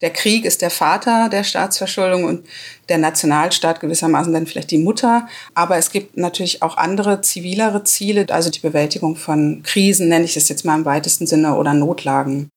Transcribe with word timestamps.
der 0.00 0.10
Krieg 0.10 0.44
ist 0.44 0.62
der 0.62 0.70
Vater 0.70 1.28
der 1.28 1.42
Staatsverschuldung 1.42 2.22
und 2.24 2.46
der 2.88 2.98
Nationalstaat 2.98 3.80
gewissermaßen 3.80 4.32
dann 4.32 4.46
vielleicht 4.46 4.70
die 4.70 4.78
Mutter. 4.78 5.26
Aber 5.54 5.76
es 5.76 5.90
gibt 5.90 6.16
natürlich 6.16 6.62
auch 6.62 6.76
andere 6.76 7.20
zivilere 7.20 7.82
Ziele, 7.82 8.26
also 8.30 8.48
die 8.48 8.60
Bewältigung 8.60 9.16
von 9.16 9.62
Krisen, 9.64 10.08
nenne 10.08 10.24
ich 10.24 10.36
es 10.36 10.48
jetzt 10.48 10.64
mal 10.64 10.76
im 10.78 10.84
weitesten 10.84 11.26
Sinne, 11.26 11.56
oder 11.56 11.74
Notlagen. 11.74 12.48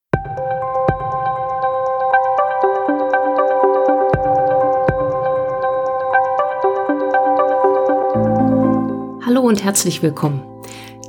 Hallo 9.26 9.42
und 9.42 9.63
herzlich 9.63 10.03
willkommen. 10.03 10.44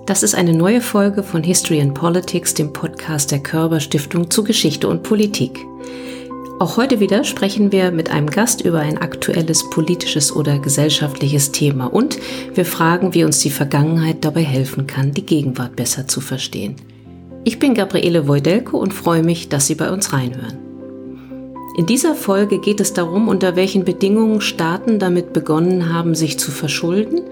Das 0.06 0.22
ist 0.22 0.34
eine 0.34 0.54
neue 0.54 0.80
Folge 0.80 1.22
von 1.22 1.42
History 1.42 1.80
and 1.82 1.92
Politics, 1.92 2.54
dem 2.54 2.72
Podcast 2.72 3.30
der 3.30 3.40
Körber 3.40 3.80
Stiftung 3.80 4.30
zu 4.30 4.42
Geschichte 4.42 4.88
und 4.88 5.02
Politik. 5.02 5.64
Auch 6.62 6.76
heute 6.76 7.00
wieder 7.00 7.24
sprechen 7.24 7.72
wir 7.72 7.90
mit 7.90 8.12
einem 8.12 8.30
Gast 8.30 8.60
über 8.60 8.78
ein 8.78 8.96
aktuelles 8.98 9.68
politisches 9.68 10.30
oder 10.30 10.60
gesellschaftliches 10.60 11.50
Thema 11.50 11.86
und 11.86 12.20
wir 12.54 12.64
fragen, 12.64 13.14
wie 13.14 13.24
uns 13.24 13.40
die 13.40 13.50
Vergangenheit 13.50 14.24
dabei 14.24 14.44
helfen 14.44 14.86
kann, 14.86 15.10
die 15.10 15.26
Gegenwart 15.26 15.74
besser 15.74 16.06
zu 16.06 16.20
verstehen. 16.20 16.76
Ich 17.42 17.58
bin 17.58 17.74
Gabriele 17.74 18.28
Wojdelko 18.28 18.78
und 18.78 18.94
freue 18.94 19.24
mich, 19.24 19.48
dass 19.48 19.66
Sie 19.66 19.74
bei 19.74 19.90
uns 19.90 20.12
reinhören. 20.12 20.56
In 21.78 21.86
dieser 21.86 22.14
Folge 22.14 22.60
geht 22.60 22.78
es 22.78 22.92
darum, 22.92 23.26
unter 23.26 23.56
welchen 23.56 23.84
Bedingungen 23.84 24.40
Staaten 24.40 25.00
damit 25.00 25.32
begonnen 25.32 25.92
haben, 25.92 26.14
sich 26.14 26.38
zu 26.38 26.52
verschulden 26.52 27.22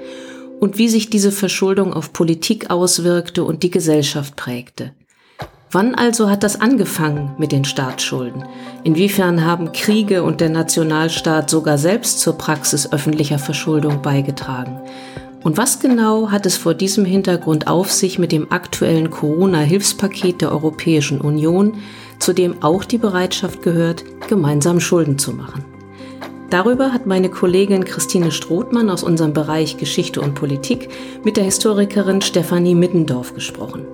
und 0.58 0.76
wie 0.76 0.88
sich 0.88 1.08
diese 1.08 1.30
Verschuldung 1.30 1.94
auf 1.94 2.12
Politik 2.12 2.68
auswirkte 2.68 3.44
und 3.44 3.62
die 3.62 3.70
Gesellschaft 3.70 4.34
prägte. 4.34 4.90
Wann 5.72 5.94
also 5.94 6.28
hat 6.28 6.42
das 6.42 6.60
angefangen 6.60 7.36
mit 7.38 7.52
den 7.52 7.64
Staatsschulden? 7.64 8.44
Inwiefern 8.82 9.44
haben 9.44 9.70
Kriege 9.70 10.24
und 10.24 10.40
der 10.40 10.48
Nationalstaat 10.48 11.48
sogar 11.48 11.78
selbst 11.78 12.18
zur 12.18 12.36
Praxis 12.36 12.92
öffentlicher 12.92 13.38
Verschuldung 13.38 14.02
beigetragen? 14.02 14.80
Und 15.44 15.58
was 15.58 15.78
genau 15.78 16.32
hat 16.32 16.44
es 16.44 16.56
vor 16.56 16.74
diesem 16.74 17.04
Hintergrund 17.04 17.68
auf 17.68 17.92
sich 17.92 18.18
mit 18.18 18.32
dem 18.32 18.50
aktuellen 18.50 19.10
Corona-Hilfspaket 19.10 20.40
der 20.40 20.50
Europäischen 20.50 21.20
Union, 21.20 21.74
zu 22.18 22.32
dem 22.32 22.64
auch 22.64 22.84
die 22.84 22.98
Bereitschaft 22.98 23.62
gehört, 23.62 24.02
gemeinsam 24.28 24.80
Schulden 24.80 25.18
zu 25.18 25.30
machen? 25.32 25.64
Darüber 26.50 26.92
hat 26.92 27.06
meine 27.06 27.28
Kollegin 27.28 27.84
Christine 27.84 28.32
Strothmann 28.32 28.90
aus 28.90 29.04
unserem 29.04 29.34
Bereich 29.34 29.76
Geschichte 29.76 30.20
und 30.20 30.34
Politik 30.34 30.88
mit 31.22 31.36
der 31.36 31.44
Historikerin 31.44 32.22
Stefanie 32.22 32.74
Middendorf 32.74 33.34
gesprochen. 33.34 33.86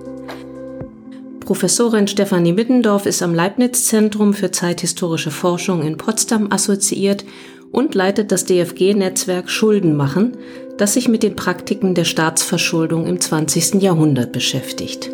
Professorin 1.47 2.09
Stefanie 2.09 2.51
Middendorf 2.51 3.05
ist 3.05 3.21
am 3.21 3.33
Leibniz-Zentrum 3.33 4.33
für 4.33 4.51
zeithistorische 4.51 5.31
Forschung 5.31 5.81
in 5.81 5.95
Potsdam 5.95 6.51
assoziiert 6.51 7.23
und 7.71 7.95
leitet 7.95 8.33
das 8.33 8.43
DFG-Netzwerk 8.43 9.49
Schulden 9.49 9.95
machen, 9.95 10.35
das 10.77 10.95
sich 10.95 11.07
mit 11.07 11.23
den 11.23 11.37
Praktiken 11.37 11.95
der 11.95 12.03
Staatsverschuldung 12.03 13.07
im 13.07 13.21
20. 13.21 13.81
Jahrhundert 13.81 14.33
beschäftigt. 14.33 15.09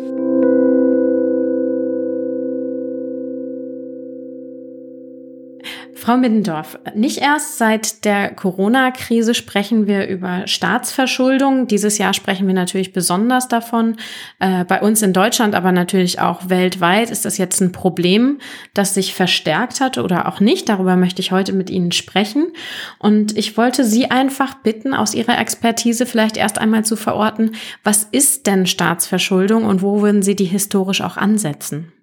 Frau 6.04 6.18
Middendorf, 6.18 6.78
nicht 6.94 7.16
erst 7.16 7.56
seit 7.56 8.04
der 8.04 8.34
Corona-Krise 8.34 9.32
sprechen 9.32 9.86
wir 9.86 10.06
über 10.06 10.46
Staatsverschuldung. 10.46 11.66
Dieses 11.66 11.96
Jahr 11.96 12.12
sprechen 12.12 12.46
wir 12.46 12.52
natürlich 12.52 12.92
besonders 12.92 13.48
davon. 13.48 13.96
Äh, 14.38 14.66
bei 14.66 14.82
uns 14.82 15.00
in 15.00 15.14
Deutschland, 15.14 15.54
aber 15.54 15.72
natürlich 15.72 16.20
auch 16.20 16.50
weltweit 16.50 17.10
ist 17.10 17.24
das 17.24 17.38
jetzt 17.38 17.62
ein 17.62 17.72
Problem, 17.72 18.38
das 18.74 18.92
sich 18.92 19.14
verstärkt 19.14 19.80
hat 19.80 19.96
oder 19.96 20.28
auch 20.28 20.40
nicht. 20.40 20.68
Darüber 20.68 20.96
möchte 20.96 21.22
ich 21.22 21.32
heute 21.32 21.54
mit 21.54 21.70
Ihnen 21.70 21.90
sprechen. 21.90 22.52
Und 22.98 23.38
ich 23.38 23.56
wollte 23.56 23.82
Sie 23.82 24.10
einfach 24.10 24.56
bitten, 24.56 24.92
aus 24.92 25.14
Ihrer 25.14 25.38
Expertise 25.38 26.04
vielleicht 26.04 26.36
erst 26.36 26.58
einmal 26.58 26.84
zu 26.84 26.96
verorten, 26.96 27.52
was 27.82 28.02
ist 28.02 28.46
denn 28.46 28.66
Staatsverschuldung 28.66 29.64
und 29.64 29.80
wo 29.80 30.02
würden 30.02 30.20
Sie 30.20 30.36
die 30.36 30.44
historisch 30.44 31.00
auch 31.00 31.16
ansetzen? 31.16 31.94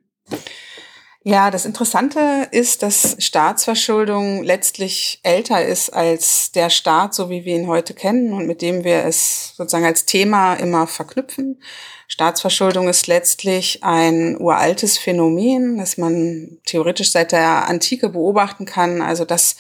Ja, 1.24 1.52
das 1.52 1.66
Interessante 1.66 2.48
ist, 2.50 2.82
dass 2.82 3.16
Staatsverschuldung 3.20 4.42
letztlich 4.42 5.20
älter 5.22 5.64
ist 5.64 5.92
als 5.92 6.52
der 6.52 6.72
Staat, 6.72 7.14
so 7.14 7.30
wie 7.30 7.46
wir 7.46 7.56
ihn 7.56 7.68
heute 7.68 7.94
kennen 7.94 8.34
und 8.34 8.48
mit 8.48 8.64
dem 8.64 8.84
wir 8.84 9.06
es 9.06 9.54
sozusagen 9.56 9.86
als 9.86 10.06
Thema 10.06 10.56
immer 10.56 10.88
verknüpfen. 10.88 11.62
Staatsverschuldung 12.08 12.90
ist 12.90 13.06
letztlich 13.06 13.84
ein 13.84 14.36
uraltes 14.42 14.98
Phänomen, 14.98 15.78
das 15.78 16.00
man 16.00 16.58
theoretisch 16.66 17.12
seit 17.12 17.34
der 17.34 17.70
Antike 17.70 18.10
beobachten 18.10 18.66
kann. 18.66 19.04
Also, 19.04 19.24
dass 19.24 19.58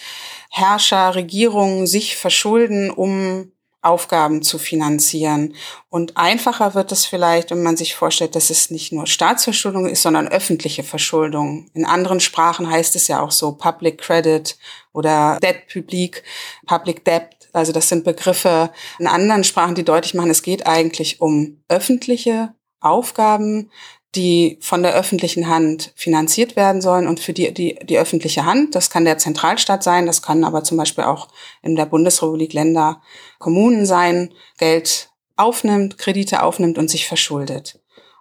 Herrscher, 0.50 1.14
Regierungen 1.14 1.86
sich 1.86 2.18
verschulden, 2.18 2.90
um 2.90 3.52
Aufgaben 3.81 4.44
zu 4.44 4.59
finanzieren. 4.59 5.56
Und 5.90 6.18
einfacher 6.18 6.75
wird 6.75 6.92
es 6.92 7.06
vielleicht, 7.06 7.52
wenn 7.52 7.64
man 7.64 7.78
sich 7.78 7.96
vorstellt, 7.96 8.36
dass 8.36 8.50
es 8.50 8.69
nicht 8.69 8.92
nur 8.92 9.08
Staatsverschuldung 9.08 9.88
ist, 9.88 10.03
sondern 10.03 10.28
öffentliche 10.28 10.84
Verschuldung. 10.84 11.69
In 11.74 11.86
anderen 11.86 12.19
Sprachen 12.19 12.69
heißt 12.69 12.96
es 12.96 13.08
ja 13.08 13.22
auch 13.22 13.31
so 13.31 13.53
Public 13.53 13.97
Credit 14.00 14.56
oder 14.94 15.40
Debt 15.42 15.68
Public, 15.72 16.24
Public 16.68 17.03
Debt. 17.06 17.50
Also 17.53 17.72
das 17.72 17.90
sind 17.90 18.03
Begriffe 18.03 18.72
in 19.00 19.08
anderen 19.08 19.44
Sprachen, 19.44 19.75
die 19.75 19.84
deutlich 19.84 20.13
machen, 20.13 20.30
es 20.30 20.44
geht 20.44 20.68
eigentlich 20.68 21.19
um 21.19 21.62
öffentliche 21.68 22.53
Aufgaben, 22.80 23.72
die 24.16 24.58
von 24.62 24.84
der 24.84 24.94
öffentlichen 24.94 25.48
Hand 25.48 25.94
finanziert 25.96 26.56
werden 26.56 26.82
sollen 26.82 27.08
und 27.08 27.20
für 27.20 27.32
die, 27.32 27.54
die, 27.54 27.80
die 27.84 27.98
öffentliche 27.98 28.46
Hand, 28.46 28.76
das 28.76 28.90
kann 28.90 29.06
der 29.06 29.18
Zentralstaat 29.18 29.84
sein, 29.84 30.06
das 30.06 30.22
kann 30.22 30.44
aber 30.44 30.64
zum 30.64 30.78
Beispiel 30.78 31.06
auch 31.06 31.30
in 31.62 31.76
der 31.76 31.86
Bundesrepublik 31.86 32.52
Länder, 32.52 33.02
Kommunen 33.40 33.86
sein, 33.86 34.34
Geld 34.58 35.10
aufnimmt, 35.38 35.98
Kredite 35.98 36.44
aufnimmt 36.44 36.78
und 36.78 36.90
sich 36.90 37.08
verschuldet. 37.08 37.80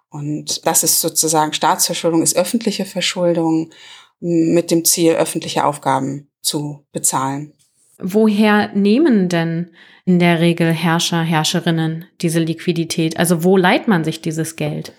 Und 0.09 0.65
das 0.65 0.83
ist 0.83 1.01
sozusagen 1.01 1.53
Staatsverschuldung, 1.53 2.21
ist 2.21 2.35
öffentliche 2.35 2.85
Verschuldung 2.85 3.71
mit 4.19 4.71
dem 4.71 4.85
Ziel, 4.85 5.13
öffentliche 5.13 5.65
Aufgaben 5.65 6.29
zu 6.41 6.85
bezahlen. 6.91 7.53
Woher 8.01 8.69
nehmen 8.73 9.29
denn 9.29 9.69
in 10.05 10.17
der 10.17 10.39
Regel 10.39 10.73
Herrscher, 10.73 11.21
Herrscherinnen 11.21 12.05
diese 12.21 12.39
Liquidität? 12.39 13.17
Also 13.17 13.43
wo 13.43 13.55
leiht 13.55 13.87
man 13.87 14.03
sich 14.03 14.21
dieses 14.21 14.55
Geld? 14.55 14.91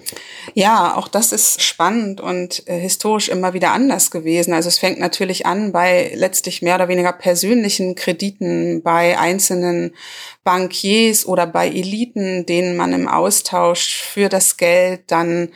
Ja, 0.54 0.96
auch 0.96 1.08
das 1.08 1.32
ist 1.32 1.60
spannend 1.62 2.20
und 2.20 2.66
äh, 2.68 2.78
historisch 2.78 3.28
immer 3.28 3.52
wieder 3.52 3.72
anders 3.72 4.10
gewesen. 4.10 4.54
Also 4.54 4.68
es 4.68 4.78
fängt 4.78 5.00
natürlich 5.00 5.44
an 5.44 5.72
bei 5.72 6.12
letztlich 6.14 6.62
mehr 6.62 6.76
oder 6.76 6.88
weniger 6.88 7.12
persönlichen 7.12 7.94
Krediten 7.94 8.82
bei 8.82 9.18
einzelnen 9.18 9.94
Bankiers 10.44 11.26
oder 11.26 11.46
bei 11.46 11.68
Eliten, 11.68 12.46
denen 12.46 12.76
man 12.76 12.92
im 12.92 13.08
Austausch 13.08 13.96
für 14.02 14.28
das 14.28 14.56
Geld 14.56 15.02
dann 15.08 15.50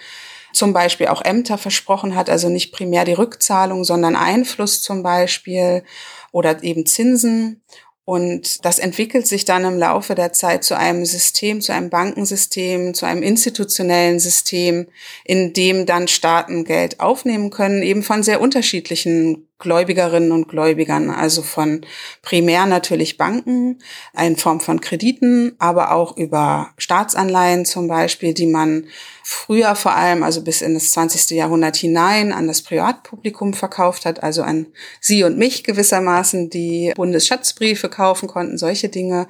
zum 0.56 0.72
Beispiel 0.72 1.08
auch 1.08 1.22
Ämter 1.22 1.58
versprochen 1.58 2.14
hat, 2.14 2.30
also 2.30 2.48
nicht 2.48 2.72
primär 2.72 3.04
die 3.04 3.12
Rückzahlung, 3.12 3.84
sondern 3.84 4.16
Einfluss 4.16 4.82
zum 4.82 5.02
Beispiel 5.02 5.84
oder 6.32 6.62
eben 6.62 6.86
Zinsen. 6.86 7.62
Und 8.08 8.64
das 8.64 8.78
entwickelt 8.78 9.26
sich 9.26 9.44
dann 9.44 9.64
im 9.64 9.78
Laufe 9.78 10.14
der 10.14 10.32
Zeit 10.32 10.62
zu 10.62 10.76
einem 10.78 11.04
System, 11.04 11.60
zu 11.60 11.72
einem 11.72 11.90
Bankensystem, 11.90 12.94
zu 12.94 13.04
einem 13.04 13.20
institutionellen 13.20 14.20
System, 14.20 14.86
in 15.24 15.52
dem 15.52 15.86
dann 15.86 16.06
Staaten 16.06 16.64
Geld 16.64 17.00
aufnehmen 17.00 17.50
können, 17.50 17.82
eben 17.82 18.04
von 18.04 18.22
sehr 18.22 18.40
unterschiedlichen 18.40 19.48
Gläubigerinnen 19.58 20.30
und 20.30 20.48
Gläubigern, 20.48 21.10
also 21.10 21.42
von 21.42 21.84
primär 22.22 22.66
natürlich 22.66 23.16
Banken, 23.16 23.80
in 24.16 24.36
Form 24.36 24.60
von 24.60 24.80
Krediten, 24.80 25.56
aber 25.58 25.90
auch 25.90 26.16
über 26.16 26.70
Staatsanleihen 26.78 27.64
zum 27.64 27.88
Beispiel, 27.88 28.34
die 28.34 28.46
man 28.46 28.86
früher 29.28 29.74
vor 29.74 29.92
allem, 29.96 30.22
also 30.22 30.40
bis 30.40 30.62
in 30.62 30.74
das 30.74 30.92
20. 30.92 31.30
Jahrhundert 31.30 31.74
hinein, 31.74 32.32
an 32.32 32.46
das 32.46 32.62
Privatpublikum 32.62 33.54
verkauft 33.54 34.06
hat, 34.06 34.22
also 34.22 34.42
an 34.44 34.66
Sie 35.00 35.24
und 35.24 35.36
mich 35.36 35.64
gewissermaßen, 35.64 36.48
die 36.48 36.92
Bundesschatzbriefe 36.94 37.88
kaufen 37.88 38.28
konnten, 38.28 38.56
solche 38.56 38.88
Dinge, 38.88 39.26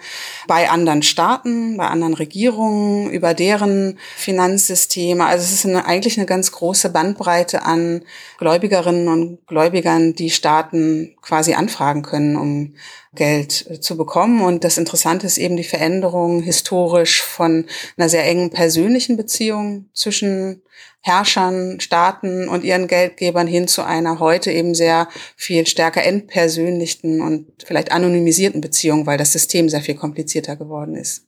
bei 0.46 0.69
anderen 0.69 1.02
Staaten, 1.02 1.78
bei 1.78 1.87
anderen 1.87 2.12
Regierungen, 2.12 3.10
über 3.10 3.32
deren 3.32 3.98
Finanzsysteme. 4.19 5.25
Also 5.25 5.44
es 5.44 5.52
ist 5.52 5.64
eine, 5.64 5.87
eigentlich 5.87 6.19
eine 6.19 6.26
ganz 6.26 6.52
große 6.52 6.90
Bandbreite 6.90 7.62
an 7.62 8.02
Gläubigerinnen 8.37 9.08
und 9.08 9.46
Gläubigern, 9.46 10.14
die 10.14 10.28
Staaten 10.28 11.16
quasi 11.22 11.54
anfragen 11.54 12.02
können, 12.02 12.37
um 12.37 12.75
Geld 13.16 13.66
äh, 13.68 13.80
zu 13.80 13.96
bekommen. 13.96 14.42
Und 14.42 14.62
das 14.62 14.78
Interessante 14.78 15.26
ist 15.26 15.38
eben 15.38 15.56
die 15.56 15.64
Veränderung 15.64 16.42
historisch 16.42 17.22
von 17.22 17.66
einer 17.96 18.08
sehr 18.08 18.24
engen 18.24 18.50
persönlichen 18.50 19.16
Beziehung 19.16 19.86
zwischen 19.92 20.62
Herrschern, 21.00 21.80
Staaten 21.80 22.48
und 22.48 22.64
ihren 22.64 22.86
Geldgebern 22.86 23.46
hin 23.46 23.68
zu 23.68 23.82
einer 23.82 24.20
heute 24.20 24.52
eben 24.52 24.74
sehr 24.74 25.08
viel 25.36 25.66
stärker 25.66 26.04
entpersönlichten 26.04 27.20
und 27.20 27.46
vielleicht 27.64 27.92
anonymisierten 27.92 28.60
Beziehung, 28.60 29.06
weil 29.06 29.18
das 29.18 29.32
System 29.32 29.68
sehr 29.68 29.82
viel 29.82 29.94
komplizierter 29.94 30.56
geworden 30.56 30.94
ist. 30.94 31.24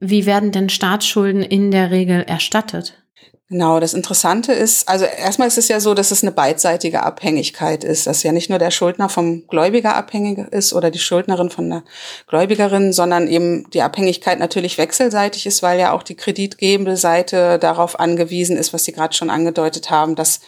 Wie 0.00 0.26
werden 0.26 0.50
denn 0.50 0.68
Staatsschulden 0.68 1.42
in 1.42 1.70
der 1.70 1.92
Regel 1.92 2.22
erstattet? 2.22 3.01
Genau, 3.52 3.80
das 3.80 3.92
Interessante 3.92 4.54
ist, 4.54 4.88
also 4.88 5.04
erstmal 5.04 5.46
ist 5.46 5.58
es 5.58 5.68
ja 5.68 5.78
so, 5.78 5.92
dass 5.92 6.10
es 6.10 6.22
eine 6.22 6.32
beidseitige 6.32 7.02
Abhängigkeit 7.02 7.84
ist, 7.84 8.06
dass 8.06 8.22
ja 8.22 8.32
nicht 8.32 8.48
nur 8.48 8.58
der 8.58 8.70
Schuldner 8.70 9.10
vom 9.10 9.46
Gläubiger 9.46 9.94
abhängig 9.94 10.38
ist 10.50 10.72
oder 10.72 10.90
die 10.90 10.98
Schuldnerin 10.98 11.50
von 11.50 11.68
der 11.68 11.82
Gläubigerin, 12.28 12.94
sondern 12.94 13.28
eben 13.28 13.68
die 13.72 13.82
Abhängigkeit 13.82 14.38
natürlich 14.38 14.78
wechselseitig 14.78 15.44
ist, 15.44 15.62
weil 15.62 15.78
ja 15.78 15.92
auch 15.92 16.02
die 16.02 16.14
kreditgebende 16.14 16.96
Seite 16.96 17.58
darauf 17.58 18.00
angewiesen 18.00 18.56
ist, 18.56 18.72
was 18.72 18.84
Sie 18.84 18.92
gerade 18.92 19.14
schon 19.14 19.28
angedeutet 19.28 19.90
haben, 19.90 20.14
dass 20.14 20.40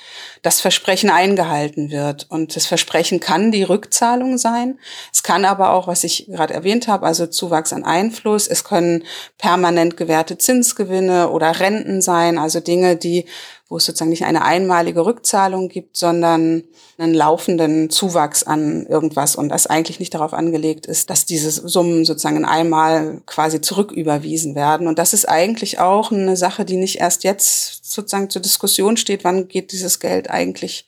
das 0.44 0.60
Versprechen 0.60 1.08
eingehalten 1.08 1.90
wird. 1.90 2.26
Und 2.28 2.54
das 2.54 2.66
Versprechen 2.66 3.18
kann 3.18 3.50
die 3.50 3.62
Rückzahlung 3.62 4.36
sein. 4.36 4.78
Es 5.10 5.22
kann 5.22 5.46
aber 5.46 5.72
auch, 5.72 5.86
was 5.86 6.04
ich 6.04 6.26
gerade 6.26 6.52
erwähnt 6.52 6.86
habe, 6.86 7.06
also 7.06 7.26
Zuwachs 7.26 7.72
an 7.72 7.82
Einfluss. 7.82 8.46
Es 8.46 8.62
können 8.62 9.04
permanent 9.38 9.96
gewährte 9.96 10.36
Zinsgewinne 10.36 11.30
oder 11.30 11.60
Renten 11.60 12.02
sein, 12.02 12.36
also 12.36 12.60
Dinge, 12.60 12.96
die 12.96 13.24
wo 13.68 13.78
es 13.78 13.86
sozusagen 13.86 14.10
nicht 14.10 14.24
eine 14.24 14.44
einmalige 14.44 15.06
Rückzahlung 15.06 15.68
gibt, 15.68 15.96
sondern 15.96 16.64
einen 16.98 17.14
laufenden 17.14 17.88
Zuwachs 17.88 18.42
an 18.42 18.86
irgendwas 18.86 19.36
und 19.36 19.48
das 19.48 19.66
eigentlich 19.66 20.00
nicht 20.00 20.12
darauf 20.12 20.34
angelegt 20.34 20.86
ist, 20.86 21.08
dass 21.08 21.24
diese 21.24 21.50
Summen 21.50 22.04
sozusagen 22.04 22.44
einmal 22.44 23.22
quasi 23.24 23.62
zurücküberwiesen 23.62 24.54
werden. 24.54 24.86
Und 24.86 24.98
das 24.98 25.14
ist 25.14 25.28
eigentlich 25.28 25.78
auch 25.80 26.12
eine 26.12 26.36
Sache, 26.36 26.66
die 26.66 26.76
nicht 26.76 27.00
erst 27.00 27.24
jetzt 27.24 27.84
sozusagen 27.92 28.28
zur 28.28 28.42
Diskussion 28.42 28.98
steht, 28.98 29.24
wann 29.24 29.48
geht 29.48 29.72
dieses 29.72 29.98
Geld 29.98 30.28
eigentlich 30.28 30.86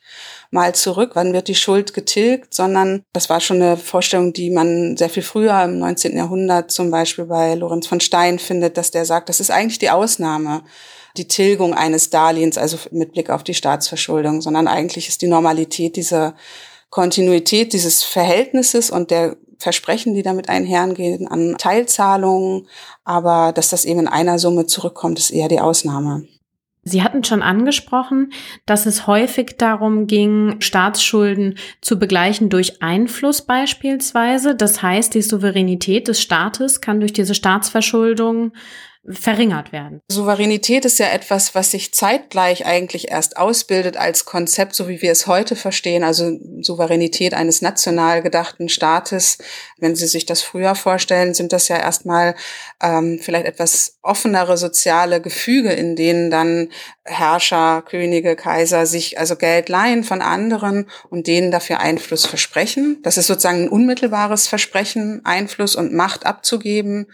mal 0.51 0.75
zurück, 0.75 1.13
wann 1.15 1.33
wird 1.33 1.49
die 1.49 1.55
Schuld 1.55 1.95
getilgt, 1.95 2.55
sondern 2.55 3.03
das 3.13 3.31
war 3.31 3.41
schon 3.41 3.63
eine 3.63 3.77
Vorstellung, 3.77 4.33
die 4.33 4.51
man 4.51 4.97
sehr 4.97 5.11
viel 5.11 5.23
früher 5.23 5.65
im 5.65 5.79
19. 5.79 6.17
Jahrhundert 6.17 6.71
zum 6.71 6.91
Beispiel 6.91 7.25
bei 7.25 7.55
Lorenz 7.55 7.87
von 7.87 8.01
Stein 8.01 8.39
findet, 8.39 8.77
dass 8.77 8.91
der 8.91 9.07
sagt, 9.07 9.29
das 9.29 9.41
ist 9.41 9.51
eigentlich 9.51 9.79
die 9.79 9.91
Ausnahme 9.91 10.63
die 11.19 11.29
Tilgung 11.29 11.75
eines 11.75 12.11
Darlehens, 12.11 12.59
also 12.59 12.79
mit 12.91 13.13
Blick 13.13 13.31
auf 13.31 13.45
die 13.45 13.55
Staatsverschuldung, 13.55 14.41
sondern 14.41 14.69
eigentlich 14.69 15.09
ist 15.09 15.23
die 15.23 15.29
Normalität 15.29 15.97
dieser 15.97 16.35
Kontinuität 16.91 17.73
dieses 17.73 18.05
Verhältnisses 18.05 18.91
und 18.91 19.11
der 19.11 19.37
Versprechen, 19.59 20.15
die 20.15 20.23
damit 20.23 20.49
einhergehen 20.49 21.29
an 21.29 21.57
Teilzahlungen, 21.59 22.69
aber 23.05 23.53
dass 23.53 23.71
das 23.71 23.85
eben 23.85 24.01
in 24.01 24.09
einer 24.09 24.39
Summe 24.39 24.67
zurückkommt, 24.67 25.19
ist 25.19 25.31
eher 25.31 25.49
die 25.49 25.61
Ausnahme. 25.61 26.27
Sie 26.89 27.03
hatten 27.03 27.25
schon 27.25 27.43
angesprochen, 27.43 28.33
dass 28.65 28.87
es 28.87 29.09
häufig 29.09 29.57
darum 29.59 30.07
ging, 30.07 30.61
Staatsschulden 30.61 31.59
zu 31.81 31.99
begleichen 31.99 32.49
durch 32.49 32.81
Einfluss 32.81 33.43
beispielsweise. 33.43 34.55
Das 34.55 34.83
heißt, 34.83 35.13
die 35.15 35.23
Souveränität 35.23 36.07
des 36.07 36.21
Staates 36.21 36.81
kann 36.81 37.01
durch 37.01 37.13
diese 37.13 37.35
Staatsverschuldung 37.35 38.53
verringert 39.09 39.73
werden. 39.73 40.01
Souveränität 40.09 40.85
ist 40.85 40.99
ja 40.99 41.09
etwas, 41.09 41.55
was 41.55 41.71
sich 41.71 41.95
zeitgleich 41.95 42.67
eigentlich 42.67 43.11
erst 43.11 43.37
ausbildet 43.37 43.97
als 43.97 44.25
Konzept, 44.25 44.75
so 44.75 44.89
wie 44.89 45.03
wir 45.03 45.13
es 45.13 45.27
heute 45.27 45.57
verstehen, 45.57 46.05
also 46.05 46.39
Souveränität 46.61 47.35
eines 47.35 47.63
national 47.63 48.23
gedachten 48.23 48.69
Staates. 48.69 49.39
Wenn 49.79 49.95
Sie 49.95 50.07
sich 50.07 50.27
das 50.27 50.43
früher 50.43 50.75
vorstellen, 50.75 51.35
sind 51.35 51.53
das 51.53 51.69
ja 51.69 51.77
erstmal 51.77 52.35
ähm, 52.83 53.19
vielleicht 53.21 53.47
etwas 53.47 53.99
offenere 54.03 54.57
soziale 54.57 55.21
Gefüge, 55.21 55.73
in 55.73 55.97
denen 55.97 56.31
dann 56.31 56.69
Herrscher, 57.05 57.83
Könige, 57.83 58.35
Kaiser 58.37 58.87
sich 58.87 59.19
also 59.19 59.37
Geld 59.37 59.69
leihen 59.69 60.03
von 60.03 60.23
anderen 60.23 60.91
und 61.09 61.27
denen 61.27 61.51
dafür 61.51 61.81
Einfluss 61.81 62.27
versprechen. 62.27 62.99
Das 63.03 63.17
ist 63.17 63.29
sozusagen 63.29 63.65
ein 63.65 63.69
unmittelbares 63.69 64.49
Versprechen, 64.49 65.21
Einfluss 65.25 65.77
und 65.77 65.93
Macht 65.93 66.27
abzugeben. 66.27 67.07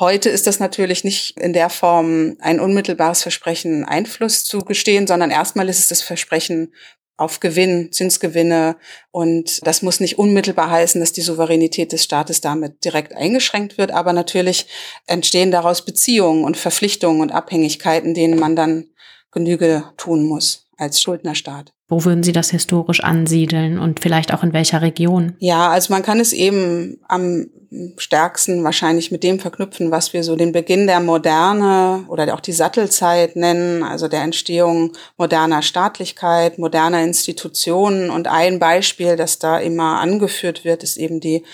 Heute 0.00 0.30
ist 0.30 0.46
das 0.46 0.60
natürlich 0.60 1.04
nicht 1.04 1.38
in 1.38 1.52
der 1.52 1.68
Form 1.68 2.38
ein 2.40 2.58
unmittelbares 2.58 3.20
Versprechen, 3.20 3.84
Einfluss 3.84 4.44
zu 4.44 4.60
gestehen, 4.60 5.06
sondern 5.06 5.30
erstmal 5.30 5.68
ist 5.68 5.78
es 5.78 5.88
das 5.88 6.00
Versprechen 6.00 6.72
auf 7.18 7.40
Gewinn, 7.40 7.92
Zinsgewinne. 7.92 8.76
Und 9.10 9.64
das 9.66 9.82
muss 9.82 10.00
nicht 10.00 10.18
unmittelbar 10.18 10.70
heißen, 10.70 10.98
dass 11.02 11.12
die 11.12 11.20
Souveränität 11.20 11.92
des 11.92 12.02
Staates 12.02 12.40
damit 12.40 12.82
direkt 12.82 13.14
eingeschränkt 13.14 13.76
wird. 13.76 13.90
Aber 13.90 14.14
natürlich 14.14 14.66
entstehen 15.06 15.50
daraus 15.50 15.84
Beziehungen 15.84 16.44
und 16.44 16.56
Verpflichtungen 16.56 17.20
und 17.20 17.30
Abhängigkeiten, 17.30 18.14
denen 18.14 18.40
man 18.40 18.56
dann 18.56 18.86
Genüge 19.30 19.84
tun 19.98 20.24
muss 20.24 20.66
als 20.78 21.02
Schuldnerstaat. 21.02 21.74
Wo 21.90 22.04
würden 22.04 22.22
Sie 22.22 22.32
das 22.32 22.50
historisch 22.50 23.02
ansiedeln 23.02 23.78
und 23.78 23.98
vielleicht 23.98 24.32
auch 24.32 24.44
in 24.44 24.52
welcher 24.52 24.80
Region? 24.80 25.34
Ja, 25.40 25.68
also 25.70 25.92
man 25.92 26.04
kann 26.04 26.20
es 26.20 26.32
eben 26.32 26.98
am 27.08 27.48
stärksten 27.96 28.64
wahrscheinlich 28.64 29.10
mit 29.10 29.22
dem 29.22 29.38
verknüpfen, 29.38 29.90
was 29.90 30.12
wir 30.12 30.24
so 30.24 30.36
den 30.36 30.52
Beginn 30.52 30.86
der 30.86 31.00
Moderne 31.00 32.04
oder 32.08 32.32
auch 32.34 32.40
die 32.40 32.52
Sattelzeit 32.52 33.36
nennen, 33.36 33.82
also 33.82 34.08
der 34.08 34.22
Entstehung 34.22 34.92
moderner 35.16 35.62
Staatlichkeit, 35.62 36.58
moderner 36.58 37.02
Institutionen. 37.02 38.10
Und 38.10 38.28
ein 38.28 38.58
Beispiel, 38.58 39.16
das 39.16 39.38
da 39.38 39.58
immer 39.58 40.00
angeführt 40.00 40.64
wird, 40.64 40.82
ist 40.82 40.96
eben 40.96 41.20
die 41.20 41.44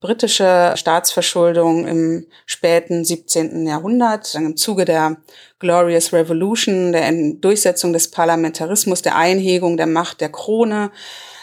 britische 0.00 0.74
Staatsverschuldung 0.76 1.86
im 1.86 2.26
späten 2.44 3.04
17. 3.04 3.66
Jahrhundert, 3.66 4.34
im 4.34 4.56
Zuge 4.56 4.84
der 4.84 5.16
Glorious 5.58 6.12
Revolution, 6.12 6.92
der 6.92 7.10
Durchsetzung 7.40 7.92
des 7.92 8.10
Parlamentarismus, 8.10 9.00
der 9.02 9.16
Einhegung 9.16 9.76
der 9.76 9.85
Macht 9.86 10.20
der 10.20 10.30
Krone, 10.30 10.90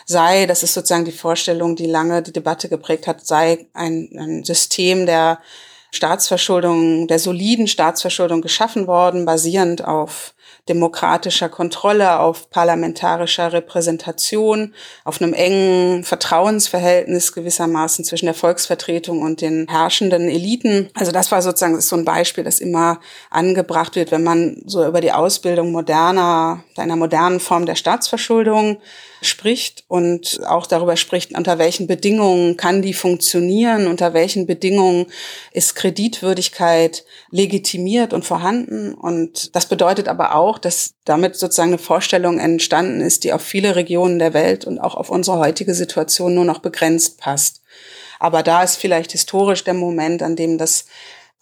sei, 0.05 0.45
das 0.45 0.63
ist 0.63 0.73
sozusagen 0.73 1.05
die 1.05 1.11
Vorstellung, 1.11 1.75
die 1.75 1.85
lange 1.85 2.21
die 2.21 2.33
Debatte 2.33 2.69
geprägt 2.69 3.07
hat, 3.07 3.25
sei 3.25 3.67
ein, 3.73 4.09
ein 4.17 4.43
System 4.43 5.05
der 5.05 5.39
Staatsverschuldung, 5.91 7.07
der 7.07 7.19
soliden 7.19 7.67
Staatsverschuldung 7.67 8.41
geschaffen 8.41 8.87
worden, 8.87 9.25
basierend 9.25 9.85
auf 9.85 10.33
demokratischer 10.69 11.49
Kontrolle, 11.49 12.19
auf 12.19 12.49
parlamentarischer 12.49 13.51
Repräsentation, 13.51 14.73
auf 15.03 15.21
einem 15.21 15.33
engen 15.33 16.03
Vertrauensverhältnis 16.03 17.33
gewissermaßen 17.33 18.05
zwischen 18.05 18.27
der 18.27 18.33
Volksvertretung 18.33 19.21
und 19.21 19.41
den 19.41 19.67
herrschenden 19.69 20.29
Eliten. 20.29 20.89
Also 20.93 21.11
das 21.11 21.31
war 21.31 21.41
sozusagen 21.41 21.75
das 21.75 21.89
so 21.89 21.97
ein 21.97 22.05
Beispiel, 22.05 22.45
das 22.45 22.59
immer 22.59 22.99
angebracht 23.29 23.95
wird, 23.95 24.11
wenn 24.11 24.23
man 24.23 24.61
so 24.65 24.85
über 24.85 25.01
die 25.01 25.11
Ausbildung 25.11 25.71
moderner, 25.71 26.63
einer 26.77 26.95
modernen 26.95 27.41
Form 27.41 27.65
der 27.65 27.75
Staatsverschuldung 27.75 28.77
spricht 29.23 29.83
und 29.87 30.41
auch 30.45 30.67
darüber 30.67 30.97
spricht, 30.97 31.35
unter 31.35 31.57
welchen 31.57 31.87
Bedingungen 31.87 32.57
kann 32.57 32.81
die 32.81 32.93
funktionieren, 32.93 33.87
unter 33.87 34.13
welchen 34.13 34.45
Bedingungen 34.45 35.07
ist 35.51 35.75
Kreditwürdigkeit 35.75 37.03
legitimiert 37.31 38.13
und 38.13 38.25
vorhanden. 38.25 38.93
Und 38.93 39.55
das 39.55 39.65
bedeutet 39.65 40.07
aber 40.07 40.35
auch, 40.35 40.57
dass 40.57 40.93
damit 41.05 41.35
sozusagen 41.35 41.69
eine 41.69 41.77
Vorstellung 41.77 42.39
entstanden 42.39 43.01
ist, 43.01 43.23
die 43.23 43.33
auf 43.33 43.41
viele 43.41 43.75
Regionen 43.75 44.19
der 44.19 44.33
Welt 44.33 44.65
und 44.65 44.79
auch 44.79 44.95
auf 44.95 45.09
unsere 45.09 45.39
heutige 45.39 45.73
Situation 45.73 46.35
nur 46.35 46.45
noch 46.45 46.59
begrenzt 46.59 47.19
passt. 47.19 47.61
Aber 48.19 48.43
da 48.43 48.63
ist 48.63 48.77
vielleicht 48.77 49.11
historisch 49.11 49.63
der 49.63 49.73
Moment, 49.73 50.23
an 50.23 50.35
dem 50.35 50.57
das 50.57 50.85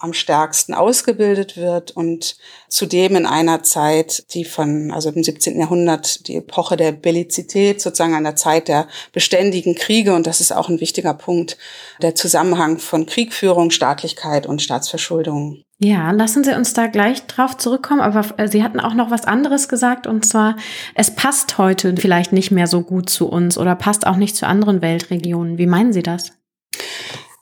am 0.02 0.14
stärksten 0.14 0.74
ausgebildet 0.74 1.58
wird 1.58 1.92
und 1.92 2.36
zudem 2.68 3.16
in 3.16 3.26
einer 3.26 3.64
Zeit, 3.64 4.34
die 4.34 4.46
von, 4.46 4.92
also 4.92 5.10
im 5.10 5.24
17. 5.24 5.60
Jahrhundert, 5.60 6.28
die 6.28 6.38
Epoche 6.38 6.76
der 6.76 6.92
Bellizität, 6.92 7.82
sozusagen 7.82 8.16
einer 8.16 8.36
Zeit 8.36 8.68
der 8.68 8.88
beständigen 9.14 9.76
Kriege 9.76 10.14
und 10.14 10.28
das 10.28 10.42
ist 10.42 10.52
auch 10.52 10.70
ein 10.70 10.82
wichtiger 10.82 11.14
Punkt, 11.14 11.58
der 12.02 12.16
Zusammenhang 12.16 12.80
von 12.80 13.06
Kriegführung, 13.06 13.72
Staatlichkeit 13.72 14.48
und 14.48 14.62
Staatsverschuldung. 14.62 15.64
Ja, 15.84 16.12
lassen 16.12 16.44
Sie 16.44 16.56
uns 16.56 16.74
da 16.74 16.86
gleich 16.88 17.26
drauf 17.26 17.58
zurückkommen, 17.58 18.02
aber 18.02 18.24
äh, 18.38 18.48
Sie 18.48 18.64
hatten 18.64 18.80
auch 18.80 18.94
noch 18.94 19.10
was 19.10 19.26
anderes 19.26 19.68
gesagt 19.68 20.06
und 20.06 20.26
zwar, 20.26 20.56
es 20.94 21.16
passt 21.16 21.58
heute 21.58 21.96
vielleicht 21.98 22.34
nicht 22.34 22.52
mehr 22.52 22.68
so 22.68 22.82
gut 22.82 23.10
zu 23.10 23.28
uns 23.28 23.58
oder 23.58 23.76
passt 23.76 24.06
auch 24.06 24.18
nicht 24.18 24.36
zu 24.36 24.46
anderen 24.46 24.82
Weltregionen. 24.82 25.58
Wie 25.58 25.66
meinen 25.66 25.92
Sie 25.92 26.04
das? 26.04 26.34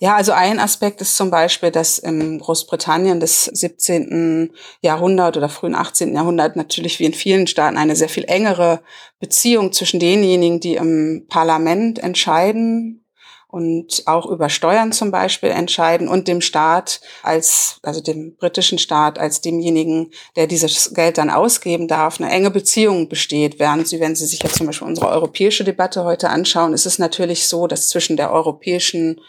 Ja, 0.02 0.16
also 0.16 0.32
ein 0.32 0.60
Aspekt 0.60 1.02
ist 1.02 1.18
zum 1.18 1.30
Beispiel, 1.30 1.72
dass 1.72 2.00
in 2.00 2.40
Großbritannien 2.40 3.20
des 3.20 3.46
17. 3.46 4.50
Jahrhundert 4.82 5.36
oder 5.36 5.50
frühen 5.50 5.76
18. 5.76 6.16
Jahrhundert 6.16 6.56
natürlich 6.56 7.00
wie 7.00 7.06
in 7.06 7.14
vielen 7.14 7.48
Staaten 7.48 7.78
eine 7.78 7.98
sehr 7.98 8.08
viel 8.08 8.24
engere 8.24 8.80
Beziehung 9.20 9.74
zwischen 9.74 10.00
denjenigen, 10.00 10.62
die 10.62 10.76
im 10.76 11.26
Parlament 11.28 12.00
entscheiden 12.00 13.04
und 13.50 14.04
auch 14.06 14.28
über 14.28 14.48
Steuern 14.48 14.94
zum 14.94 15.12
Beispiel 15.12 15.50
entscheiden 15.50 16.08
und 16.08 16.30
dem 16.30 16.40
Staat 16.40 17.02
als, 17.22 17.80
also 17.84 18.00
dem 18.00 18.38
britischen 18.38 18.80
Staat 18.80 19.20
als 19.20 19.42
demjenigen, 19.42 20.12
der 20.38 20.48
dieses 20.48 20.94
Geld 20.94 21.18
dann 21.18 21.30
ausgeben 21.30 21.90
darf, 21.90 22.22
eine 22.22 22.32
enge 22.32 22.52
Beziehung 22.52 23.10
besteht. 23.10 23.60
Während 23.60 23.88
Sie, 23.90 24.00
wenn 24.00 24.16
Sie 24.16 24.28
sich 24.28 24.42
jetzt 24.44 24.56
zum 24.56 24.68
Beispiel 24.68 24.88
unsere 24.88 25.10
europäische 25.10 25.66
Debatte 25.66 26.06
heute 26.06 26.30
anschauen, 26.30 26.74
ist 26.74 26.86
es 26.86 27.00
natürlich 27.00 27.50
so, 27.50 27.68
dass 27.68 27.90
zwischen 27.90 28.16
der 28.16 28.32
europäischen 28.32 29.20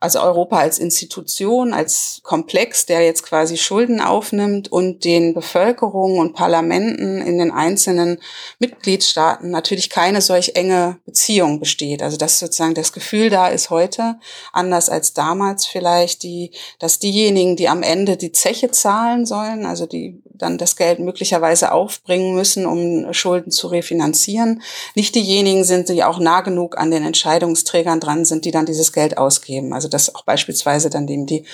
also 0.00 0.20
Europa 0.20 0.58
als 0.58 0.78
Institution, 0.78 1.74
als 1.74 2.20
Komplex, 2.22 2.86
der 2.86 3.02
jetzt 3.02 3.22
quasi 3.22 3.58
Schulden 3.58 4.00
aufnimmt 4.00 4.72
und 4.72 5.04
den 5.04 5.34
Bevölkerungen 5.34 6.18
und 6.18 6.32
Parlamenten 6.32 7.20
in 7.20 7.38
den 7.38 7.50
einzelnen 7.50 8.18
Mitgliedstaaten 8.58 9.50
natürlich 9.50 9.90
keine 9.90 10.22
solch 10.22 10.52
enge 10.56 10.98
Beziehung 11.04 11.60
besteht. 11.60 12.02
Also 12.02 12.16
dass 12.16 12.38
sozusagen 12.38 12.74
das 12.74 12.94
Gefühl 12.94 13.28
da 13.28 13.48
ist 13.48 13.68
heute, 13.68 14.18
anders 14.54 14.88
als 14.88 15.12
damals 15.12 15.66
vielleicht, 15.66 16.22
die, 16.22 16.52
dass 16.78 16.98
diejenigen, 16.98 17.56
die 17.56 17.68
am 17.68 17.82
Ende 17.82 18.16
die 18.16 18.32
Zeche 18.32 18.70
zahlen 18.70 19.26
sollen, 19.26 19.66
also 19.66 19.84
die 19.84 20.22
dann 20.40 20.58
das 20.58 20.76
Geld 20.76 20.98
möglicherweise 20.98 21.72
aufbringen 21.72 22.34
müssen, 22.34 22.64
um 22.64 23.12
Schulden 23.12 23.50
zu 23.50 23.68
refinanzieren, 23.68 24.62
nicht 24.94 25.14
diejenigen 25.14 25.64
sind, 25.64 25.88
die 25.88 26.02
auch 26.02 26.18
nah 26.18 26.40
genug 26.40 26.78
an 26.78 26.90
den 26.90 27.04
Entscheidungsträgern 27.04 28.00
dran 28.00 28.24
sind, 28.24 28.46
die 28.46 28.50
dann 28.50 28.66
dieses 28.66 28.92
Geld 28.92 29.18
ausgeben. 29.18 29.74
Also 29.74 29.88
dass 29.90 30.14
auch 30.14 30.24
beispielsweise 30.24 30.90
dann 30.90 31.06
dem 31.06 31.26
die 31.26 31.44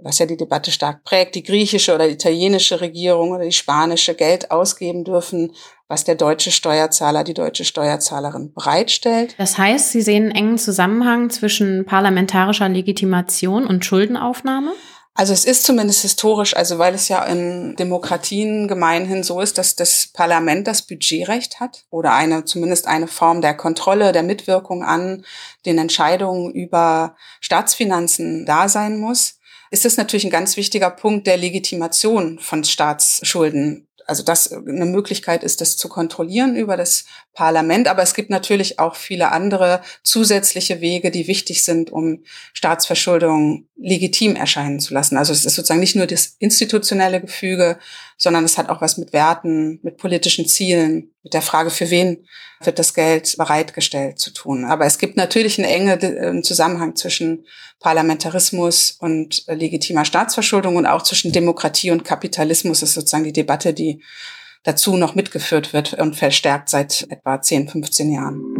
was 0.00 0.18
ja 0.18 0.26
die 0.26 0.36
Debatte 0.36 0.70
stark 0.70 1.02
prägt, 1.04 1.34
die 1.34 1.42
griechische 1.42 1.94
oder 1.94 2.06
die 2.06 2.14
italienische 2.14 2.80
Regierung 2.80 3.32
oder 3.32 3.44
die 3.44 3.52
spanische 3.52 4.14
Geld 4.14 4.50
ausgeben 4.50 5.04
dürfen, 5.04 5.52
was 5.88 6.04
der 6.04 6.14
deutsche 6.14 6.50
Steuerzahler, 6.50 7.24
die 7.24 7.34
deutsche 7.34 7.64
Steuerzahlerin 7.64 8.52
bereitstellt. 8.52 9.34
Das 9.38 9.58
heißt, 9.58 9.90
Sie 9.90 10.02
sehen 10.02 10.24
einen 10.24 10.34
engen 10.34 10.58
Zusammenhang 10.58 11.30
zwischen 11.30 11.84
parlamentarischer 11.84 12.68
Legitimation 12.68 13.66
und 13.66 13.84
Schuldenaufnahme? 13.84 14.72
Also 15.18 15.32
es 15.32 15.44
ist 15.44 15.64
zumindest 15.64 16.02
historisch, 16.02 16.54
also 16.54 16.78
weil 16.78 16.94
es 16.94 17.08
ja 17.08 17.24
in 17.24 17.74
Demokratien 17.74 18.68
gemeinhin 18.68 19.24
so 19.24 19.40
ist, 19.40 19.58
dass 19.58 19.74
das 19.74 20.06
Parlament 20.12 20.68
das 20.68 20.82
Budgetrecht 20.82 21.58
hat 21.58 21.86
oder 21.90 22.12
eine 22.12 22.44
zumindest 22.44 22.86
eine 22.86 23.08
Form 23.08 23.40
der 23.40 23.54
Kontrolle, 23.54 24.12
der 24.12 24.22
Mitwirkung 24.22 24.84
an 24.84 25.24
den 25.66 25.76
Entscheidungen 25.78 26.52
über 26.52 27.16
Staatsfinanzen 27.40 28.46
da 28.46 28.68
sein 28.68 29.00
muss, 29.00 29.40
ist 29.72 29.84
es 29.84 29.96
natürlich 29.96 30.24
ein 30.24 30.30
ganz 30.30 30.56
wichtiger 30.56 30.90
Punkt 30.90 31.26
der 31.26 31.36
Legitimation 31.36 32.38
von 32.38 32.62
Staatsschulden 32.62 33.87
also 34.08 34.22
das 34.22 34.50
eine 34.50 34.86
Möglichkeit 34.86 35.44
ist, 35.44 35.60
das 35.60 35.76
zu 35.76 35.88
kontrollieren 35.88 36.56
über 36.56 36.78
das 36.78 37.04
Parlament. 37.34 37.88
Aber 37.88 38.02
es 38.02 38.14
gibt 38.14 38.30
natürlich 38.30 38.78
auch 38.78 38.96
viele 38.96 39.32
andere 39.32 39.82
zusätzliche 40.02 40.80
Wege, 40.80 41.10
die 41.10 41.28
wichtig 41.28 41.62
sind, 41.62 41.90
um 41.90 42.24
Staatsverschuldung 42.54 43.68
legitim 43.76 44.34
erscheinen 44.34 44.80
zu 44.80 44.94
lassen. 44.94 45.18
Also 45.18 45.32
es 45.32 45.44
ist 45.44 45.54
sozusagen 45.54 45.80
nicht 45.80 45.94
nur 45.94 46.06
das 46.06 46.36
institutionelle 46.38 47.20
Gefüge, 47.20 47.78
sondern 48.18 48.44
es 48.44 48.58
hat 48.58 48.68
auch 48.68 48.80
was 48.80 48.98
mit 48.98 49.12
Werten, 49.12 49.78
mit 49.82 49.96
politischen 49.96 50.46
Zielen, 50.46 51.14
mit 51.22 51.32
der 51.32 51.42
Frage, 51.42 51.70
für 51.70 51.88
wen 51.88 52.26
wird 52.60 52.80
das 52.80 52.92
Geld 52.92 53.36
bereitgestellt 53.38 54.18
zu 54.18 54.32
tun. 54.32 54.64
Aber 54.64 54.84
es 54.84 54.98
gibt 54.98 55.16
natürlich 55.16 55.58
einen 55.58 55.70
engen 55.70 56.38
äh, 56.38 56.42
Zusammenhang 56.42 56.96
zwischen 56.96 57.46
Parlamentarismus 57.78 58.96
und 58.98 59.44
äh, 59.46 59.54
legitimer 59.54 60.04
Staatsverschuldung 60.04 60.74
und 60.74 60.86
auch 60.86 61.04
zwischen 61.04 61.30
Demokratie 61.32 61.92
und 61.92 62.04
Kapitalismus. 62.04 62.82
Ist 62.82 62.94
sozusagen 62.94 63.24
die 63.24 63.32
Debatte, 63.32 63.72
die 63.72 64.02
dazu 64.64 64.96
noch 64.96 65.14
mitgeführt 65.14 65.72
wird 65.72 65.94
und 65.94 66.16
verstärkt 66.16 66.68
seit 66.68 67.06
etwa 67.10 67.40
10, 67.40 67.68
15 67.68 68.12
Jahren. 68.12 68.57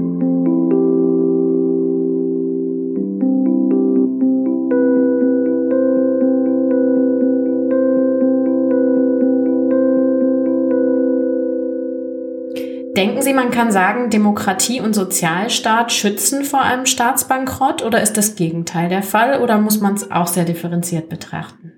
Denken 12.98 13.22
Sie, 13.22 13.32
man 13.32 13.52
kann 13.52 13.70
sagen, 13.70 14.10
Demokratie 14.10 14.80
und 14.80 14.92
Sozialstaat 14.92 15.92
schützen 15.92 16.44
vor 16.44 16.62
einem 16.62 16.84
Staatsbankrott? 16.84 17.84
Oder 17.84 18.02
ist 18.02 18.16
das 18.16 18.34
Gegenteil 18.34 18.88
der 18.88 19.04
Fall? 19.04 19.40
Oder 19.40 19.58
muss 19.58 19.78
man 19.78 19.94
es 19.94 20.10
auch 20.10 20.26
sehr 20.26 20.44
differenziert 20.44 21.08
betrachten? 21.08 21.74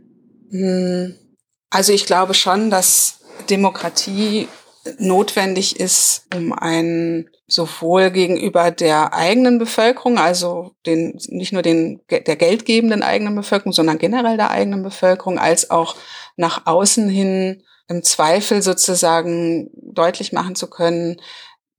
Hm, 0.51 1.15
also 1.69 1.93
ich 1.93 2.07
glaube 2.07 2.33
schon, 2.33 2.71
dass 2.71 3.19
Demokratie 3.51 4.49
notwendig 4.97 5.79
ist, 5.79 6.25
um 6.35 6.55
ein 6.55 7.29
sowohl 7.47 8.11
gegenüber 8.11 8.71
der 8.71 9.13
eigenen 9.13 9.59
Bevölkerung, 9.59 10.17
also 10.17 10.71
den, 10.87 11.19
nicht 11.29 11.53
nur 11.53 11.61
den, 11.61 12.01
der 12.09 12.37
geldgebenden 12.37 13.03
eigenen 13.03 13.37
Bevölkerung, 13.37 13.75
sondern 13.75 13.99
generell 13.99 14.39
der 14.39 14.53
eigenen 14.53 14.83
Bevölkerung, 14.83 15.39
als 15.39 15.71
auch 15.71 15.97
nach 16.39 16.65
außen 16.65 17.11
hin 17.11 17.63
im 17.91 18.05
Zweifel 18.05 18.63
sozusagen 18.63 19.69
deutlich 19.75 20.33
machen 20.33 20.55
zu 20.55 20.69
können, 20.69 21.21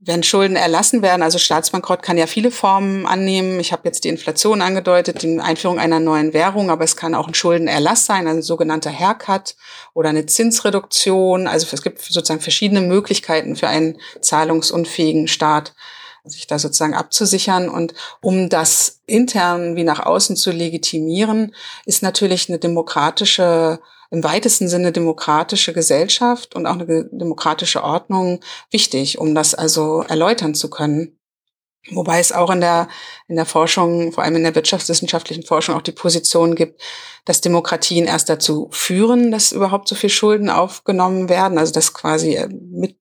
wenn 0.04 0.24
Schulden 0.24 0.56
erlassen 0.58 1.04
werden, 1.04 1.22
also 1.22 1.38
Staatsbankrott 1.38 2.02
kann 2.02 2.18
ja 2.18 2.26
viele 2.26 2.52
Formen 2.52 3.06
annehmen. 3.06 3.60
Ich 3.60 3.72
habe 3.72 3.84
jetzt 3.86 4.04
die 4.04 4.10
Inflation 4.10 4.62
angedeutet, 4.62 5.22
die 5.22 5.40
Einführung 5.40 5.80
einer 5.80 6.00
neuen 6.00 6.34
Währung, 6.34 6.72
aber 6.72 6.84
es 6.84 6.98
kann 6.98 7.16
auch 7.16 7.28
ein 7.28 7.36
Schuldenerlass 7.36 8.08
sein, 8.08 8.28
ein 8.28 8.42
sogenannter 8.42 8.92
Haircut 8.92 9.56
oder 9.94 10.10
eine 10.10 10.26
Zinsreduktion. 10.26 11.48
Also 11.48 11.68
es 11.72 11.84
gibt 11.84 12.02
sozusagen 12.02 12.42
verschiedene 12.42 12.82
Möglichkeiten 12.82 13.56
für 13.56 13.68
einen 13.68 14.00
zahlungsunfähigen 14.22 15.28
Staat, 15.28 15.76
sich 16.26 16.48
da 16.48 16.58
sozusagen 16.58 16.96
abzusichern. 16.96 17.70
Und 17.70 17.94
um 18.22 18.50
das 18.50 19.02
intern 19.06 19.76
wie 19.76 19.84
nach 19.84 20.00
außen 20.00 20.36
zu 20.36 20.52
legitimieren, 20.52 21.56
ist 21.86 22.02
natürlich 22.02 22.50
eine 22.50 22.58
demokratische 22.58 23.80
im 24.12 24.24
weitesten 24.24 24.68
Sinne 24.68 24.92
demokratische 24.92 25.74
Gesellschaft 25.74 26.54
und 26.54 26.66
auch 26.68 26.74
eine 26.74 27.06
demokratische 27.12 27.84
Ordnung 27.84 28.42
wichtig, 28.70 29.18
um 29.18 29.34
das 29.34 29.56
also 29.56 30.02
erläutern 30.02 30.54
zu 30.54 30.70
können. 30.70 31.18
Wobei 31.90 32.20
es 32.20 32.32
auch 32.32 32.52
in 32.52 32.62
der, 32.62 32.90
in 33.28 33.38
der 33.38 33.46
Forschung, 33.46 34.12
vor 34.12 34.24
allem 34.24 34.36
in 34.36 34.44
der 34.44 34.54
wirtschaftswissenschaftlichen 34.54 35.44
Forschung, 35.44 35.76
auch 35.76 35.82
die 35.82 35.92
Position 35.92 36.54
gibt, 36.54 36.80
dass 37.26 37.42
Demokratien 37.42 38.06
erst 38.06 38.30
dazu 38.30 38.70
führen, 38.72 39.32
dass 39.32 39.52
überhaupt 39.52 39.88
so 39.88 39.96
viel 39.96 40.12
Schulden 40.12 40.50
aufgenommen 40.52 41.28
werden. 41.28 41.58
Also 41.58 41.74
dass 41.74 41.94
quasi 41.94 42.36
äh, 42.36 42.48
mit 42.50 42.98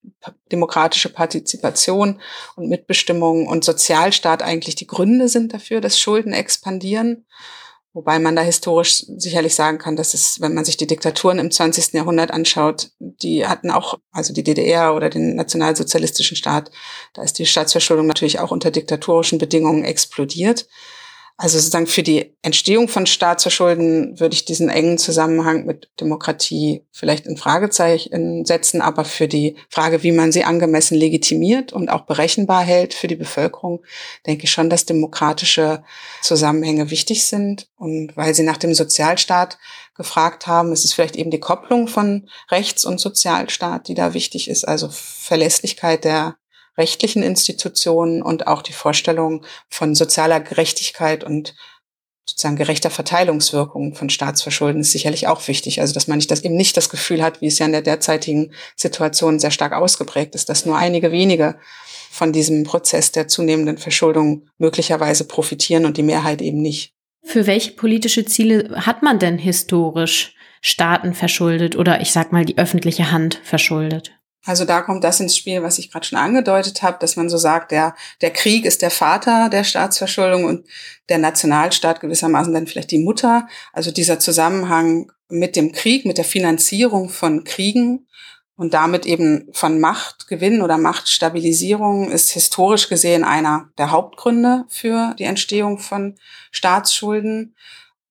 demokratische 0.51 1.11
Partizipation 1.11 2.21
und 2.57 2.69
Mitbestimmung 2.69 3.49
und 3.49 3.65
Sozialstaat 3.65 4.43
eigentlich 4.43 4.77
die 4.77 4.87
Gründe 4.87 5.29
sind 5.29 5.53
dafür, 5.53 5.83
dass 5.83 5.99
Schulden 5.99 6.33
expandieren. 6.33 7.27
Wobei 7.93 8.21
man 8.21 8.37
da 8.37 8.43
historisch 8.43 9.05
sicherlich 9.17 9.57
sagen 9.57 9.79
kann, 9.79 9.97
dass 9.97 10.15
es, 10.15 10.41
wenn 10.41 10.55
man 10.55 10.65
sich 10.65 10.77
die 10.77 10.87
Diktaturen 10.87 11.41
im 11.41 11.51
20. 11.51 11.93
Jahrhundert 11.93 12.31
anschaut, 12.31 12.91
die 13.01 13.47
hatten 13.47 13.71
auch, 13.71 13.99
also 14.13 14.33
die 14.33 14.45
DDR 14.45 14.95
oder 14.95 15.11
den 15.11 15.35
nationalsozialistischen 15.35 16.37
Staat, 16.37 16.71
da 17.15 17.23
ist 17.23 17.39
die 17.41 17.47
Staatsverschuldung 17.47 18.07
natürlich 18.07 18.39
auch 18.39 18.53
unter 18.53 18.71
diktatorischen 18.71 19.39
Bedingungen 19.39 19.85
explodiert. 19.85 20.69
Also 21.43 21.59
sozusagen 21.59 21.87
für 21.87 22.03
die 22.03 22.37
Entstehung 22.43 22.87
von 22.87 23.07
Staatsverschulden 23.07 24.21
würde 24.21 24.35
ich 24.35 24.45
diesen 24.45 24.69
engen 24.69 24.99
Zusammenhang 24.99 25.65
mit 25.65 25.89
Demokratie 25.99 26.85
vielleicht 26.93 27.25
in 27.25 27.39
Fragezeichen 27.39 28.45
setzen, 28.45 28.83
aber 28.83 29.07
für 29.07 29.27
die 29.27 29.57
Frage, 29.71 30.03
wie 30.03 30.13
man 30.13 30.33
sie 30.33 30.45
angemessen 30.45 30.99
legitimiert 30.99 31.73
und 31.73 31.89
auch 31.89 32.03
berechenbar 32.03 32.63
hält 32.63 32.93
für 32.93 33.07
die 33.07 33.17
Bevölkerung, 33.17 33.83
denke 34.27 34.45
ich 34.45 34.51
schon, 34.51 34.69
dass 34.69 34.85
demokratische 34.85 35.83
Zusammenhänge 36.21 36.91
wichtig 36.91 37.25
sind. 37.25 37.71
Und 37.79 38.15
weil 38.19 38.35
Sie 38.35 38.43
nach 38.43 38.59
dem 38.59 38.75
Sozialstaat 38.75 39.57
gefragt 39.97 40.47
haben, 40.47 40.75
ist 40.75 40.85
es 40.85 40.93
vielleicht 40.93 41.17
eben 41.17 41.31
die 41.31 41.41
Kopplung 41.41 41.89
von 41.89 42.29
Rechts- 42.51 42.85
und 42.85 43.01
Sozialstaat, 43.01 43.89
die 43.89 43.95
da 43.95 44.13
wichtig 44.13 44.51
ist, 44.51 44.69
also 44.69 44.91
Verlässlichkeit 44.91 46.05
der 46.05 46.37
rechtlichen 46.81 47.23
Institutionen 47.23 48.23
und 48.23 48.47
auch 48.47 48.63
die 48.63 48.73
Vorstellung 48.73 49.45
von 49.69 49.95
sozialer 49.95 50.41
Gerechtigkeit 50.41 51.23
und 51.23 51.55
sozusagen 52.27 52.57
gerechter 52.57 52.91
Verteilungswirkung 52.91 53.95
von 53.95 54.09
Staatsverschulden 54.09 54.81
ist 54.81 54.93
sicherlich 54.93 55.27
auch 55.27 55.47
wichtig. 55.47 55.81
Also 55.81 55.93
dass 55.95 56.09
man 56.09 56.19
nicht 56.19 56.31
das 56.31 56.43
eben 56.43 56.57
nicht 56.57 56.77
das 56.77 56.89
Gefühl 56.89 57.23
hat, 57.23 57.41
wie 57.41 57.47
es 57.47 57.59
ja 57.59 57.67
in 57.67 57.73
der 57.73 57.83
derzeitigen 57.83 58.53
Situation 58.77 59.39
sehr 59.39 59.51
stark 59.51 59.73
ausgeprägt 59.73 60.35
ist, 60.35 60.49
dass 60.49 60.67
nur 60.67 60.77
einige 60.77 61.13
wenige 61.13 61.59
von 62.11 62.33
diesem 62.33 62.65
Prozess 62.65 63.13
der 63.13 63.29
zunehmenden 63.29 63.79
Verschuldung 63.79 64.49
möglicherweise 64.59 65.25
profitieren 65.25 65.85
und 65.85 65.97
die 65.97 66.03
Mehrheit 66.03 66.43
eben 66.43 66.61
nicht. 66.63 66.95
Für 67.23 67.47
welche 67.47 67.73
politische 67.73 68.25
Ziele 68.25 68.87
hat 68.87 69.03
man 69.03 69.19
denn 69.19 69.39
historisch 69.39 70.35
Staaten 70.63 71.15
verschuldet 71.15 71.77
oder 71.77 72.01
ich 72.01 72.13
sag 72.13 72.33
mal 72.33 72.45
die 72.45 72.59
öffentliche 72.59 73.13
Hand 73.13 73.41
verschuldet? 73.45 74.13
Also 74.47 74.65
da 74.65 74.81
kommt 74.81 75.05
das 75.05 75.21
ins 75.21 75.37
Spiel, 75.37 75.63
was 75.63 75.79
ich 75.79 75.91
gerade 75.91 76.07
schon 76.07 76.19
angedeutet 76.19 76.83
habe, 76.83 76.99
dass 76.99 77.17
man 77.17 77.29
so 77.29 77.37
sagt, 77.37 77.73
der, 77.73 77.95
der 78.23 78.31
Krieg 78.31 78.65
ist 78.65 78.81
der 78.81 78.91
Vater 78.91 79.51
der 79.51 79.65
Staatsverschuldung 79.65 80.45
und 80.45 80.67
der 81.11 81.19
Nationalstaat 81.19 82.01
gewissermaßen 82.01 82.53
dann 82.55 82.67
vielleicht 82.67 82.91
die 82.91 83.03
Mutter. 83.03 83.47
Also 83.73 83.91
dieser 83.91 84.19
Zusammenhang 84.19 85.13
mit 85.29 85.57
dem 85.57 85.73
Krieg, 85.73 86.07
mit 86.07 86.17
der 86.17 86.25
Finanzierung 86.25 87.11
von 87.11 87.45
Kriegen 87.45 88.07
und 88.57 88.73
damit 88.73 89.05
eben 89.05 89.49
von 89.53 89.79
Machtgewinn 89.79 90.63
oder 90.63 90.79
Machtstabilisierung 90.79 92.11
ist 92.11 92.31
historisch 92.31 92.89
gesehen 92.89 93.25
einer 93.25 93.71
der 93.77 93.91
Hauptgründe 93.91 94.65
für 94.69 95.15
die 95.19 95.25
Entstehung 95.25 95.79
von 95.79 96.17
Staatsschulden 96.51 97.55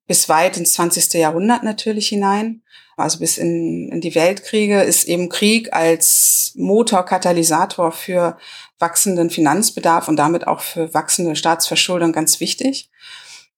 bis 0.07 0.29
weit 0.29 0.57
ins 0.57 0.73
20. 0.73 1.13
Jahrhundert 1.13 1.63
natürlich 1.63 2.07
hinein 2.07 2.63
also 2.99 3.19
bis 3.19 3.37
in, 3.37 3.89
in 3.89 4.01
die 4.01 4.15
Weltkriege, 4.15 4.81
ist 4.81 5.07
eben 5.07 5.29
Krieg 5.29 5.73
als 5.73 6.53
Motor, 6.55 7.03
Katalysator 7.05 7.91
für 7.91 8.37
wachsenden 8.79 9.29
Finanzbedarf 9.29 10.07
und 10.07 10.17
damit 10.17 10.47
auch 10.47 10.61
für 10.61 10.93
wachsende 10.93 11.35
Staatsverschuldung 11.35 12.11
ganz 12.13 12.39
wichtig. 12.39 12.89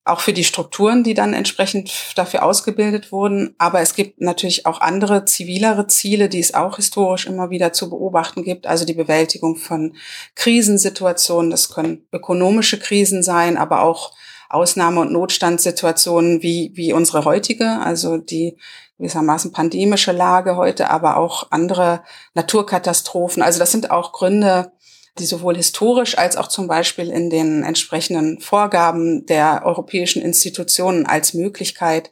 auch 0.04 0.20
für 0.20 0.34
die 0.34 0.44
Strukturen, 0.44 1.04
die 1.04 1.14
dann 1.14 1.34
entsprechend 1.34 1.92
dafür 2.16 2.44
ausgebildet 2.44 3.12
wurden. 3.12 3.54
Aber 3.60 3.82
es 3.82 3.94
gibt 3.94 4.20
natürlich 4.20 4.66
auch 4.66 4.82
andere 4.82 5.26
zivilere 5.26 5.86
Ziele, 5.88 6.28
die 6.28 6.40
es 6.40 6.56
auch 6.56 6.78
historisch 6.78 7.28
immer 7.28 7.52
wieder 7.52 7.72
zu 7.72 7.90
beobachten 7.90 8.44
gibt. 8.44 8.66
Also 8.66 8.84
die 8.84 8.96
Bewältigung 8.96 9.58
von 9.58 9.96
Krisensituationen. 10.34 11.52
Das 11.52 11.70
können 11.70 12.08
ökonomische 12.12 12.80
Krisen 12.80 13.22
sein, 13.22 13.58
aber 13.58 13.84
auch 13.84 14.12
Ausnahme- 14.50 15.02
und 15.02 15.14
Notstandssituationen 15.14 16.42
wie, 16.42 16.72
wie 16.74 16.94
unsere 16.94 17.24
heutige, 17.24 17.80
also 17.80 18.18
die 18.18 18.58
gewissermaßen 19.02 19.52
pandemische 19.52 20.12
Lage 20.12 20.56
heute, 20.56 20.90
aber 20.90 21.18
auch 21.18 21.48
andere 21.50 22.04
Naturkatastrophen. 22.36 23.42
Also 23.42 23.60
das 23.60 23.72
sind 23.72 23.92
auch 23.92 24.14
Gründe, 24.14 24.72
die 25.18 25.26
sowohl 25.26 25.58
historisch 25.58 26.18
als 26.18 26.38
auch 26.38 26.48
zum 26.48 26.68
Beispiel 26.68 27.10
in 27.10 27.30
den 27.30 27.64
entsprechenden 27.64 28.40
Vorgaben 28.40 29.26
der 29.26 29.64
europäischen 29.66 30.22
Institutionen 30.22 31.06
als 31.06 31.34
Möglichkeit, 31.34 32.12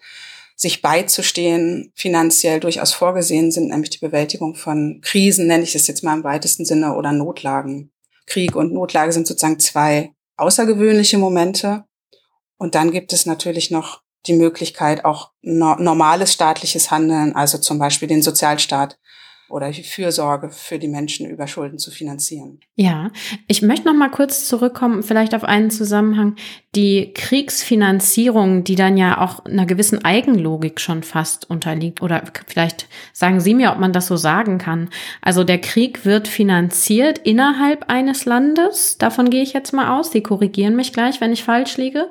sich 0.56 0.82
beizustehen, 0.82 1.94
finanziell 1.96 2.60
durchaus 2.60 2.92
vorgesehen 2.92 3.52
sind, 3.52 3.70
nämlich 3.70 3.92
die 3.92 4.06
Bewältigung 4.06 4.56
von 4.56 5.00
Krisen, 5.02 5.48
nenne 5.48 5.64
ich 5.64 5.76
es 5.76 5.88
jetzt 5.88 6.04
mal 6.04 6.18
im 6.18 6.26
weitesten 6.26 6.66
Sinne, 6.66 6.96
oder 6.96 7.14
Notlagen. 7.14 7.92
Krieg 8.26 8.56
und 8.56 8.74
Notlage 8.74 9.14
sind 9.14 9.26
sozusagen 9.26 9.60
zwei 9.60 10.12
außergewöhnliche 10.36 11.18
Momente. 11.18 11.86
Und 12.58 12.76
dann 12.76 12.92
gibt 12.92 13.14
es 13.14 13.26
natürlich 13.26 13.72
noch 13.72 14.02
die 14.28 14.34
Möglichkeit, 14.34 15.06
auch 15.06 15.32
normales 15.42 16.34
staatliches 16.34 16.92
Handeln, 16.92 17.36
also 17.36 17.58
zum 17.58 17.80
Beispiel 17.80 18.08
den 18.08 18.22
Sozialstaat 18.22 18.98
oder 19.50 19.74
Fürsorge 19.74 20.50
für 20.50 20.80
die 20.80 20.88
Menschen 20.88 21.28
über 21.30 21.48
Schulden 21.48 21.80
zu 21.80 21.92
finanzieren. 21.92 22.60
Ja, 22.76 23.12
ich 23.48 23.62
möchte 23.62 23.88
noch 23.88 23.96
mal 23.96 24.10
kurz 24.10 24.48
zurückkommen, 24.48 25.04
vielleicht 25.04 25.36
auf 25.36 25.44
einen 25.44 25.72
Zusammenhang. 25.72 26.36
Die 26.76 27.14
Kriegsfinanzierung, 27.14 28.64
die 28.64 28.76
dann 28.76 28.96
ja 28.96 29.20
auch 29.20 29.44
einer 29.46 29.66
gewissen 29.66 30.06
Eigenlogik 30.06 30.80
schon 30.80 31.04
fast 31.04 31.50
unterliegt, 31.50 32.02
oder 32.02 32.24
vielleicht 32.48 32.88
sagen 33.12 33.40
Sie 33.40 33.54
mir, 33.56 33.72
ob 33.72 33.80
man 33.80 33.92
das 33.92 34.08
so 34.08 34.18
sagen 34.18 34.60
kann. 34.60 34.90
Also 35.22 35.44
der 35.44 35.60
Krieg 35.60 36.06
wird 36.06 36.28
finanziert 36.28 37.18
innerhalb 37.20 37.90
eines 37.90 38.26
Landes, 38.26 38.98
davon 38.98 39.30
gehe 39.30 39.42
ich 39.42 39.54
jetzt 39.54 39.74
mal 39.74 39.98
aus. 40.00 40.12
Sie 40.12 40.22
korrigieren 40.22 40.76
mich 40.76 40.94
gleich, 40.94 41.22
wenn 41.22 41.34
ich 41.34 41.44
falsch 41.44 41.78
liege. 41.78 42.10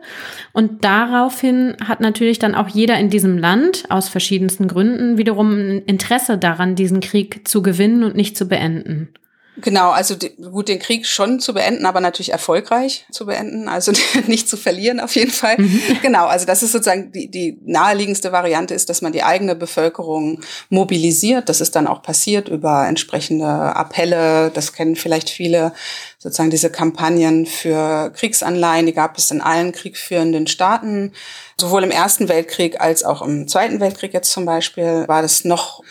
Und 0.53 0.85
daraufhin 0.85 1.77
hat 1.87 2.01
natürlich 2.01 2.39
dann 2.39 2.55
auch 2.55 2.69
jeder 2.69 2.99
in 2.99 3.11
diesem 3.11 3.39
Land 3.39 3.85
aus 3.91 4.09
verschiedensten 4.09 4.69
Gründen 4.69 5.19
wiederum 5.19 5.53
ein 5.53 5.83
Interesse 5.85 6.37
daran, 6.37 6.75
diesen 6.75 7.01
Krieg 7.01 7.28
Krieg 7.31 7.49
zu 7.49 7.63
gewinnen 7.63 8.05
und 8.05 8.17
nicht 8.17 8.37
zu 8.37 8.47
beenden. 8.47 9.13
Genau, 9.61 9.91
also 9.91 10.15
gut, 10.53 10.69
den 10.69 10.79
Krieg 10.79 11.05
schon 11.05 11.41
zu 11.41 11.53
beenden, 11.53 11.85
aber 11.85 12.01
natürlich 12.01 12.31
erfolgreich 12.31 13.07
zu 13.11 13.27
beenden, 13.27 13.69
also 13.69 13.93
nicht 14.27 14.49
zu 14.49 14.57
verlieren 14.57 15.01
auf 15.01 15.17
jeden 15.17 15.33
Fall. 15.33 15.57
Mhm. 15.59 15.81
Genau, 16.01 16.27
also 16.27 16.47
das 16.47 16.63
ist 16.63 16.73
sozusagen 16.73 17.11
die, 17.11 17.29
die 17.29 17.59
naheliegendste 17.65 18.31
Variante 18.31 18.75
ist, 18.75 18.89
dass 18.89 19.03
man 19.03 19.13
die 19.13 19.25
eigene 19.25 19.57
Bevölkerung 19.57 20.41
mobilisiert. 20.69 21.49
Das 21.49 21.61
ist 21.61 21.75
dann 21.75 21.89
auch 21.89 22.03
passiert 22.03 22.49
über 22.49 22.87
entsprechende 22.87 23.47
Appelle. 23.47 24.51
Das 24.55 24.73
kennen 24.73 24.95
vielleicht 24.95 25.29
viele, 25.29 25.73
sozusagen 26.19 26.51
diese 26.51 26.71
Kampagnen 26.71 27.45
für 27.47 28.11
Kriegsanleihen, 28.11 28.87
die 28.87 28.95
gab 28.95 29.19
es 29.19 29.31
in 29.31 29.41
allen 29.41 29.73
kriegführenden 29.73 30.47
Staaten. 30.47 31.13
Sowohl 31.61 31.83
im 31.83 31.91
Ersten 31.91 32.29
Weltkrieg 32.29 32.81
als 32.81 33.03
auch 33.03 33.23
im 33.23 33.49
Zweiten 33.49 33.81
Weltkrieg 33.81 34.15
jetzt 34.15 34.31
zum 34.31 34.45
Beispiel 34.45 35.05
war 35.09 35.23
das 35.23 35.45
noch 35.45 35.83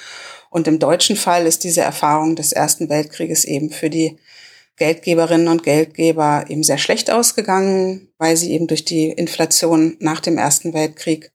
und 0.58 0.68
im 0.68 0.80
deutschen 0.80 1.16
Fall 1.16 1.46
ist 1.46 1.64
diese 1.64 1.82
Erfahrung 1.82 2.36
des 2.36 2.52
Ersten 2.52 2.90
Weltkrieges 2.90 3.46
eben 3.46 3.70
für 3.70 3.92
die 3.92 4.18
Geldgeberinnen 4.76 5.50
und 5.50 5.62
Geldgeber 5.62 6.46
eben 6.48 6.64
sehr 6.64 6.80
schlecht 6.80 7.12
ausgegangen, 7.12 8.10
weil 8.18 8.36
sie 8.36 8.52
eben 8.54 8.66
durch 8.66 8.84
die 8.84 9.10
Inflation 9.10 9.98
nach 10.00 10.20
dem 10.20 10.40
Ersten 10.40 10.74
Weltkrieg 10.74 11.32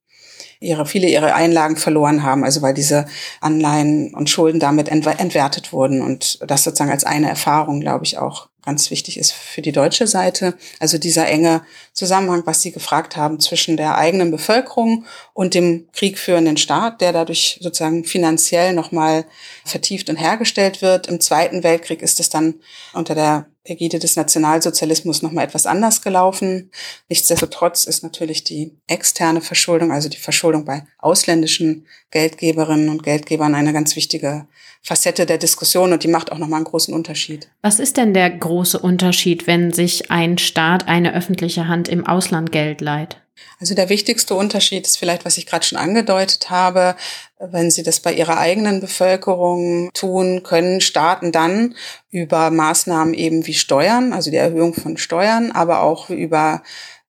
ihre, 0.58 0.86
viele 0.86 1.06
ihre 1.06 1.34
Einlagen 1.34 1.76
verloren 1.76 2.24
haben, 2.24 2.42
also 2.42 2.62
weil 2.62 2.74
diese 2.74 3.06
Anleihen 3.40 4.12
und 4.12 4.28
Schulden 4.28 4.58
damit 4.58 4.88
entwertet 4.88 5.72
wurden. 5.72 6.02
Und 6.02 6.40
das 6.44 6.64
sozusagen 6.64 6.90
als 6.90 7.04
eine 7.04 7.28
Erfahrung, 7.28 7.78
glaube 7.78 8.04
ich, 8.04 8.18
auch 8.18 8.48
ganz 8.64 8.90
wichtig 8.90 9.18
ist 9.18 9.32
für 9.32 9.62
die 9.62 9.72
deutsche 9.72 10.06
Seite. 10.06 10.54
Also 10.78 10.98
dieser 10.98 11.28
enge 11.28 11.62
Zusammenhang, 11.92 12.42
was 12.46 12.62
Sie 12.62 12.72
gefragt 12.72 13.16
haben, 13.16 13.40
zwischen 13.40 13.76
der 13.76 13.96
eigenen 13.96 14.30
Bevölkerung 14.30 15.04
und 15.34 15.54
dem 15.54 15.88
kriegführenden 15.92 16.56
Staat, 16.56 17.00
der 17.00 17.12
dadurch 17.12 17.58
sozusagen 17.60 18.04
finanziell 18.04 18.72
nochmal 18.72 19.24
vertieft 19.64 20.08
und 20.08 20.16
hergestellt 20.16 20.82
wird. 20.82 21.08
Im 21.08 21.20
Zweiten 21.20 21.62
Weltkrieg 21.62 22.02
ist 22.02 22.20
es 22.20 22.28
dann 22.28 22.54
unter 22.92 23.14
der 23.14 23.46
Ägide 23.64 24.00
des 24.00 24.16
Nationalsozialismus 24.16 25.22
nochmal 25.22 25.44
etwas 25.44 25.66
anders 25.66 26.02
gelaufen. 26.02 26.70
Nichtsdestotrotz 27.08 27.84
ist 27.84 28.02
natürlich 28.02 28.42
die 28.42 28.72
externe 28.88 29.40
Verschuldung, 29.40 29.92
also 29.92 30.08
die 30.08 30.18
Verschuldung 30.18 30.64
bei 30.64 30.84
ausländischen 30.98 31.86
Geldgeberinnen 32.10 32.88
und 32.88 33.04
Geldgebern 33.04 33.54
eine 33.54 33.72
ganz 33.72 33.94
wichtige 33.94 34.46
Facette 34.82 35.26
der 35.26 35.38
Diskussion 35.38 35.92
und 35.92 36.02
die 36.02 36.08
macht 36.08 36.32
auch 36.32 36.38
nochmal 36.38 36.58
einen 36.58 36.64
großen 36.64 36.92
Unterschied. 36.92 37.48
Was 37.62 37.78
ist 37.78 37.96
denn 37.96 38.14
der 38.14 38.30
große 38.30 38.80
Unterschied, 38.80 39.46
wenn 39.46 39.72
sich 39.72 40.10
ein 40.10 40.38
Staat, 40.38 40.88
eine 40.88 41.14
öffentliche 41.14 41.68
Hand 41.68 41.88
im 41.88 42.04
Ausland 42.04 42.50
Geld 42.50 42.80
leiht? 42.80 43.21
Also 43.60 43.74
der 43.74 43.88
wichtigste 43.88 44.34
Unterschied 44.34 44.86
ist 44.86 44.98
vielleicht, 44.98 45.24
was 45.24 45.38
ich 45.38 45.46
gerade 45.46 45.64
schon 45.64 45.78
angedeutet 45.78 46.50
habe. 46.50 46.96
Wenn 47.38 47.70
Sie 47.70 47.82
das 47.82 48.00
bei 48.00 48.12
Ihrer 48.12 48.38
eigenen 48.38 48.80
Bevölkerung 48.80 49.90
tun, 49.94 50.42
können 50.42 50.80
Staaten 50.80 51.32
dann 51.32 51.74
über 52.10 52.50
Maßnahmen 52.50 53.14
eben 53.14 53.46
wie 53.46 53.54
Steuern, 53.54 54.12
also 54.12 54.30
die 54.30 54.36
Erhöhung 54.36 54.74
von 54.74 54.96
Steuern, 54.96 55.52
aber 55.52 55.82
auch 55.82 56.10
über 56.10 56.62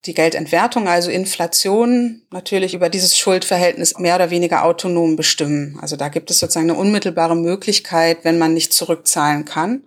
die 0.05 0.13
Geldentwertung, 0.13 0.87
also 0.87 1.09
Inflation, 1.09 2.23
natürlich 2.29 2.73
über 2.73 2.89
dieses 2.89 3.17
Schuldverhältnis 3.17 3.97
mehr 3.97 4.15
oder 4.15 4.29
weniger 4.29 4.65
autonom 4.65 5.15
bestimmen. 5.15 5.79
Also 5.81 5.95
da 5.95 6.09
gibt 6.09 6.29
es 6.29 6.39
sozusagen 6.39 6.69
eine 6.69 6.79
unmittelbare 6.79 7.37
Möglichkeit, 7.37 8.19
wenn 8.23 8.37
man 8.37 8.53
nicht 8.53 8.73
zurückzahlen 8.73 9.45
kann 9.45 9.83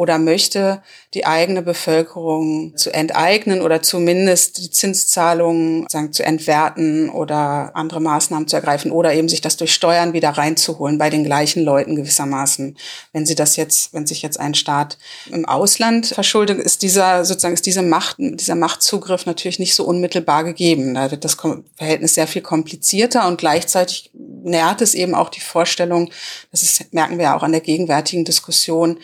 oder 0.00 0.18
möchte, 0.18 0.80
die 1.12 1.26
eigene 1.26 1.60
Bevölkerung 1.60 2.74
zu 2.74 2.90
enteignen 2.90 3.60
oder 3.60 3.82
zumindest 3.82 4.56
die 4.56 4.70
Zinszahlungen 4.70 5.86
sagen, 5.90 6.14
zu 6.14 6.24
entwerten 6.24 7.10
oder 7.10 7.72
andere 7.74 8.00
Maßnahmen 8.00 8.48
zu 8.48 8.56
ergreifen 8.56 8.92
oder 8.92 9.12
eben 9.12 9.28
sich 9.28 9.42
das 9.42 9.58
durch 9.58 9.74
Steuern 9.74 10.14
wieder 10.14 10.30
reinzuholen 10.30 10.96
bei 10.96 11.10
den 11.10 11.22
gleichen 11.22 11.62
Leuten 11.62 11.96
gewissermaßen. 11.96 12.78
Wenn 13.12 13.26
sie 13.26 13.34
das 13.34 13.56
jetzt, 13.56 13.92
wenn 13.92 14.06
sich 14.06 14.22
jetzt 14.22 14.40
ein 14.40 14.54
Staat 14.54 14.96
im 15.30 15.44
Ausland 15.44 16.06
verschuldet, 16.06 16.60
ist 16.60 16.80
dieser 16.80 17.26
sozusagen 17.26 17.52
ist 17.52 17.66
diese 17.66 17.82
Macht, 17.82 18.16
dieser 18.18 18.54
Machtzugriff 18.54 19.26
natürlich 19.26 19.58
nicht 19.58 19.74
so 19.74 19.84
unmittelbar 19.84 20.44
gegeben. 20.44 20.94
Da 20.94 21.10
wird 21.10 21.26
das 21.26 21.36
Verhältnis 21.76 22.14
sehr 22.14 22.26
viel 22.26 22.40
komplizierter 22.40 23.28
und 23.28 23.36
gleichzeitig 23.36 24.10
nährt 24.14 24.80
es 24.80 24.94
eben 24.94 25.14
auch 25.14 25.28
die 25.28 25.40
Vorstellung, 25.40 26.10
das 26.52 26.62
ist, 26.62 26.94
merken 26.94 27.18
wir 27.18 27.24
ja 27.24 27.36
auch 27.36 27.42
an 27.42 27.52
der 27.52 27.60
gegenwärtigen 27.60 28.24
Diskussion, 28.24 28.98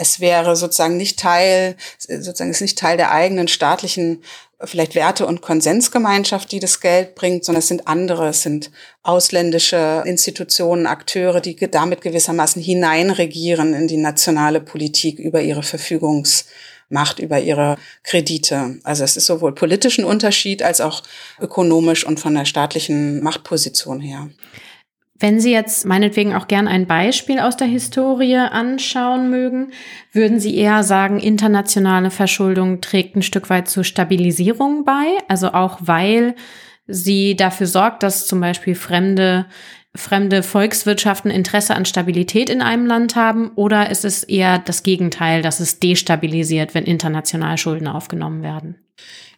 es 0.00 0.20
wäre 0.20 0.37
sozusagen 0.44 0.96
nicht 0.96 1.18
Teil, 1.18 1.76
sozusagen 1.98 2.50
ist 2.50 2.60
nicht 2.60 2.78
Teil 2.78 2.96
der 2.96 3.10
eigenen 3.10 3.48
staatlichen 3.48 4.22
vielleicht 4.64 4.94
Werte- 4.94 5.26
und 5.26 5.40
Konsensgemeinschaft, 5.40 6.50
die 6.50 6.58
das 6.58 6.80
Geld 6.80 7.14
bringt, 7.14 7.44
sondern 7.44 7.60
es 7.60 7.68
sind 7.68 7.86
andere, 7.86 8.28
es 8.28 8.42
sind 8.42 8.70
ausländische 9.02 10.02
Institutionen, 10.04 10.86
Akteure, 10.86 11.40
die 11.40 11.56
damit 11.56 12.00
gewissermaßen 12.00 12.60
hineinregieren 12.60 13.74
in 13.74 13.86
die 13.86 13.96
nationale 13.96 14.60
Politik 14.60 15.20
über 15.20 15.42
ihre 15.42 15.62
Verfügungsmacht, 15.62 17.20
über 17.20 17.38
ihre 17.38 17.76
Kredite. 18.02 18.78
Also 18.82 19.04
es 19.04 19.16
ist 19.16 19.26
sowohl 19.26 19.54
politischen 19.54 20.04
Unterschied 20.04 20.62
als 20.62 20.80
auch 20.80 21.02
ökonomisch 21.40 22.04
und 22.04 22.18
von 22.18 22.34
der 22.34 22.44
staatlichen 22.44 23.22
Machtposition 23.22 24.00
her. 24.00 24.28
Wenn 25.20 25.40
Sie 25.40 25.50
jetzt 25.50 25.84
meinetwegen 25.84 26.34
auch 26.34 26.46
gern 26.46 26.68
ein 26.68 26.86
Beispiel 26.86 27.40
aus 27.40 27.56
der 27.56 27.66
Historie 27.66 28.36
anschauen 28.36 29.30
mögen, 29.30 29.72
würden 30.12 30.38
Sie 30.38 30.56
eher 30.56 30.84
sagen, 30.84 31.18
internationale 31.18 32.10
Verschuldung 32.10 32.80
trägt 32.80 33.16
ein 33.16 33.22
Stück 33.22 33.50
weit 33.50 33.68
zur 33.68 33.82
Stabilisierung 33.82 34.84
bei, 34.84 35.18
also 35.26 35.52
auch 35.52 35.78
weil 35.80 36.34
sie 36.88 37.36
dafür 37.36 37.66
sorgt, 37.66 38.02
dass 38.02 38.26
zum 38.26 38.40
Beispiel 38.40 38.74
fremde 38.74 39.46
fremde 39.94 40.42
Volkswirtschaften 40.42 41.30
Interesse 41.30 41.74
an 41.74 41.84
Stabilität 41.84 42.50
in 42.50 42.62
einem 42.62 42.86
Land 42.86 43.16
haben 43.16 43.50
oder 43.56 43.90
ist 43.90 44.04
es 44.04 44.22
eher 44.22 44.58
das 44.58 44.82
Gegenteil, 44.82 45.42
dass 45.42 45.60
es 45.60 45.80
destabilisiert, 45.80 46.74
wenn 46.74 46.84
international 46.84 47.58
Schulden 47.58 47.88
aufgenommen 47.88 48.42
werden? 48.42 48.76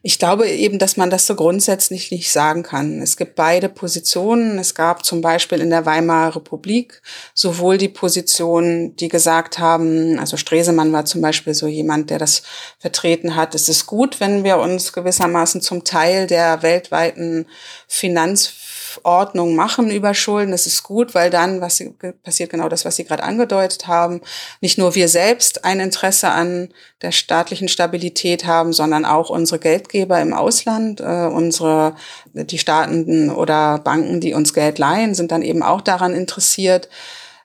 Ich 0.02 0.18
glaube 0.18 0.48
eben, 0.48 0.78
dass 0.78 0.96
man 0.96 1.10
das 1.10 1.26
so 1.26 1.34
grundsätzlich 1.34 2.10
nicht 2.10 2.32
sagen 2.32 2.62
kann. 2.62 3.02
Es 3.02 3.18
gibt 3.18 3.34
beide 3.34 3.68
Positionen. 3.68 4.58
Es 4.58 4.74
gab 4.74 5.04
zum 5.04 5.20
Beispiel 5.20 5.60
in 5.60 5.68
der 5.68 5.84
Weimarer 5.84 6.36
Republik 6.36 7.02
sowohl 7.34 7.76
die 7.76 7.90
Positionen, 7.90 8.96
die 8.96 9.08
gesagt 9.08 9.58
haben, 9.58 10.18
also 10.18 10.38
Stresemann 10.38 10.92
war 10.94 11.04
zum 11.04 11.20
Beispiel 11.20 11.52
so 11.52 11.66
jemand, 11.66 12.08
der 12.08 12.18
das 12.18 12.42
vertreten 12.78 13.36
hat, 13.36 13.54
es 13.54 13.68
ist 13.68 13.84
gut, 13.84 14.20
wenn 14.20 14.42
wir 14.42 14.56
uns 14.56 14.94
gewissermaßen 14.94 15.60
zum 15.60 15.84
Teil 15.84 16.26
der 16.26 16.62
weltweiten 16.62 17.44
Finanz 17.86 18.50
Aufordnung 18.90 19.54
machen 19.54 19.90
über 19.90 20.14
Schulden. 20.14 20.50
Das 20.50 20.66
ist 20.66 20.82
gut, 20.82 21.14
weil 21.14 21.30
dann 21.30 21.60
was 21.60 21.82
passiert 22.22 22.50
genau 22.50 22.68
das, 22.68 22.84
was 22.84 22.96
Sie 22.96 23.04
gerade 23.04 23.22
angedeutet 23.22 23.86
haben. 23.86 24.20
Nicht 24.60 24.78
nur 24.78 24.94
wir 24.94 25.08
selbst 25.08 25.64
ein 25.64 25.80
Interesse 25.80 26.30
an 26.30 26.70
der 27.02 27.12
staatlichen 27.12 27.68
Stabilität 27.68 28.46
haben, 28.46 28.72
sondern 28.72 29.04
auch 29.04 29.30
unsere 29.30 29.58
Geldgeber 29.58 30.20
im 30.20 30.32
Ausland, 30.32 31.00
äh, 31.00 31.26
unsere 31.26 31.94
die 32.34 32.58
Staaten 32.58 33.30
oder 33.30 33.78
Banken, 33.78 34.20
die 34.20 34.34
uns 34.34 34.54
Geld 34.54 34.78
leihen, 34.78 35.14
sind 35.14 35.30
dann 35.32 35.42
eben 35.42 35.62
auch 35.62 35.80
daran 35.80 36.14
interessiert, 36.14 36.88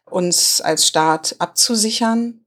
uns 0.06 0.62
als 0.62 0.88
Staat 0.88 1.36
abzusichern 1.40 2.45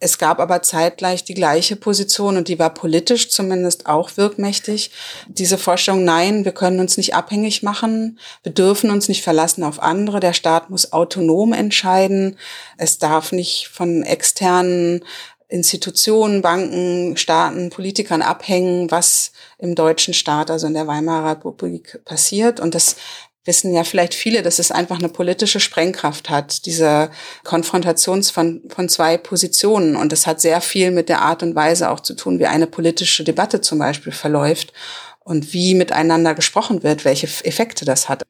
es 0.00 0.16
gab 0.16 0.40
aber 0.40 0.62
zeitgleich 0.62 1.24
die 1.24 1.34
gleiche 1.34 1.76
Position 1.76 2.38
und 2.38 2.48
die 2.48 2.58
war 2.58 2.72
politisch 2.72 3.28
zumindest 3.28 3.86
auch 3.86 4.16
wirkmächtig. 4.16 4.90
Diese 5.28 5.58
Vorstellung, 5.58 6.04
nein, 6.04 6.46
wir 6.46 6.52
können 6.52 6.80
uns 6.80 6.96
nicht 6.96 7.14
abhängig 7.14 7.62
machen, 7.62 8.18
wir 8.42 8.52
dürfen 8.52 8.90
uns 8.90 9.08
nicht 9.08 9.22
verlassen 9.22 9.62
auf 9.62 9.82
andere, 9.82 10.18
der 10.18 10.32
Staat 10.32 10.70
muss 10.70 10.94
autonom 10.94 11.52
entscheiden, 11.52 12.38
es 12.78 12.98
darf 12.98 13.30
nicht 13.32 13.68
von 13.68 14.02
externen 14.02 15.04
Institutionen, 15.48 16.42
Banken, 16.42 17.16
Staaten, 17.16 17.70
Politikern 17.70 18.22
abhängen, 18.22 18.90
was 18.90 19.32
im 19.58 19.74
deutschen 19.74 20.14
Staat, 20.14 20.50
also 20.50 20.66
in 20.68 20.74
der 20.74 20.86
Weimarer 20.86 21.32
Republik 21.32 22.00
passiert. 22.04 22.60
Und 22.60 22.74
das 22.74 22.96
wissen 23.44 23.72
ja 23.72 23.84
vielleicht 23.84 24.14
viele, 24.14 24.42
dass 24.42 24.58
es 24.58 24.70
einfach 24.70 24.98
eine 24.98 25.08
politische 25.08 25.60
Sprengkraft 25.60 26.28
hat, 26.28 26.66
diese 26.66 27.10
Konfrontation 27.42 28.22
von, 28.22 28.62
von 28.68 28.88
zwei 28.88 29.16
Positionen. 29.16 29.96
Und 29.96 30.12
das 30.12 30.26
hat 30.26 30.40
sehr 30.40 30.60
viel 30.60 30.90
mit 30.90 31.08
der 31.08 31.22
Art 31.22 31.42
und 31.42 31.54
Weise 31.54 31.90
auch 31.90 32.00
zu 32.00 32.14
tun, 32.14 32.38
wie 32.38 32.46
eine 32.46 32.66
politische 32.66 33.24
Debatte 33.24 33.60
zum 33.60 33.78
Beispiel 33.78 34.12
verläuft 34.12 34.72
und 35.20 35.52
wie 35.52 35.74
miteinander 35.74 36.34
gesprochen 36.34 36.82
wird, 36.82 37.04
welche 37.04 37.26
Effekte 37.44 37.84
das 37.84 38.08
hat. 38.08 38.22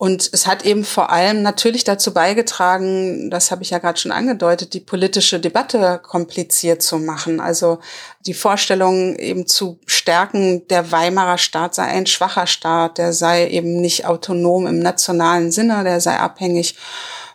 Und 0.00 0.30
es 0.32 0.46
hat 0.46 0.64
eben 0.64 0.84
vor 0.84 1.10
allem 1.10 1.42
natürlich 1.42 1.82
dazu 1.82 2.14
beigetragen, 2.14 3.30
das 3.30 3.50
habe 3.50 3.64
ich 3.64 3.70
ja 3.70 3.78
gerade 3.78 3.98
schon 3.98 4.12
angedeutet, 4.12 4.72
die 4.72 4.80
politische 4.80 5.40
Debatte 5.40 6.00
kompliziert 6.00 6.82
zu 6.82 6.98
machen. 6.98 7.40
Also 7.40 7.80
die 8.24 8.32
Vorstellung 8.32 9.16
eben 9.16 9.48
zu 9.48 9.80
stärken, 9.86 10.68
der 10.68 10.92
Weimarer 10.92 11.36
Staat 11.36 11.74
sei 11.74 11.82
ein 11.82 12.06
schwacher 12.06 12.46
Staat, 12.46 12.98
der 12.98 13.12
sei 13.12 13.48
eben 13.48 13.80
nicht 13.80 14.06
autonom 14.06 14.68
im 14.68 14.78
nationalen 14.78 15.50
Sinne, 15.50 15.82
der 15.82 16.00
sei 16.00 16.16
abhängig 16.16 16.76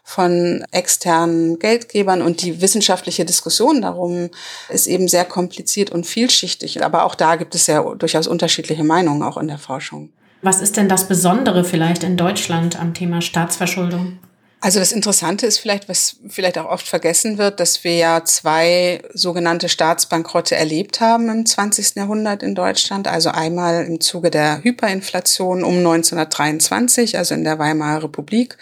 von 0.06 0.63
externen 0.71 1.60
Geldgebern 1.60 2.21
und 2.21 2.43
die 2.43 2.62
wissenschaftliche 2.62 3.26
Diskussion 3.26 3.82
darum 3.82 4.30
ist 4.69 4.88
eben 4.88 5.10
sehr 5.10 5.26
kompliziert 5.26 5.91
und 5.91 6.06
vielschichtig. 6.06 6.82
Aber 6.82 7.04
auch 7.04 7.15
da 7.15 7.36
gibt 7.36 7.56
es 7.56 7.67
ja 7.67 7.82
durchaus 7.82 8.28
unterschiedliche 8.28 8.86
Meinungen, 8.86 9.21
auch 9.21 9.36
in 9.38 9.49
der 9.49 9.58
Forschung. 9.58 10.13
Was 10.44 10.60
ist 10.60 10.76
denn 10.76 10.90
das 10.90 11.08
Besondere 11.08 11.64
vielleicht 11.64 12.04
in 12.04 12.18
Deutschland 12.18 12.78
am 12.78 12.94
Thema 12.94 13.22
Staatsverschuldung? 13.22 14.20
Also 14.60 14.80
das 14.80 14.92
Interessante 14.92 15.46
ist 15.46 15.58
vielleicht, 15.58 15.88
was 15.88 16.18
vielleicht 16.28 16.58
auch 16.58 16.70
oft 16.70 16.86
vergessen 16.86 17.38
wird, 17.38 17.62
dass 17.62 17.86
wir 17.86 17.96
ja 17.96 18.26
zwei 18.26 19.02
sogenannte 19.14 19.70
Staatsbankrotte 19.70 20.56
erlebt 20.56 21.00
haben 21.00 21.30
im 21.30 21.46
20. 21.46 21.96
Jahrhundert 21.96 22.44
in 22.44 22.56
Deutschland. 22.56 23.08
Also 23.08 23.30
einmal 23.30 23.86
im 23.86 24.02
Zuge 24.02 24.32
der 24.32 24.62
Hyperinflation 24.64 25.64
um 25.64 25.78
1923, 25.78 27.18
also 27.18 27.36
in 27.36 27.46
der 27.46 27.58
Weimarer 27.58 28.04
Republik, 28.04 28.58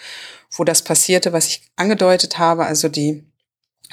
wo 0.52 0.62
das 0.62 0.82
passierte, 0.82 1.32
was 1.32 1.48
ich 1.48 1.62
angedeutet 1.74 2.38
habe, 2.38 2.64
also 2.64 2.88
die 2.88 3.24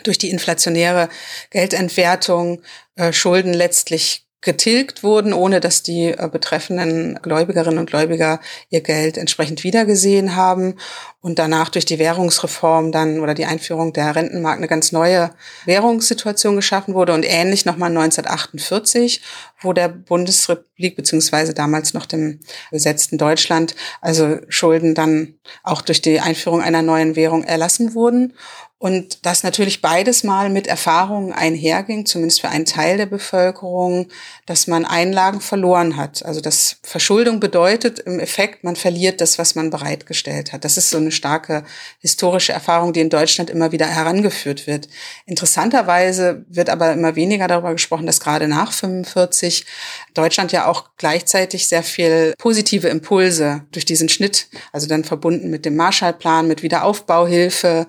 durch 0.03 0.19
die 0.19 0.29
inflationäre 0.29 1.09
Geldentwertung 1.49 2.61
äh, 2.95 3.11
Schulden 3.13 3.53
letztlich 3.53 4.28
getilgt 4.41 5.03
wurden, 5.03 5.33
ohne 5.33 5.59
dass 5.59 5.83
die 5.83 6.07
äh, 6.07 6.29
betreffenden 6.31 7.19
Gläubigerinnen 7.21 7.77
und 7.77 7.89
Gläubiger 7.89 8.39
ihr 8.69 8.81
Geld 8.81 9.17
entsprechend 9.17 9.65
wiedergesehen 9.65 10.35
haben 10.35 10.75
und 11.19 11.39
danach 11.39 11.67
durch 11.67 11.83
die 11.83 11.99
Währungsreform 11.99 12.93
dann 12.93 13.19
oder 13.19 13.33
die 13.33 13.45
Einführung 13.45 13.91
der 13.91 14.15
Rentenmark 14.15 14.57
eine 14.57 14.69
ganz 14.69 14.93
neue 14.93 15.31
Währungssituation 15.65 16.55
geschaffen 16.55 16.93
wurde 16.93 17.13
und 17.13 17.23
ähnlich 17.23 17.65
nochmal 17.65 17.89
1948, 17.89 19.21
wo 19.61 19.73
der 19.73 19.89
Bundesrepublik 19.89 20.95
beziehungsweise 20.95 21.53
damals 21.53 21.93
noch 21.93 22.05
dem 22.05 22.39
besetzten 22.71 23.17
Deutschland 23.17 23.75
also 23.99 24.37
Schulden 24.47 24.95
dann 24.95 25.35
auch 25.63 25.81
durch 25.81 26.01
die 26.01 26.21
Einführung 26.21 26.61
einer 26.61 26.81
neuen 26.81 27.17
Währung 27.17 27.43
erlassen 27.43 27.93
wurden 27.93 28.33
und 28.81 29.25
das 29.25 29.43
natürlich 29.43 29.81
beides 29.81 30.23
mal 30.23 30.49
mit 30.49 30.65
Erfahrungen 30.65 31.33
einherging, 31.33 32.05
zumindest 32.05 32.39
für 32.39 32.47
einen 32.47 32.63
Teil 32.63 32.95
der 32.95 33.07
Bevölkerung, 33.07 34.07
dass 34.45 34.67
man 34.67 34.85
Einlagen 34.85 35.41
verloren 35.41 35.97
hat. 35.97 36.23
Also 36.23 36.39
dass 36.39 36.77
Verschuldung 36.83 37.41
bedeutet 37.41 37.99
im 37.99 38.21
Effekt, 38.21 38.63
man 38.63 38.77
verliert 38.77 39.19
das, 39.19 39.37
was 39.37 39.53
man 39.53 39.69
bereitgestellt 39.69 40.53
hat. 40.53 40.63
Das 40.63 40.77
ist 40.77 40.91
so 40.91 40.95
eine 40.95 41.11
starke 41.11 41.65
historische 41.99 42.53
Erfahrung, 42.53 42.93
die 42.93 43.01
in 43.01 43.09
Deutschland 43.09 43.49
immer 43.49 43.73
wieder 43.73 43.85
herangeführt 43.85 44.65
wird. 44.65 44.87
Interessanterweise 45.25 46.45
wird 46.47 46.69
aber 46.69 46.93
immer 46.93 47.17
weniger 47.17 47.49
darüber 47.49 47.73
gesprochen, 47.73 48.05
dass 48.05 48.21
gerade 48.21 48.47
nach 48.47 48.71
45 48.71 49.65
Deutschland 50.13 50.53
ja 50.53 50.67
auch 50.67 50.91
gleichzeitig 50.95 51.67
sehr 51.67 51.83
viel 51.83 52.33
positive 52.37 52.87
Impulse 52.87 53.65
durch 53.71 53.83
diesen 53.83 54.07
Schnitt, 54.07 54.47
also 54.71 54.87
dann 54.87 55.03
verbunden 55.03 55.49
mit 55.49 55.65
dem 55.65 55.75
Marshallplan, 55.75 56.47
mit 56.47 56.63
Wiederaufbauhilfe, 56.63 57.87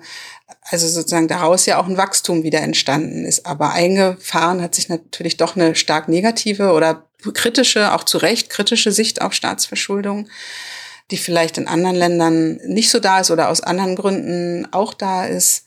also 0.61 0.87
sozusagen 0.87 1.27
daraus 1.27 1.65
ja 1.65 1.79
auch 1.79 1.87
ein 1.87 1.97
Wachstum 1.97 2.43
wieder 2.43 2.61
entstanden 2.61 3.25
ist. 3.25 3.45
Aber 3.45 3.71
eingefahren 3.71 4.61
hat 4.61 4.75
sich 4.75 4.89
natürlich 4.89 5.37
doch 5.37 5.55
eine 5.55 5.75
stark 5.75 6.07
negative 6.07 6.71
oder 6.71 7.07
kritische, 7.33 7.93
auch 7.93 8.03
zu 8.03 8.17
Recht 8.17 8.49
kritische 8.49 8.91
Sicht 8.91 9.21
auf 9.21 9.33
Staatsverschuldung, 9.33 10.27
die 11.09 11.17
vielleicht 11.17 11.57
in 11.57 11.67
anderen 11.67 11.95
Ländern 11.95 12.59
nicht 12.65 12.89
so 12.89 12.99
da 12.99 13.19
ist 13.19 13.31
oder 13.31 13.49
aus 13.49 13.61
anderen 13.61 13.95
Gründen 13.95 14.67
auch 14.71 14.93
da 14.93 15.25
ist. 15.25 15.65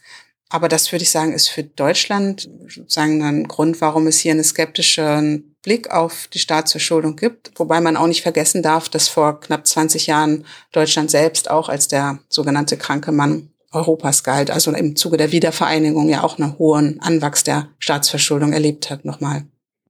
Aber 0.48 0.68
das 0.68 0.92
würde 0.92 1.02
ich 1.02 1.11
sagen, 1.11 1.33
ist 1.33 1.48
für 1.48 1.64
Deutschland 1.64 2.48
sozusagen 2.68 3.22
ein 3.22 3.48
Grund, 3.48 3.80
warum 3.80 4.07
es 4.07 4.20
hier 4.20 4.33
einen 4.33 4.44
skeptischen 4.44 5.57
Blick 5.62 5.90
auf 5.90 6.28
die 6.33 6.38
Staatsverschuldung 6.38 7.16
gibt. 7.16 7.50
Wobei 7.57 7.80
man 7.80 7.96
auch 7.96 8.07
nicht 8.07 8.22
vergessen 8.22 8.62
darf, 8.62 8.88
dass 8.88 9.09
vor 9.09 9.40
knapp 9.40 9.66
20 9.66 10.07
Jahren 10.07 10.44
Deutschland 10.70 11.11
selbst 11.11 11.50
auch 11.50 11.68
als 11.68 11.88
der 11.88 12.20
sogenannte 12.28 12.76
kranke 12.76 13.11
Mann 13.11 13.50
Europas 13.74 14.24
galt, 14.24 14.50
also 14.50 14.70
im 14.72 14.96
Zuge 14.96 15.16
der 15.16 15.32
Wiedervereinigung 15.32 16.08
ja 16.08 16.22
auch 16.22 16.38
einen 16.38 16.58
hohen 16.58 17.00
Anwachs 17.00 17.44
der 17.44 17.68
Staatsverschuldung 17.78 18.52
erlebt 18.52 18.90
hat 18.90 19.04
nochmal. 19.04 19.44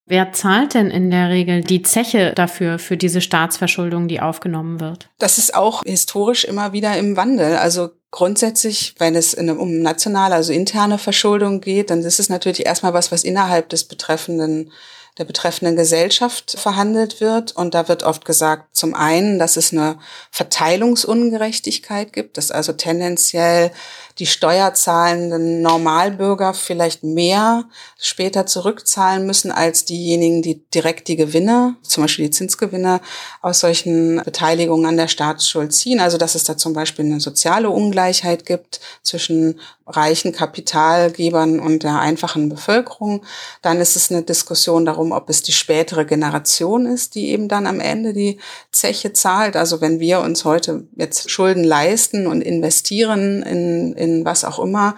Wer 0.06 0.32
zahlt 0.32 0.74
denn 0.74 0.90
in 0.90 1.10
der 1.10 1.30
Regel 1.30 1.62
die 1.62 1.80
Zeche 1.80 2.32
dafür, 2.34 2.78
für 2.78 2.98
diese 2.98 3.22
Staatsverschuldung, 3.22 4.06
die 4.06 4.20
aufgenommen 4.20 4.78
wird? 4.78 5.08
Das 5.18 5.38
ist 5.38 5.54
auch 5.54 5.82
historisch 5.82 6.44
immer 6.44 6.74
wieder 6.74 6.98
im 6.98 7.16
Wandel. 7.16 7.56
Also 7.56 7.88
grundsätzlich, 8.10 8.94
wenn 8.98 9.14
es 9.14 9.32
um 9.32 9.80
nationale, 9.80 10.34
also 10.34 10.52
interne 10.52 10.98
Verschuldung 10.98 11.62
geht, 11.62 11.88
dann 11.88 12.00
ist 12.00 12.20
es 12.20 12.28
natürlich 12.28 12.66
erstmal 12.66 12.92
was, 12.92 13.12
was 13.12 13.24
innerhalb 13.24 13.70
des 13.70 13.84
betreffenden 13.84 14.70
der 15.18 15.24
betreffenden 15.24 15.76
Gesellschaft 15.76 16.56
verhandelt 16.58 17.20
wird. 17.20 17.52
Und 17.52 17.74
da 17.74 17.88
wird 17.88 18.02
oft 18.02 18.24
gesagt, 18.24 18.74
zum 18.76 18.94
einen, 18.94 19.38
dass 19.38 19.56
es 19.56 19.72
eine 19.72 19.98
Verteilungsungerechtigkeit 20.30 22.12
gibt, 22.12 22.36
dass 22.36 22.50
also 22.50 22.72
tendenziell 22.72 23.70
die 24.18 24.26
steuerzahlenden 24.26 25.60
Normalbürger 25.60 26.54
vielleicht 26.54 27.02
mehr 27.02 27.64
später 27.98 28.46
zurückzahlen 28.46 29.26
müssen 29.26 29.50
als 29.50 29.84
diejenigen, 29.84 30.40
die 30.40 30.64
direkt 30.70 31.08
die 31.08 31.16
Gewinne, 31.16 31.76
zum 31.82 32.04
Beispiel 32.04 32.26
die 32.26 32.30
Zinsgewinne 32.30 33.00
aus 33.42 33.60
solchen 33.60 34.22
Beteiligungen 34.24 34.86
an 34.86 34.96
der 34.96 35.08
Staatsschuld 35.08 35.72
ziehen. 35.72 35.98
Also 35.98 36.16
dass 36.16 36.36
es 36.36 36.44
da 36.44 36.56
zum 36.56 36.74
Beispiel 36.74 37.04
eine 37.04 37.20
soziale 37.20 37.70
Ungleichheit 37.70 38.46
gibt 38.46 38.80
zwischen 39.02 39.58
reichen 39.86 40.32
Kapitalgebern 40.32 41.60
und 41.60 41.82
der 41.82 41.98
einfachen 41.98 42.48
Bevölkerung. 42.48 43.22
Dann 43.62 43.80
ist 43.80 43.96
es 43.96 44.10
eine 44.10 44.22
Diskussion 44.22 44.84
darum, 44.84 45.12
ob 45.12 45.28
es 45.28 45.42
die 45.42 45.52
spätere 45.52 46.06
Generation 46.06 46.86
ist, 46.86 47.14
die 47.14 47.30
eben 47.30 47.48
dann 47.48 47.66
am 47.66 47.80
Ende 47.80 48.12
die 48.14 48.38
Zeche 48.72 49.12
zahlt. 49.12 49.56
Also 49.56 49.80
wenn 49.80 50.00
wir 50.00 50.20
uns 50.20 50.44
heute 50.44 50.86
jetzt 50.96 51.30
Schulden 51.30 51.64
leisten 51.64 52.26
und 52.26 52.40
investieren 52.40 53.42
in, 53.42 53.92
in 53.94 54.03
was 54.24 54.44
auch 54.44 54.58
immer, 54.58 54.94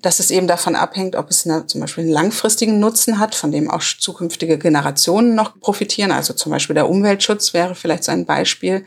dass 0.00 0.20
es 0.20 0.30
eben 0.30 0.46
davon 0.46 0.76
abhängt, 0.76 1.16
ob 1.16 1.28
es 1.28 1.44
eine, 1.44 1.66
zum 1.66 1.80
Beispiel 1.80 2.04
einen 2.04 2.12
langfristigen 2.12 2.78
Nutzen 2.78 3.18
hat, 3.18 3.34
von 3.34 3.50
dem 3.50 3.68
auch 3.68 3.82
zukünftige 3.82 4.56
Generationen 4.56 5.34
noch 5.34 5.58
profitieren. 5.58 6.12
Also 6.12 6.34
zum 6.34 6.52
Beispiel 6.52 6.74
der 6.74 6.88
Umweltschutz 6.88 7.52
wäre 7.52 7.74
vielleicht 7.74 8.04
so 8.04 8.12
ein 8.12 8.24
Beispiel, 8.24 8.84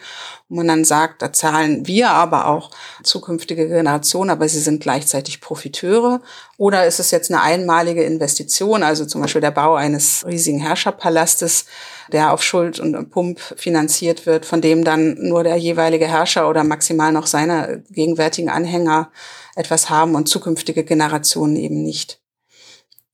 wo 0.48 0.56
man 0.56 0.70
dann 0.70 0.86
sagt, 0.86 1.22
da 1.22 1.34
zahlen 1.34 1.86
wir 1.86 2.12
aber 2.12 2.48
auch 2.48 2.72
zukünftige 3.04 3.68
Generationen, 3.68 4.30
aber 4.30 4.48
sie 4.48 4.62
sind 4.62 4.82
gleichzeitig 4.82 5.42
Profiteure. 5.42 6.22
Oder 6.58 6.86
ist 6.86 7.02
es 7.02 7.12
jetzt 7.12 7.30
eine 7.30 7.42
einmalige 7.42 8.04
Investition, 8.04 8.82
also 8.82 9.06
zum 9.06 9.22
Beispiel 9.22 9.42
der 9.42 9.52
Bau 9.52 9.76
eines 9.76 10.26
riesigen 10.26 10.60
Herrscherpalastes, 10.60 11.66
der 12.14 12.32
auf 12.32 12.42
Schuld 12.42 12.80
und 12.80 13.10
Pump 13.10 13.40
finanziert 13.58 14.26
wird, 14.26 14.46
von 14.46 14.62
dem 14.62 14.86
dann 14.86 15.16
nur 15.20 15.44
der 15.44 15.58
jeweilige 15.58 16.08
Herrscher 16.08 16.50
oder 16.50 16.64
maximal 16.64 17.12
noch 17.12 17.28
seine 17.28 17.84
gegenwärtigen 17.90 18.50
Anhänger 18.50 19.12
etwas 19.56 19.90
haben 19.90 20.16
und 20.16 20.30
zukünftige 20.30 20.84
Generationen 20.84 21.56
eben 21.56 21.84
nicht. 21.84 22.20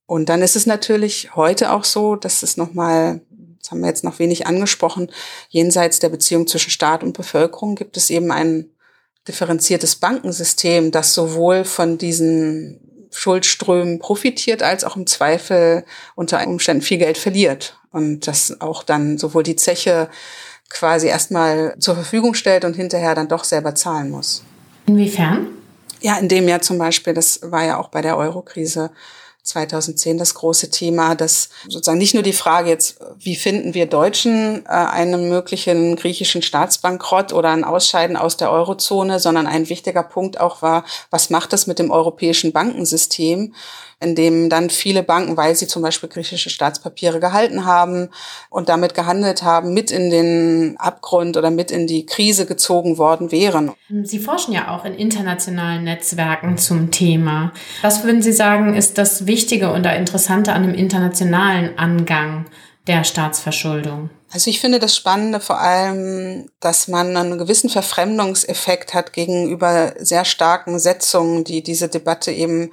Und 0.06 0.28
dann 0.28 0.42
ist 0.42 0.56
es 0.56 0.66
natürlich 0.66 1.36
heute 1.36 1.72
auch 1.72 1.84
so, 1.84 2.16
dass 2.16 2.42
es 2.42 2.56
nochmal 2.56 3.20
das 3.60 3.72
haben 3.72 3.80
wir 3.80 3.88
jetzt 3.88 4.04
noch 4.04 4.18
wenig 4.18 4.46
angesprochen, 4.46 5.10
jenseits 5.50 5.98
der 5.98 6.08
Beziehung 6.08 6.46
zwischen 6.46 6.70
Staat 6.70 7.02
und 7.02 7.12
Bevölkerung 7.16 7.74
gibt 7.74 7.96
es 7.96 8.08
eben 8.08 8.30
ein 8.30 8.70
differenziertes 9.26 9.96
Bankensystem, 9.96 10.90
das 10.90 11.12
sowohl 11.12 11.64
von 11.64 11.98
diesen 11.98 12.80
Schuldströmen 13.10 13.98
profitiert, 13.98 14.62
als 14.62 14.84
auch 14.84 14.96
im 14.96 15.06
Zweifel 15.06 15.84
unter 16.14 16.46
Umständen 16.46 16.82
viel 16.82 16.98
Geld 16.98 17.18
verliert. 17.18 17.78
Und 17.90 18.26
das 18.26 18.60
auch 18.60 18.82
dann 18.82 19.18
sowohl 19.18 19.42
die 19.42 19.56
Zeche 19.56 20.08
quasi 20.70 21.08
erstmal 21.08 21.74
zur 21.78 21.94
Verfügung 21.94 22.34
stellt 22.34 22.64
und 22.64 22.74
hinterher 22.74 23.14
dann 23.14 23.28
doch 23.28 23.44
selber 23.44 23.74
zahlen 23.74 24.10
muss. 24.10 24.42
Inwiefern? 24.86 25.48
Ja, 26.00 26.16
in 26.18 26.28
dem 26.28 26.48
Jahr 26.48 26.60
zum 26.60 26.78
Beispiel, 26.78 27.14
das 27.14 27.40
war 27.42 27.64
ja 27.64 27.78
auch 27.78 27.88
bei 27.88 28.02
der 28.02 28.16
Euro-Krise 28.16 28.90
2010 29.48 30.18
das 30.18 30.34
große 30.34 30.70
Thema, 30.70 31.14
dass 31.14 31.48
sozusagen 31.68 31.98
nicht 31.98 32.14
nur 32.14 32.22
die 32.22 32.32
Frage 32.32 32.68
jetzt, 32.68 32.98
wie 33.18 33.34
finden 33.34 33.74
wir 33.74 33.86
Deutschen 33.86 34.64
äh, 34.66 34.68
einen 34.68 35.28
möglichen 35.28 35.96
griechischen 35.96 36.42
Staatsbankrott 36.42 37.32
oder 37.32 37.50
ein 37.50 37.64
Ausscheiden 37.64 38.16
aus 38.16 38.36
der 38.36 38.50
Eurozone, 38.52 39.18
sondern 39.18 39.46
ein 39.46 39.68
wichtiger 39.68 40.02
Punkt 40.02 40.38
auch 40.38 40.62
war, 40.62 40.84
was 41.10 41.30
macht 41.30 41.52
das 41.52 41.66
mit 41.66 41.78
dem 41.78 41.90
europäischen 41.90 42.52
Bankensystem? 42.52 43.54
In 44.00 44.14
dem 44.14 44.48
dann 44.48 44.70
viele 44.70 45.02
Banken, 45.02 45.36
weil 45.36 45.56
sie 45.56 45.66
zum 45.66 45.82
Beispiel 45.82 46.08
griechische 46.08 46.50
Staatspapiere 46.50 47.18
gehalten 47.18 47.64
haben 47.64 48.10
und 48.48 48.68
damit 48.68 48.94
gehandelt 48.94 49.42
haben, 49.42 49.74
mit 49.74 49.90
in 49.90 50.10
den 50.10 50.76
Abgrund 50.78 51.36
oder 51.36 51.50
mit 51.50 51.70
in 51.72 51.88
die 51.88 52.06
Krise 52.06 52.46
gezogen 52.46 52.96
worden 52.96 53.32
wären. 53.32 53.72
Sie 54.04 54.20
forschen 54.20 54.54
ja 54.54 54.76
auch 54.76 54.84
in 54.84 54.94
internationalen 54.94 55.82
Netzwerken 55.82 56.58
zum 56.58 56.92
Thema. 56.92 57.52
Was 57.82 58.04
würden 58.04 58.22
Sie 58.22 58.32
sagen, 58.32 58.74
ist 58.74 58.98
das 58.98 59.26
Wichtige 59.26 59.72
und 59.72 59.84
Interessante 59.88 60.52
an 60.52 60.62
dem 60.62 60.74
internationalen 60.74 61.76
Angang 61.78 62.46
der 62.86 63.04
Staatsverschuldung? 63.04 64.10
Also 64.30 64.50
ich 64.50 64.60
finde 64.60 64.78
das 64.78 64.94
Spannende 64.94 65.40
vor 65.40 65.58
allem, 65.58 66.50
dass 66.60 66.86
man 66.86 67.16
einen 67.16 67.38
gewissen 67.38 67.70
Verfremdungseffekt 67.70 68.92
hat 68.92 69.12
gegenüber 69.12 69.94
sehr 69.98 70.24
starken 70.24 70.78
Setzungen, 70.78 71.44
die 71.44 71.62
diese 71.62 71.88
Debatte 71.88 72.30
eben 72.30 72.70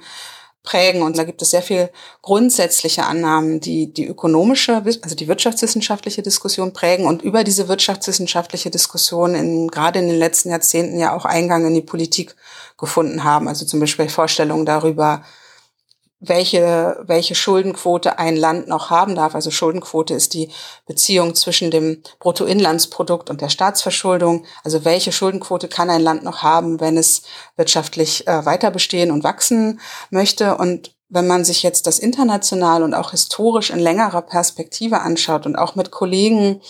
prägen. 0.66 1.00
Und 1.00 1.16
da 1.16 1.24
gibt 1.24 1.40
es 1.40 1.50
sehr 1.50 1.62
viel 1.62 1.88
grundsätzliche 2.20 3.04
Annahmen, 3.04 3.60
die 3.60 3.90
die 3.90 4.06
ökonomische, 4.06 4.82
also 5.00 5.16
die 5.16 5.28
wirtschaftswissenschaftliche 5.28 6.20
Diskussion 6.20 6.74
prägen 6.74 7.06
und 7.06 7.22
über 7.22 7.42
diese 7.42 7.68
wirtschaftswissenschaftliche 7.68 8.70
Diskussion 8.70 9.34
in, 9.34 9.68
gerade 9.68 10.00
in 10.00 10.08
den 10.08 10.18
letzten 10.18 10.50
Jahrzehnten 10.50 10.98
ja 10.98 11.16
auch 11.16 11.24
Eingang 11.24 11.66
in 11.66 11.72
die 11.72 11.80
Politik 11.80 12.36
gefunden 12.76 13.24
haben. 13.24 13.48
Also 13.48 13.64
zum 13.64 13.80
Beispiel 13.80 14.10
Vorstellungen 14.10 14.66
darüber, 14.66 15.24
welche, 16.18 17.02
welche 17.06 17.34
Schuldenquote 17.34 18.18
ein 18.18 18.36
Land 18.36 18.68
noch 18.68 18.90
haben 18.90 19.14
darf. 19.14 19.34
Also 19.34 19.50
Schuldenquote 19.50 20.14
ist 20.14 20.34
die 20.34 20.50
Beziehung 20.86 21.34
zwischen 21.34 21.70
dem 21.70 22.02
Bruttoinlandsprodukt 22.20 23.28
und 23.28 23.40
der 23.40 23.50
Staatsverschuldung. 23.50 24.46
Also 24.64 24.84
welche 24.84 25.12
Schuldenquote 25.12 25.68
kann 25.68 25.90
ein 25.90 26.00
Land 26.00 26.24
noch 26.24 26.42
haben, 26.42 26.80
wenn 26.80 26.96
es 26.96 27.22
wirtschaftlich 27.56 28.26
äh, 28.26 28.46
weiter 28.46 28.70
bestehen 28.70 29.10
und 29.10 29.24
wachsen 29.24 29.80
möchte? 30.10 30.56
Und 30.56 30.94
wenn 31.08 31.26
man 31.26 31.44
sich 31.44 31.62
jetzt 31.62 31.86
das 31.86 31.98
international 31.98 32.82
und 32.82 32.94
auch 32.94 33.10
historisch 33.10 33.70
in 33.70 33.78
längerer 33.78 34.22
Perspektive 34.22 35.00
anschaut 35.00 35.46
und 35.46 35.56
auch 35.56 35.76
mit 35.76 35.90
Kollegen 35.90 36.60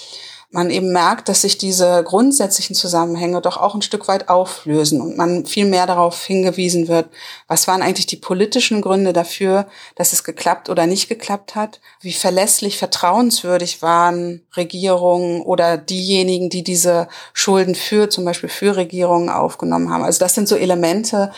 man 0.57 0.71
eben 0.71 0.91
merkt, 0.91 1.29
dass 1.29 1.43
sich 1.43 1.59
diese 1.59 2.03
grundsätzlichen 2.03 2.75
Zusammenhänge 2.75 3.43
doch 3.43 3.59
auch 3.59 3.75
ein 3.75 3.83
Stück 3.83 4.09
weit 4.09 4.31
auflösen 4.31 5.03
und 5.03 5.17
man 5.17 5.45
viel 5.45 5.67
mehr 5.67 5.87
darauf 5.87 6.25
hingewiesen 6.25 6.89
wird, 6.89 7.11
was 7.47 7.69
waren 7.69 7.83
eigentlich 7.83 8.07
die 8.07 8.17
politischen 8.17 8.81
Gründe 8.81 9.13
dafür, 9.13 9.67
dass 9.97 10.15
es 10.15 10.25
geklappt 10.25 10.71
oder 10.71 10.87
nicht 10.87 11.09
geklappt 11.09 11.55
hat, 11.57 11.81
wie 12.01 12.15
verlässlich, 12.15 12.79
vertrauenswürdig 12.79 13.83
waren 13.83 14.47
Regierungen 14.57 15.43
oder 15.43 15.77
diejenigen, 15.77 16.49
die 16.49 16.65
diese 16.65 17.09
Schulden 17.35 17.75
für, 17.75 18.09
zum 18.09 18.25
Beispiel 18.25 18.49
für 18.49 18.77
Regierungen 18.77 19.29
aufgenommen 19.29 19.93
haben. 19.93 20.05
Also 20.05 20.21
das 20.21 20.35
sind 20.35 20.49
so 20.49 20.57
Elemente, 20.57 21.33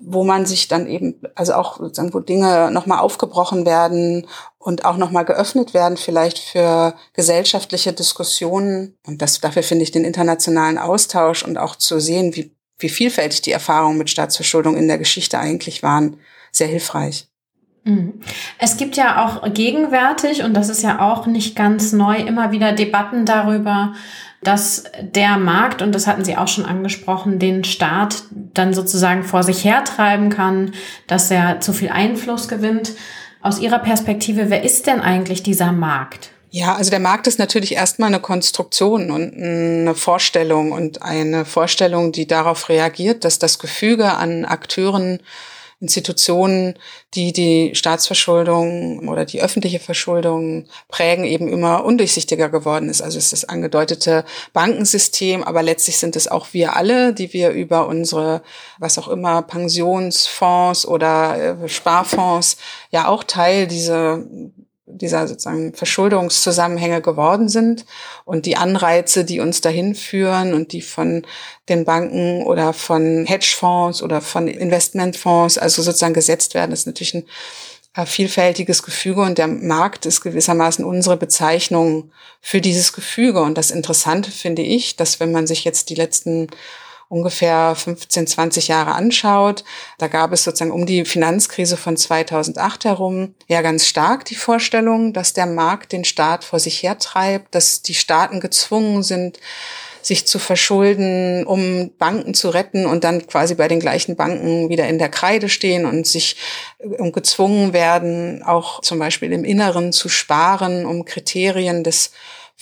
wo 0.00 0.24
man 0.24 0.46
sich 0.46 0.66
dann 0.66 0.86
eben, 0.86 1.20
also 1.34 1.54
auch 1.54 1.78
sozusagen, 1.78 2.14
wo 2.14 2.20
Dinge 2.20 2.70
nochmal 2.70 3.00
aufgebrochen 3.00 3.66
werden 3.66 4.26
und 4.58 4.84
auch 4.84 4.96
nochmal 4.96 5.24
geöffnet 5.24 5.74
werden, 5.74 5.96
vielleicht 5.96 6.38
für 6.38 6.94
gesellschaftliche 7.12 7.92
Diskussionen. 7.92 8.96
Und 9.06 9.20
das, 9.20 9.40
dafür 9.40 9.62
finde 9.62 9.84
ich 9.84 9.90
den 9.90 10.04
internationalen 10.04 10.78
Austausch 10.78 11.44
und 11.44 11.58
auch 11.58 11.76
zu 11.76 12.00
sehen, 12.00 12.34
wie, 12.34 12.54
wie 12.78 12.88
vielfältig 12.88 13.42
die 13.42 13.52
Erfahrungen 13.52 13.98
mit 13.98 14.10
Staatsverschuldung 14.10 14.76
in 14.76 14.88
der 14.88 14.98
Geschichte 14.98 15.38
eigentlich 15.38 15.82
waren, 15.82 16.16
sehr 16.50 16.68
hilfreich. 16.68 17.28
Mhm. 17.84 18.20
Es 18.58 18.76
gibt 18.76 18.96
ja 18.96 19.24
auch 19.24 19.52
gegenwärtig, 19.52 20.42
und 20.42 20.54
das 20.54 20.68
ist 20.70 20.82
ja 20.82 21.00
auch 21.00 21.26
nicht 21.26 21.56
ganz 21.56 21.92
neu, 21.92 22.16
immer 22.16 22.52
wieder 22.52 22.72
Debatten 22.72 23.26
darüber, 23.26 23.94
dass 24.42 24.84
der 25.00 25.36
Markt, 25.36 25.82
und 25.82 25.94
das 25.94 26.06
hatten 26.06 26.24
Sie 26.24 26.36
auch 26.36 26.48
schon 26.48 26.64
angesprochen, 26.64 27.38
den 27.38 27.64
Staat 27.64 28.22
dann 28.30 28.72
sozusagen 28.72 29.22
vor 29.22 29.42
sich 29.42 29.64
hertreiben 29.64 30.30
kann, 30.30 30.72
dass 31.06 31.30
er 31.30 31.60
zu 31.60 31.72
viel 31.72 31.90
Einfluss 31.90 32.48
gewinnt. 32.48 32.92
Aus 33.42 33.58
Ihrer 33.58 33.78
Perspektive, 33.78 34.50
wer 34.50 34.62
ist 34.64 34.86
denn 34.86 35.00
eigentlich 35.00 35.42
dieser 35.42 35.72
Markt? 35.72 36.30
Ja, 36.52 36.74
also 36.74 36.90
der 36.90 37.00
Markt 37.00 37.26
ist 37.26 37.38
natürlich 37.38 37.74
erstmal 37.74 38.08
eine 38.08 38.18
Konstruktion 38.18 39.10
und 39.10 39.34
eine 39.34 39.94
Vorstellung 39.94 40.72
und 40.72 41.00
eine 41.00 41.44
Vorstellung, 41.44 42.10
die 42.10 42.26
darauf 42.26 42.68
reagiert, 42.68 43.24
dass 43.24 43.38
das 43.38 43.60
Gefüge 43.60 44.14
an 44.14 44.44
Akteuren 44.44 45.20
Institutionen, 45.80 46.74
die 47.14 47.32
die 47.32 47.74
Staatsverschuldung 47.74 49.08
oder 49.08 49.24
die 49.24 49.40
öffentliche 49.40 49.80
Verschuldung 49.80 50.66
prägen, 50.88 51.24
eben 51.24 51.48
immer 51.48 51.84
undurchsichtiger 51.84 52.50
geworden 52.50 52.90
ist. 52.90 53.00
Also 53.00 53.16
es 53.16 53.24
ist 53.24 53.32
das 53.32 53.48
angedeutete 53.48 54.26
Bankensystem, 54.52 55.42
aber 55.42 55.62
letztlich 55.62 55.96
sind 55.96 56.16
es 56.16 56.28
auch 56.28 56.48
wir 56.52 56.76
alle, 56.76 57.14
die 57.14 57.32
wir 57.32 57.50
über 57.50 57.86
unsere, 57.86 58.42
was 58.78 58.98
auch 58.98 59.08
immer, 59.08 59.40
Pensionsfonds 59.40 60.86
oder 60.86 61.62
äh, 61.62 61.68
Sparfonds 61.68 62.58
ja 62.90 63.08
auch 63.08 63.24
Teil 63.24 63.66
dieser 63.66 64.22
dieser 64.92 65.26
sozusagen 65.28 65.74
Verschuldungszusammenhänge 65.74 67.00
geworden 67.00 67.48
sind 67.48 67.84
und 68.24 68.46
die 68.46 68.56
Anreize, 68.56 69.24
die 69.24 69.40
uns 69.40 69.60
dahin 69.60 69.94
führen 69.94 70.54
und 70.54 70.72
die 70.72 70.82
von 70.82 71.26
den 71.68 71.84
Banken 71.84 72.42
oder 72.42 72.72
von 72.72 73.26
Hedgefonds 73.26 74.02
oder 74.02 74.20
von 74.20 74.48
Investmentfonds 74.48 75.58
also 75.58 75.82
sozusagen 75.82 76.14
gesetzt 76.14 76.54
werden, 76.54 76.72
ist 76.72 76.86
natürlich 76.86 77.14
ein 77.14 77.24
äh, 77.94 78.06
vielfältiges 78.06 78.82
Gefüge 78.82 79.22
und 79.22 79.38
der 79.38 79.48
Markt 79.48 80.06
ist 80.06 80.20
gewissermaßen 80.20 80.84
unsere 80.84 81.16
Bezeichnung 81.16 82.12
für 82.40 82.60
dieses 82.60 82.92
Gefüge. 82.92 83.40
Und 83.40 83.58
das 83.58 83.70
Interessante 83.70 84.30
finde 84.30 84.62
ich, 84.62 84.96
dass 84.96 85.18
wenn 85.18 85.32
man 85.32 85.46
sich 85.46 85.64
jetzt 85.64 85.90
die 85.90 85.96
letzten 85.96 86.48
ungefähr 87.10 87.74
15, 87.74 88.28
20 88.28 88.68
Jahre 88.68 88.92
anschaut, 88.92 89.64
da 89.98 90.06
gab 90.06 90.32
es 90.32 90.44
sozusagen 90.44 90.70
um 90.70 90.86
die 90.86 91.04
Finanzkrise 91.04 91.76
von 91.76 91.96
2008 91.96 92.84
herum 92.84 93.34
ja 93.48 93.62
ganz 93.62 93.86
stark 93.86 94.24
die 94.24 94.36
Vorstellung, 94.36 95.12
dass 95.12 95.32
der 95.32 95.46
Markt 95.46 95.90
den 95.92 96.04
Staat 96.04 96.44
vor 96.44 96.60
sich 96.60 96.84
hertreibt, 96.84 97.52
dass 97.54 97.82
die 97.82 97.94
Staaten 97.94 98.38
gezwungen 98.38 99.02
sind, 99.02 99.40
sich 100.02 100.26
zu 100.26 100.38
verschulden, 100.38 101.44
um 101.44 101.90
Banken 101.98 102.32
zu 102.32 102.48
retten 102.48 102.86
und 102.86 103.02
dann 103.02 103.26
quasi 103.26 103.56
bei 103.56 103.66
den 103.66 103.80
gleichen 103.80 104.14
Banken 104.16 104.68
wieder 104.68 104.88
in 104.88 104.98
der 104.98 105.08
Kreide 105.08 105.48
stehen 105.48 105.86
und 105.86 106.06
sich 106.06 106.36
um 106.78 107.10
gezwungen 107.10 107.72
werden, 107.72 108.42
auch 108.44 108.80
zum 108.82 109.00
Beispiel 109.00 109.32
im 109.32 109.44
Inneren 109.44 109.92
zu 109.92 110.08
sparen, 110.08 110.86
um 110.86 111.04
Kriterien 111.04 111.82
des 111.84 112.12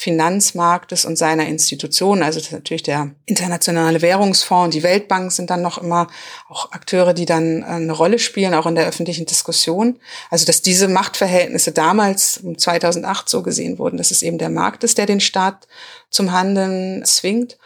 Finanzmarktes 0.01 1.05
und 1.05 1.19
seiner 1.19 1.49
Institutionen. 1.49 2.23
Also 2.23 2.41
natürlich 2.53 2.85
der 2.85 3.11
Internationale 3.27 4.01
Währungsfonds, 4.01 4.73
die 4.73 4.85
Weltbank 4.85 5.33
sind 5.33 5.51
dann 5.51 5.61
noch 5.61 5.79
immer 5.79 6.07
auch 6.49 6.71
Akteure, 6.71 7.15
die 7.15 7.27
dann 7.27 7.63
äh, 7.63 7.67
eine 7.67 7.93
Rolle 7.93 8.21
spielen, 8.21 8.55
auch 8.55 8.67
in 8.67 8.77
der 8.77 8.87
öffentlichen 8.87 9.27
Diskussion. 9.27 9.99
Also 10.31 10.47
dass 10.47 10.63
diese 10.63 10.87
Machtverhältnisse 10.87 11.73
damals 11.73 12.41
2008 12.57 13.29
so 13.29 13.43
gesehen 13.43 13.81
wurden, 13.81 13.97
dass 13.97 14.13
es 14.13 14.23
eben 14.23 14.39
der 14.39 14.51
Markt 14.51 14.85
ist, 14.85 14.99
der 14.99 15.07
den 15.07 15.19
Staat 15.19 15.67
zum 16.11 16.31
Handeln 16.31 17.05
zwingt. 17.05 17.59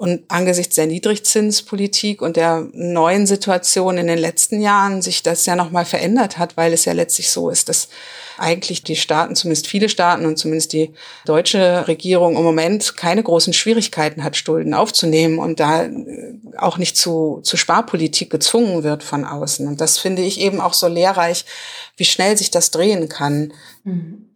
Und 0.00 0.22
angesichts 0.28 0.76
der 0.76 0.86
Niedrigzinspolitik 0.86 2.22
und 2.22 2.38
der 2.38 2.66
neuen 2.72 3.26
Situation 3.26 3.98
in 3.98 4.06
den 4.06 4.16
letzten 4.16 4.62
Jahren 4.62 5.02
sich 5.02 5.22
das 5.22 5.44
ja 5.44 5.56
nochmal 5.56 5.84
verändert 5.84 6.38
hat, 6.38 6.56
weil 6.56 6.72
es 6.72 6.86
ja 6.86 6.94
letztlich 6.94 7.28
so 7.28 7.50
ist, 7.50 7.68
dass 7.68 7.88
eigentlich 8.38 8.82
die 8.82 8.96
Staaten, 8.96 9.36
zumindest 9.36 9.66
viele 9.66 9.90
Staaten 9.90 10.24
und 10.24 10.38
zumindest 10.38 10.72
die 10.72 10.94
deutsche 11.26 11.86
Regierung 11.86 12.38
im 12.38 12.42
Moment 12.42 12.96
keine 12.96 13.22
großen 13.22 13.52
Schwierigkeiten 13.52 14.24
hat, 14.24 14.38
Schulden 14.38 14.72
aufzunehmen 14.72 15.38
und 15.38 15.60
da 15.60 15.82
äh, 15.82 15.92
auch 16.56 16.78
nicht 16.78 16.96
zu, 16.96 17.40
zu 17.42 17.58
Sparpolitik 17.58 18.30
gezwungen 18.30 18.82
wird 18.82 19.02
von 19.02 19.26
außen. 19.26 19.68
Und 19.68 19.82
das 19.82 19.98
finde 19.98 20.22
ich 20.22 20.40
eben 20.40 20.62
auch 20.62 20.72
so 20.72 20.88
lehrreich, 20.88 21.44
wie 21.98 22.06
schnell 22.06 22.38
sich 22.38 22.50
das 22.50 22.70
drehen 22.70 23.10
kann. 23.10 23.52
Mhm. 23.84 24.29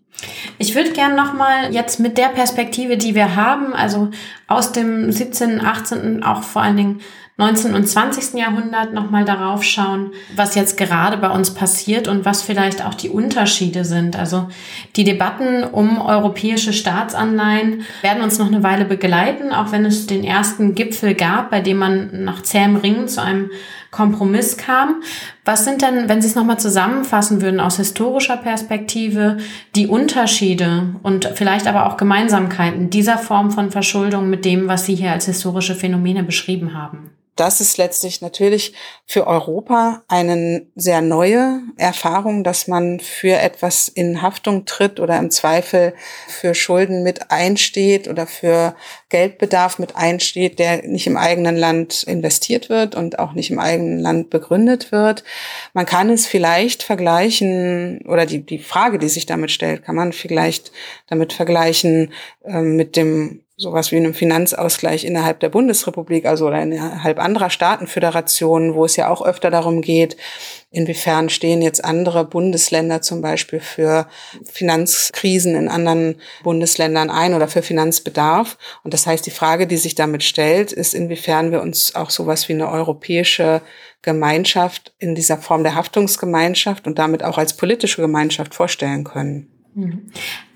Ich 0.59 0.75
würde 0.75 0.93
gerne 0.93 1.17
nochmal 1.17 1.73
jetzt 1.75 2.01
mit 2.01 2.17
der 2.19 2.29
Perspektive, 2.29 2.97
die 2.97 3.15
wir 3.15 3.37
haben, 3.37 3.75
also 3.75 4.11
aus 4.47 4.73
dem 4.73 5.11
17., 5.11 5.65
18., 5.65 6.23
auch 6.23 6.43
vor 6.43 6.63
allen 6.63 6.77
Dingen 6.77 7.01
19. 7.37 7.75
und 7.75 7.89
20. 7.89 8.39
Jahrhundert 8.39 8.95
nochmal 8.95 9.25
darauf 9.25 9.65
schauen, 9.65 10.13
was 10.37 10.55
jetzt 10.55 10.77
gerade 10.77 11.17
bei 11.17 11.29
uns 11.31 11.53
passiert 11.53 12.07
und 12.07 12.25
was 12.25 12.43
vielleicht 12.43 12.87
auch 12.87 12.95
die 12.95 13.09
Unterschiede 13.09 13.85
sind. 13.85 14.17
Also 14.17 14.47
die 14.95 15.03
Debatten 15.03 15.65
um 15.65 16.01
europäische 16.01 16.73
Staatsanleihen 16.73 17.83
werden 18.03 18.23
uns 18.23 18.39
noch 18.39 18.47
eine 18.47 18.63
Weile 18.63 18.85
begleiten, 18.85 19.53
auch 19.53 19.73
wenn 19.73 19.85
es 19.85 20.07
den 20.07 20.23
ersten 20.23 20.77
Gipfel 20.77 21.15
gab, 21.15 21.51
bei 21.51 21.61
dem 21.61 21.79
man 21.79 22.23
nach 22.23 22.43
zähem 22.43 22.77
Ringen 22.77 23.09
zu 23.09 23.21
einem 23.21 23.51
Kompromiss 23.95 24.57
kam. 24.57 25.03
Was 25.45 25.65
sind 25.65 25.83
denn, 25.83 26.09
wenn 26.09 26.21
Sie 26.21 26.27
es 26.27 26.35
nochmal 26.35 26.59
zusammenfassen 26.59 27.41
würden, 27.41 27.61
aus 27.61 27.77
historischer 27.77 28.37
Perspektive 28.37 29.39
die 29.77 29.87
Unterschiede 29.87 30.97
und 31.03 31.31
vielleicht 31.35 31.69
aber 31.69 31.87
auch 31.87 31.97
Gemeinsamkeiten 31.97 32.91
dieser 32.91 33.19
Form 33.19 33.53
von 33.53 33.71
Verschuldung 33.71 34.29
mit 34.29 34.45
dem, 34.45 34.67
was 34.67 34.85
Sie 34.85 34.97
hier 34.97 35.13
als 35.13 35.27
historische 35.27 35.77
Phänomene 35.77 36.25
beschrieben 36.25 36.75
haben? 36.75 37.11
Das 37.37 37.61
ist 37.61 37.79
letztlich 37.79 38.21
natürlich 38.21 38.75
für 39.07 39.27
Europa 39.27 40.03
eine 40.09 40.67
sehr 40.77 41.01
neue 41.01 41.61
Erfahrung, 41.77 42.45
dass 42.45 42.69
man 42.69 43.01
für 43.01 43.39
etwas 43.39 43.89
in 43.89 44.23
Haftung 44.23 44.65
tritt 44.67 45.01
oder 45.01 45.19
im 45.19 45.31
Zweifel 45.31 45.95
für 46.29 46.55
Schulden 46.55 47.03
mit 47.03 47.31
einsteht 47.31 48.09
oder 48.09 48.27
für 48.27 48.77
Geldbedarf 49.09 49.79
mit 49.79 49.97
einsteht, 49.97 50.59
der 50.59 50.87
nicht 50.87 51.07
im 51.07 51.17
eigenen 51.17 51.57
Land 51.57 52.05
investiert 52.05 52.69
wird 52.69 52.95
und 52.95 53.19
auch 53.19 53.33
nicht 53.33 53.51
im 53.51 53.59
eigenen 53.59 53.99
Land 53.99 54.31
begründet 54.31 54.93
wird. 54.93 55.25
Man 55.73 55.87
kann 55.87 56.11
es 56.11 56.27
vielleicht 56.27 56.83
vergleichen 56.83 58.01
oder 58.07 58.27
die, 58.27 58.45
die 58.45 58.59
Frage, 58.59 58.99
die 58.99 59.09
sich 59.09 59.27
damit 59.27 59.51
stellt, 59.51 59.85
kann 59.85 59.97
man 59.97 60.13
vielleicht 60.13 60.73
damit 61.09 61.33
vergleichen 61.33 62.13
äh, 62.45 62.61
mit 62.61 62.97
dem 62.97 63.44
sowas 63.57 63.93
wie 63.93 63.97
einem 63.97 64.15
Finanzausgleich 64.15 65.05
innerhalb 65.05 65.39
der 65.39 65.49
Bundesrepublik, 65.49 66.27
also 66.27 66.49
oder 66.49 66.61
innerhalb 66.61 67.21
anderer 67.21 67.51
Staatenföderationen, 67.51 68.75
wo 68.75 68.85
es 68.85 68.97
ja 68.97 69.09
auch 69.09 69.25
öfter 69.25 69.51
darum 69.51 69.81
geht, 69.81 70.17
inwiefern 70.71 71.29
stehen 71.29 71.63
jetzt 71.63 71.85
andere 71.85 72.25
Bundesländer 72.25 73.01
zum 73.01 73.23
Beispiel 73.23 73.61
für 73.61 74.09
Finanzkrisen 74.45 75.55
in 75.55 75.69
anderen 75.69 76.21
Bundesländern 76.43 77.11
ein 77.11 77.35
oder 77.35 77.47
für 77.47 77.63
Finanzbedarf. 77.63 78.59
Und 78.83 78.93
das 78.93 79.07
heißt, 79.07 79.25
die 79.25 79.31
Frage, 79.31 79.69
die 79.69 79.77
sich 79.77 79.95
damit 79.95 80.25
stellt, 80.25 80.73
ist, 80.73 80.93
inwiefern 80.93 81.53
wir 81.53 81.63
uns 81.63 81.95
auch 81.95 82.11
sowas 82.11 82.49
wie 82.49 82.55
eine 82.55 82.69
europäische 82.69 83.61
Gemeinschaft 84.03 84.93
in 84.99 85.15
dieser 85.15 85.39
Form 85.39 85.63
der 85.63 85.77
Haftungsgemeinschaft 85.77 86.89
und 86.89 86.99
damit 86.99 87.23
auch 87.23 87.39
als 87.39 87.57
politische 87.57 88.03
Gemeinschaft 88.03 88.55
vorstellen 88.55 89.05
können. 89.05 89.54
Mhm. 89.75 90.07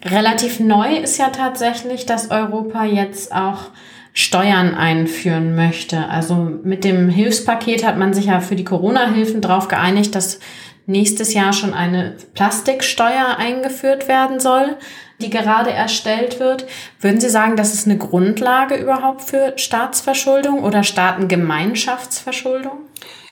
Relativ 0.04 0.61
neu 0.61 0.96
ist 0.96 1.18
ja 1.18 1.28
tatsächlich, 1.28 2.07
dass 2.07 2.31
Europa 2.31 2.85
jetzt 2.85 3.35
auch 3.35 3.70
Steuern 4.12 4.74
einführen 4.74 5.54
möchte. 5.54 6.09
Also 6.09 6.35
mit 6.35 6.85
dem 6.85 7.09
Hilfspaket 7.09 7.85
hat 7.85 7.98
man 7.98 8.14
sich 8.14 8.26
ja 8.26 8.40
für 8.40 8.57
die 8.57 8.64
Corona-Hilfen 8.64 9.40
darauf 9.40 9.68
geeinigt, 9.68 10.14
dass 10.14 10.40
nächstes 10.87 11.35
Jahr 11.35 11.52
schon 11.52 11.74
eine 11.74 12.16
Plastiksteuer 12.35 13.37
eingeführt 13.38 14.09
werden 14.09 14.40
soll, 14.40 14.76
die 15.20 15.31
gerade 15.31 15.70
erstellt 15.70 16.40
wird. 16.40 16.66
Würden 17.00 17.20
Sie 17.20 17.28
sagen, 17.28 17.57
das 17.57 17.74
ist 17.74 17.87
eine 17.87 17.98
Grundlage 17.98 18.76
überhaupt 18.76 19.22
für 19.22 19.52
Staatsverschuldung 19.57 20.64
oder 20.64 20.83
Staatengemeinschaftsverschuldung? 20.83 22.78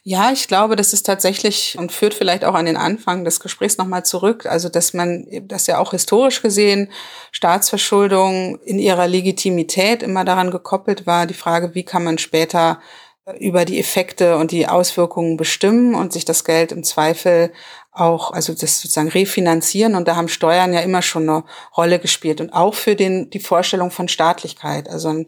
Ja, 0.08 0.30
ich 0.30 0.46
glaube, 0.46 0.76
das 0.76 0.92
ist 0.92 1.04
tatsächlich 1.04 1.76
und 1.76 1.90
führt 1.90 2.14
vielleicht 2.14 2.44
auch 2.44 2.54
an 2.54 2.66
den 2.66 2.76
Anfang 2.76 3.24
des 3.24 3.40
Gesprächs 3.40 3.76
nochmal 3.76 4.04
zurück. 4.04 4.46
Also, 4.46 4.68
dass 4.68 4.94
man, 4.94 5.26
dass 5.48 5.66
ja 5.66 5.78
auch 5.78 5.90
historisch 5.90 6.42
gesehen 6.42 6.92
Staatsverschuldung 7.32 8.56
in 8.64 8.78
ihrer 8.78 9.08
Legitimität 9.08 10.04
immer 10.04 10.24
daran 10.24 10.52
gekoppelt 10.52 11.08
war, 11.08 11.26
die 11.26 11.34
Frage, 11.34 11.74
wie 11.74 11.82
kann 11.82 12.04
man 12.04 12.18
später 12.18 12.78
über 13.40 13.64
die 13.64 13.80
Effekte 13.80 14.36
und 14.36 14.52
die 14.52 14.68
Auswirkungen 14.68 15.36
bestimmen 15.36 15.96
und 15.96 16.12
sich 16.12 16.24
das 16.24 16.44
Geld 16.44 16.70
im 16.70 16.84
Zweifel 16.84 17.52
auch, 17.96 18.30
also 18.30 18.52
das 18.52 18.80
sozusagen 18.80 19.08
refinanzieren. 19.08 19.94
Und 19.94 20.06
da 20.06 20.16
haben 20.16 20.28
Steuern 20.28 20.72
ja 20.72 20.80
immer 20.80 21.02
schon 21.02 21.28
eine 21.28 21.44
Rolle 21.76 21.98
gespielt 21.98 22.40
und 22.40 22.52
auch 22.52 22.74
für 22.74 22.94
den, 22.94 23.30
die 23.30 23.40
Vorstellung 23.40 23.90
von 23.90 24.08
Staatlichkeit. 24.08 24.88
Also 24.88 25.24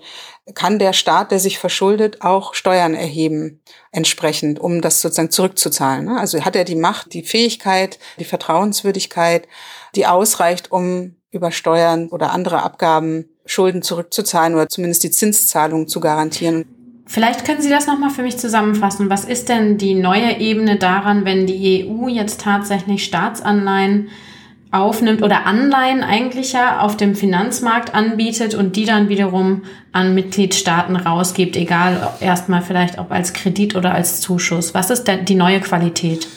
kann 0.55 0.79
der 0.79 0.93
Staat, 0.93 1.31
der 1.31 1.39
sich 1.39 1.59
verschuldet, 1.59 2.23
auch 2.23 2.55
Steuern 2.55 2.95
erheben 2.95 3.61
entsprechend, 3.91 4.61
um 4.61 4.81
das 4.81 5.01
sozusagen 5.01 5.31
zurückzuzahlen. 5.31 6.07
Ne? 6.07 6.19
Also 6.19 6.45
hat 6.45 6.57
er 6.57 6.65
die 6.65 6.77
Macht, 6.77 7.15
die 7.15 7.23
Fähigkeit, 7.23 7.99
die 8.19 8.25
Vertrauenswürdigkeit, 8.25 9.49
die 9.95 10.07
ausreicht, 10.07 10.71
um 10.71 11.17
über 11.31 11.51
Steuern 11.51 12.09
oder 12.09 12.33
andere 12.33 12.63
Abgaben 12.63 13.29
Schulden 13.45 13.83
zurückzuzahlen 13.83 14.55
oder 14.55 14.69
zumindest 14.69 15.03
die 15.03 15.11
Zinszahlung 15.11 15.89
zu 15.89 16.01
garantieren. 16.01 16.78
Vielleicht 17.11 17.47
können 17.47 17.63
Sie 17.63 17.71
das 17.71 17.87
nochmal 17.87 18.11
für 18.11 18.23
mich 18.23 18.37
zusammenfassen. 18.37 19.09
Was 19.09 19.25
ist 19.25 19.49
denn 19.49 19.79
die 19.79 19.95
neue 19.95 20.39
Ebene 20.41 20.77
daran, 20.77 21.25
wenn 21.25 21.47
die 21.47 21.89
EU 21.89 22.07
jetzt 22.07 22.43
tatsächlich 22.43 23.03
Staatsanleihen 23.03 24.11
aufnimmt 24.71 25.23
oder 25.23 25.47
Anleihen 25.47 26.03
eigentlich 26.03 26.53
ja 26.53 26.81
auf 26.81 26.99
dem 26.99 27.17
Finanzmarkt 27.17 27.95
anbietet 27.95 28.55
und 28.55 28.77
die 28.77 28.85
dann 28.85 29.09
wiederum 29.09 29.63
an 29.93 30.15
Mitgliedstaaten 30.15 30.97
rausgibt, 30.97 31.57
egal 31.57 32.13
erstmal 32.21 32.61
vielleicht 32.61 32.99
ob 32.99 33.11
als 33.11 33.33
Kredit 33.33 33.75
oder 33.75 33.95
als 33.95 34.21
Zuschuss. 34.21 34.75
Was 34.75 34.91
ist 34.91 35.05
denn 35.05 35.25
die 35.25 35.35
neue 35.35 35.61
Qualität? 35.61 36.29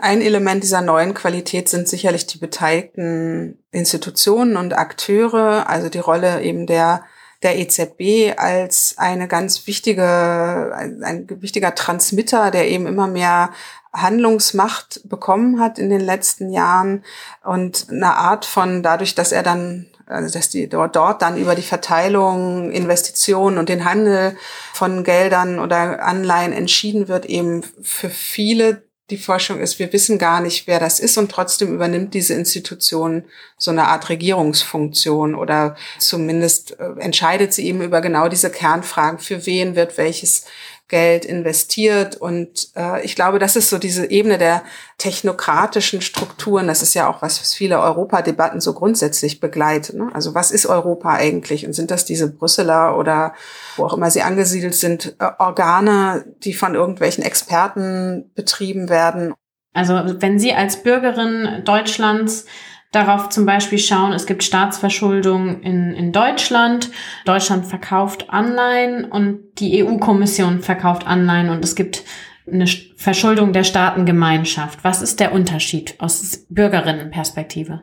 Ein 0.00 0.20
Element 0.20 0.62
dieser 0.62 0.82
neuen 0.82 1.14
Qualität 1.14 1.68
sind 1.68 1.88
sicherlich 1.88 2.28
die 2.28 2.38
beteiligten 2.38 3.58
Institutionen 3.72 4.56
und 4.56 4.72
Akteure, 4.78 5.68
also 5.68 5.88
die 5.88 5.98
Rolle 5.98 6.42
eben 6.42 6.68
der 6.68 7.02
der 7.42 7.58
EZB 7.58 8.38
als 8.38 8.94
eine 8.98 9.28
ganz 9.28 9.66
wichtige, 9.66 10.72
ein, 10.74 11.26
wichtiger 11.40 11.74
Transmitter, 11.74 12.50
der 12.50 12.68
eben 12.68 12.86
immer 12.86 13.06
mehr 13.06 13.50
Handlungsmacht 13.92 15.00
bekommen 15.04 15.60
hat 15.60 15.78
in 15.78 15.90
den 15.90 16.00
letzten 16.00 16.50
Jahren 16.50 17.04
und 17.44 17.88
eine 17.90 18.14
Art 18.14 18.44
von, 18.44 18.82
dadurch, 18.82 19.14
dass 19.14 19.32
er 19.32 19.42
dann 19.42 19.86
also 20.06 20.38
dass 20.38 20.50
die 20.50 20.68
dort 20.68 21.22
dann 21.22 21.36
über 21.36 21.54
die 21.54 21.62
Verteilung, 21.62 22.70
Investitionen 22.70 23.58
und 23.58 23.68
den 23.68 23.84
Handel 23.84 24.36
von 24.74 25.04
Geldern 25.04 25.58
oder 25.58 26.02
Anleihen 26.04 26.52
entschieden 26.52 27.08
wird, 27.08 27.24
eben 27.26 27.62
für 27.82 28.10
viele 28.10 28.82
die 29.12 29.18
Forschung 29.18 29.60
ist, 29.60 29.78
wir 29.78 29.92
wissen 29.92 30.18
gar 30.18 30.40
nicht, 30.40 30.66
wer 30.66 30.80
das 30.80 30.98
ist 30.98 31.18
und 31.18 31.30
trotzdem 31.30 31.74
übernimmt 31.74 32.14
diese 32.14 32.32
Institution 32.32 33.24
so 33.58 33.70
eine 33.70 33.88
Art 33.88 34.08
Regierungsfunktion 34.08 35.34
oder 35.34 35.76
zumindest 35.98 36.80
äh, 36.80 36.98
entscheidet 36.98 37.52
sie 37.52 37.66
eben 37.66 37.82
über 37.82 38.00
genau 38.00 38.28
diese 38.28 38.50
Kernfragen, 38.50 39.18
für 39.18 39.44
wen 39.44 39.76
wird 39.76 39.98
welches 39.98 40.46
Geld 40.88 41.24
investiert. 41.24 42.16
Und 42.16 42.68
äh, 42.76 43.04
ich 43.04 43.14
glaube, 43.14 43.38
das 43.38 43.56
ist 43.56 43.70
so 43.70 43.78
diese 43.78 44.10
Ebene 44.10 44.36
der 44.38 44.62
technokratischen 44.98 46.02
Strukturen. 46.02 46.66
Das 46.66 46.82
ist 46.82 46.94
ja 46.94 47.08
auch 47.08 47.22
was, 47.22 47.40
was 47.40 47.54
viele 47.54 47.80
Europadebatten 47.80 48.60
so 48.60 48.74
grundsätzlich 48.74 49.40
begleitet. 49.40 49.96
Ne? 49.96 50.10
Also 50.12 50.34
was 50.34 50.50
ist 50.50 50.66
Europa 50.66 51.14
eigentlich? 51.14 51.66
Und 51.66 51.72
sind 51.72 51.90
das 51.90 52.04
diese 52.04 52.30
Brüsseler 52.30 52.98
oder 52.98 53.34
wo 53.76 53.84
auch 53.84 53.94
immer 53.94 54.10
sie 54.10 54.22
angesiedelt 54.22 54.74
sind, 54.74 55.16
äh, 55.18 55.30
Organe, 55.38 56.24
die 56.44 56.52
von 56.52 56.74
irgendwelchen 56.74 57.24
Experten 57.24 58.30
betrieben 58.34 58.88
werden? 58.88 59.34
Also 59.74 59.94
wenn 60.20 60.38
Sie 60.38 60.52
als 60.52 60.82
Bürgerin 60.82 61.62
Deutschlands 61.64 62.44
darauf 62.92 63.30
zum 63.30 63.46
Beispiel 63.46 63.78
schauen, 63.78 64.12
es 64.12 64.26
gibt 64.26 64.44
Staatsverschuldung 64.44 65.62
in, 65.62 65.92
in 65.94 66.12
Deutschland, 66.12 66.90
Deutschland 67.24 67.66
verkauft 67.66 68.30
Anleihen 68.30 69.06
und 69.06 69.40
die 69.58 69.82
EU-Kommission 69.82 70.60
verkauft 70.60 71.06
Anleihen 71.06 71.50
und 71.50 71.64
es 71.64 71.74
gibt 71.74 72.04
eine 72.46 72.66
Verschuldung 72.96 73.52
der 73.52 73.64
Staatengemeinschaft. 73.64 74.84
Was 74.84 75.02
ist 75.02 75.20
der 75.20 75.32
Unterschied 75.32 75.94
aus 75.98 76.46
Bürgerinnenperspektive? 76.48 77.82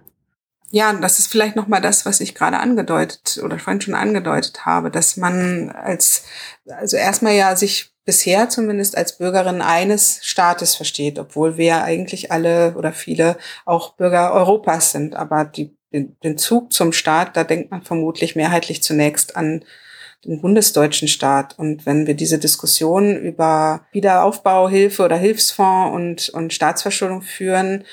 Ja, 0.72 0.94
das 0.94 1.18
ist 1.18 1.28
vielleicht 1.28 1.56
noch 1.56 1.68
mal 1.68 1.82
das, 1.82 2.06
was 2.06 2.22
ich 2.22 2.36
gerade 2.36 2.60
angedeutet 2.60 3.40
oder 3.44 3.58
vorhin 3.58 3.82
schon 3.82 3.96
angedeutet 3.96 4.66
habe, 4.66 4.92
dass 4.92 5.18
man 5.18 5.72
als 5.72 6.26
also 6.68 6.96
erstmal 6.96 7.34
ja 7.34 7.56
sich 7.56 7.92
bisher 8.10 8.50
zumindest 8.50 8.98
als 8.98 9.20
Bürgerin 9.20 9.62
eines 9.62 10.18
Staates 10.24 10.74
versteht, 10.74 11.20
obwohl 11.20 11.58
wir 11.58 11.84
eigentlich 11.84 12.32
alle 12.32 12.74
oder 12.76 12.92
viele 12.92 13.38
auch 13.66 13.94
Bürger 13.98 14.34
Europas 14.34 14.92
sind. 14.92 15.16
Aber 15.16 15.46
die, 15.46 15.78
den, 15.94 16.40
Zug 16.40 16.74
zum 16.74 16.92
Staat, 16.92 17.38
da 17.38 17.44
denkt 17.44 17.70
man 17.70 17.84
vermutlich 17.84 18.36
mehrheitlich 18.36 18.82
zunächst 18.82 19.36
an 19.36 19.64
den 20.26 20.42
bundesdeutschen 20.42 21.08
Staat. 21.08 21.60
Und 21.60 21.86
wenn 21.86 22.08
wir 22.08 22.16
diese 22.16 22.40
Diskussion 22.40 23.16
über 23.16 23.86
Wiederaufbauhilfe 23.92 25.04
oder 25.04 25.16
Hilfsfonds 25.16 25.96
und, 25.96 26.30
und 26.30 26.52
Staatsverschuldung 26.52 27.22
führen, 27.22 27.84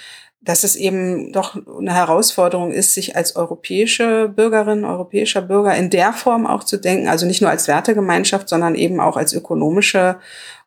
dass 0.46 0.62
es 0.62 0.76
eben 0.76 1.32
doch 1.32 1.58
eine 1.78 1.92
Herausforderung 1.92 2.70
ist, 2.70 2.94
sich 2.94 3.16
als 3.16 3.34
europäische 3.34 4.28
Bürgerin, 4.28 4.84
europäischer 4.84 5.42
Bürger 5.42 5.74
in 5.76 5.90
der 5.90 6.12
Form 6.12 6.46
auch 6.46 6.62
zu 6.62 6.78
denken, 6.78 7.08
also 7.08 7.26
nicht 7.26 7.42
nur 7.42 7.50
als 7.50 7.66
Wertegemeinschaft, 7.66 8.48
sondern 8.48 8.76
eben 8.76 9.00
auch 9.00 9.16
als 9.16 9.32
ökonomische 9.32 10.16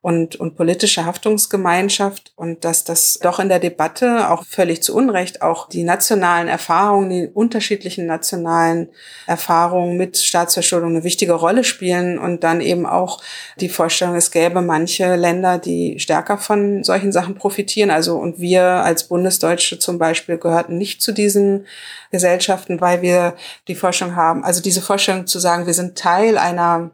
und, 0.02 0.38
und 0.38 0.56
politische 0.56 1.06
Haftungsgemeinschaft 1.06 2.32
und 2.38 2.64
dass 2.64 2.86
das 2.86 3.20
doch 3.22 3.40
in 3.40 3.50
der 3.50 3.60
Debatte 3.60 4.30
auch 4.30 4.46
völlig 4.46 4.82
zu 4.82 4.96
Unrecht 4.96 5.42
auch 5.42 5.68
die 5.68 5.84
nationalen 5.84 6.48
Erfahrungen, 6.48 7.10
die 7.10 7.28
unterschiedlichen 7.28 8.06
nationalen 8.06 8.88
Erfahrungen 9.28 9.98
mit 9.98 10.18
Staatsverschuldung 10.18 10.92
eine 10.92 11.04
wichtige 11.04 11.34
Rolle 11.34 11.66
spielen 11.66 12.18
und 12.18 12.46
dann 12.46 12.62
eben 12.62 12.86
auch 12.86 13.22
die 13.60 13.68
Vorstellung, 13.68 14.16
es 14.16 14.32
gäbe 14.32 14.62
manche 14.62 15.18
Länder, 15.18 15.58
die 15.58 16.00
stärker 16.00 16.38
von 16.38 16.82
solchen 16.86 17.12
Sachen 17.12 17.36
profitieren. 17.36 17.92
Also 17.92 18.16
und 18.16 18.40
wir 18.40 18.63
als 18.63 19.04
Bundesdeutsche 19.10 19.80
zum 19.80 19.98
Beispiel 19.98 20.38
gehörten 20.38 20.78
nicht 20.78 21.02
zu 21.02 21.12
diesen 21.12 21.65
Gesellschaften, 22.10 22.80
weil 22.80 23.02
wir 23.02 23.36
die 23.67 23.76
Forschung 23.76 24.15
haben, 24.15 24.46
also 24.46 24.62
diese 24.62 24.82
Vorstellung 24.82 25.28
zu 25.28 25.40
sagen, 25.40 25.65
wir 25.65 25.73
sind 25.73 25.98
Teil 25.98 26.38
einer 26.38 26.92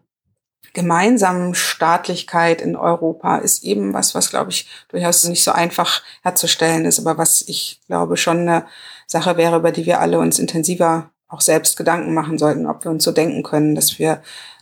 gemeinsamen 0.74 1.56
Staatlichkeit 1.56 2.62
in 2.62 2.76
Europa 2.76 3.38
ist 3.38 3.64
eben 3.64 3.94
was, 3.94 4.16
was, 4.16 4.30
glaube 4.30 4.52
ich, 4.52 4.68
durchaus 4.90 5.24
nicht 5.26 5.44
so 5.44 5.52
einfach 5.52 6.02
herzustellen 6.24 6.86
ist, 6.86 7.00
aber 7.00 7.18
was 7.18 7.44
ich 7.48 7.82
glaube 7.88 8.18
schon 8.18 8.40
eine 8.40 8.66
Sache 9.08 9.38
wäre, 9.38 9.58
über 9.58 9.72
die 9.72 9.86
wir 9.86 10.00
alle 10.00 10.20
uns 10.20 10.40
intensiver 10.40 11.12
auch 11.28 11.42
selbst 11.42 11.78
Gedanken 11.78 12.14
machen 12.14 12.38
sollten, 12.38 12.68
ob 12.68 12.84
wir 12.84 12.92
uns 12.92 13.04
so 13.04 13.12
denken 13.12 13.44
können, 13.44 13.76
dass 13.76 14.00
wir 14.00 14.22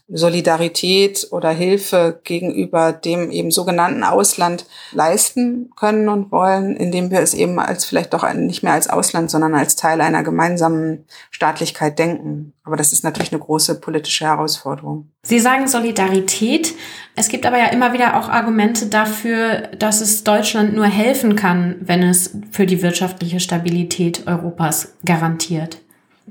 Solidarität 0.10 1.28
oder 1.32 1.49
Hilfe 1.49 2.20
gegenüber 2.24 2.91
dem 2.91 3.32
eben 3.32 3.51
sogenannten 3.51 4.04
Ausland 4.04 4.66
leisten 4.91 5.72
können 5.78 6.10
und 6.10 6.32
wollen, 6.32 6.76
indem 6.76 7.10
wir 7.10 7.22
es 7.22 7.34
eben 7.34 7.58
als 7.58 7.86
vielleicht 7.86 8.14
doch 8.14 8.32
nicht 8.34 8.64
mehr 8.64 8.74
als 8.74 8.89
Ausland, 8.89 9.32
sondern 9.32 9.56
als 9.56 9.78
Teil 9.78 10.01
einer 10.01 10.24
gemeinsamen 10.24 11.06
Staatlichkeit 11.32 11.97
denken. 11.99 12.54
Aber 12.64 12.76
das 12.76 12.91
ist 12.91 13.04
natürlich 13.04 13.32
eine 13.32 13.41
große 13.41 13.80
politische 13.80 14.26
Herausforderung. 14.26 15.10
Sie 15.24 15.39
sagen 15.39 15.68
Solidarität. 15.68 16.76
Es 17.16 17.30
gibt 17.30 17.45
aber 17.45 17.58
ja 17.58 17.68
immer 17.68 17.93
wieder 17.93 18.20
auch 18.20 18.28
Argumente 18.28 18.88
dafür, 18.88 19.70
dass 19.78 20.01
es 20.01 20.24
Deutschland 20.26 20.74
nur 20.74 20.86
helfen 20.86 21.36
kann, 21.38 21.78
wenn 21.80 22.04
es 22.04 22.36
für 22.51 22.66
die 22.66 22.82
wirtschaftliche 22.82 23.39
Stabilität 23.39 24.28
Europas 24.28 24.95
garantiert. 25.06 25.80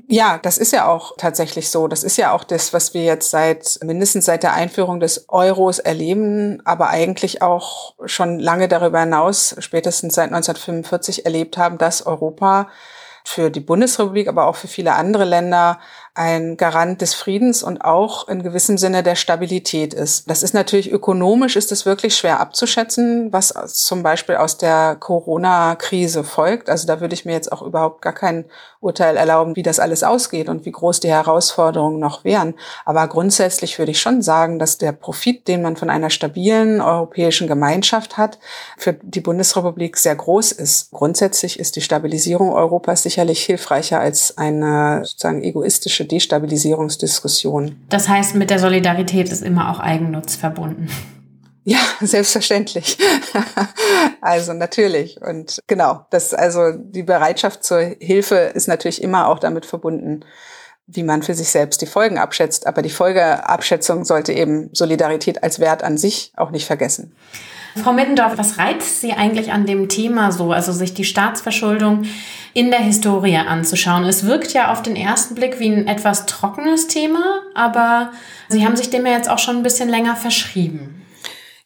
Ja, 0.09 0.39
das 0.39 0.57
ist 0.57 0.73
ja 0.73 0.89
auch 0.89 1.17
tatsächlich 1.19 1.71
so. 1.71 1.87
Das 1.87 2.03
ist 2.03 2.17
ja 2.17 2.33
auch 2.33 2.45
das, 2.45 2.73
was 2.73 2.95
wir 2.95 3.03
jetzt 3.05 3.31
seit 3.31 3.79
mindestens 3.83 4.25
seit 4.25 4.43
der 4.43 4.55
Einführung 4.55 5.01
des 5.01 5.27
Euros 5.29 5.79
erleben, 5.79 6.63
aber 6.65 6.89
eigentlich 6.89 7.43
auch 7.43 7.95
schon 8.07 8.39
lange 8.39 8.69
darüber 8.69 9.01
hinaus, 9.01 9.55
spätestens 9.59 10.15
seit 10.15 10.33
1945 10.33 11.27
erlebt 11.27 11.59
haben, 11.59 11.77
dass 11.77 12.07
Europa 12.07 12.69
für 13.25 13.51
die 13.51 13.61
Bundesrepublik, 13.61 14.29
aber 14.29 14.47
auch 14.47 14.57
für 14.57 14.67
viele 14.67 14.95
andere 14.95 15.25
Länder 15.25 15.79
ein 16.15 16.57
Garant 16.57 17.01
des 17.01 17.15
Friedens 17.15 17.63
und 17.63 17.85
auch 17.85 18.29
in 18.29 18.43
gewissem 18.43 18.77
Sinne 18.79 19.03
der 19.03 19.15
Stabilität 19.15 19.95
ist. 19.95 20.29
Das 20.29 20.43
ist 20.43 20.55
natürlich 20.55 20.91
ökonomisch 20.91 21.57
ist 21.57 21.73
es 21.73 21.87
wirklich 21.87 22.17
schwer 22.17 22.41
abzuschätzen, 22.41 23.33
was 23.33 23.55
zum 23.75 24.03
Beispiel 24.03 24.37
aus 24.37 24.59
der 24.59 24.97
Corona-Krise 24.97 26.25
folgt. 26.25 26.69
Also 26.69 26.87
da 26.87 27.01
würde 27.01 27.15
ich 27.15 27.25
mir 27.25 27.33
jetzt 27.33 27.53
auch 27.53 27.63
überhaupt 27.63 28.03
gar 28.03 28.13
kein 28.13 28.45
Urteil 28.83 29.17
erlauben, 29.17 29.57
wie 29.57 29.63
das 29.63 29.79
alles 29.79 30.03
ausgeht 30.03 30.49
und 30.49 30.67
wie 30.67 30.73
groß 30.73 31.01
die 31.01 31.09
Herausforderungen 31.09 32.01
noch 32.01 32.25
wären. 32.25 32.55
Aber 32.85 33.07
grundsätzlich 33.07 33.79
würde 33.79 33.93
ich 33.93 34.01
schon 34.01 34.23
sagen, 34.23 34.59
dass 34.59 34.77
der 34.77 34.93
Profit, 34.93 35.47
den 35.47 35.63
man 35.63 35.77
von 35.77 35.89
einer 35.89 36.11
stabilen 36.11 36.81
europäischen 36.81 37.47
Gemeinschaft 37.47 38.19
hat, 38.19 38.39
für 38.77 38.93
die 38.93 39.21
Bundesrepublik 39.21 39.97
sehr 39.97 40.17
groß 40.17 40.53
ist. 40.53 40.91
Grundsätzlich 40.91 41.61
ist 41.61 41.77
die 41.77 41.81
Stabilisierung 41.81 42.53
Europas 42.53 43.05
sicherlich 43.05 43.45
hilfreicher 43.45 44.01
als 44.01 44.37
eine 44.37 45.05
sozusagen 45.05 45.43
egoistische 45.43 46.05
Destabilisierungsdiskussion. 46.05 47.77
Das 47.89 48.09
heißt, 48.09 48.35
mit 48.35 48.51
der 48.51 48.59
Solidarität 48.59 49.31
ist 49.31 49.43
immer 49.43 49.71
auch 49.71 49.79
Eigennutz 49.79 50.35
verbunden. 50.35 50.89
Ja, 51.65 51.79
selbstverständlich. 52.01 52.99
also 54.21 54.53
natürlich. 54.53 55.21
Und 55.21 55.61
genau, 55.67 56.07
das, 56.11 56.35
also 56.35 56.73
die 56.73 57.03
Bereitschaft 57.03 57.65
zur 57.65 57.81
Hilfe 58.01 58.37
ist 58.37 58.69
natürlich 58.69 59.03
immer 59.03 59.29
auch 59.29 59.39
damit 59.39 59.67
verbunden, 59.67 60.25
wie 60.87 61.05
man 61.05 61.23
für 61.23 61.35
sich 61.35 61.49
selbst 61.49 61.81
die 61.81 61.87
Folgen 61.87 62.19
abschätzt. 62.19 62.67
Aber 62.67 62.83
die 62.83 62.91
Folgeabschätzung 62.91 64.05
sollte 64.05 64.33
eben 64.33 64.71
Solidarität 64.73 65.43
als 65.43 65.61
Wert 65.61 65.85
an 65.85 65.99
sich 65.99 66.33
auch 66.37 66.51
nicht 66.51 66.67
vergessen. 66.67 67.15
Frau 67.77 67.95
Mittendorf, 67.95 68.37
was 68.37 68.59
reizt 68.59 69.01
Sie 69.01 69.13
eigentlich 69.13 69.51
an 69.51 69.65
dem 69.65 69.89
Thema 69.89 70.31
so, 70.31 70.53
also 70.53 70.73
sich 70.73 70.93
die 70.93 71.05
Staatsverschuldung 71.05 72.03
in 72.53 72.71
der 72.71 72.81
Historie 72.81 73.39
anzuschauen? 73.39 74.05
Es 74.05 74.27
wirkt 74.27 74.53
ja 74.53 74.71
auf 74.71 74.83
den 74.83 74.95
ersten 74.95 75.35
Blick 75.35 75.59
wie 75.59 75.71
ein 75.71 75.87
etwas 75.87 76.27
trockenes 76.27 76.89
Thema, 76.89 77.41
aber 77.55 78.13
Sie 78.49 78.67
haben 78.67 78.77
sich 78.77 78.91
dem 78.91 79.07
ja 79.07 79.13
jetzt 79.13 79.31
auch 79.31 79.39
schon 79.39 79.57
ein 79.57 79.63
bisschen 79.63 79.89
länger 79.89 80.17
verschrieben. 80.17 81.02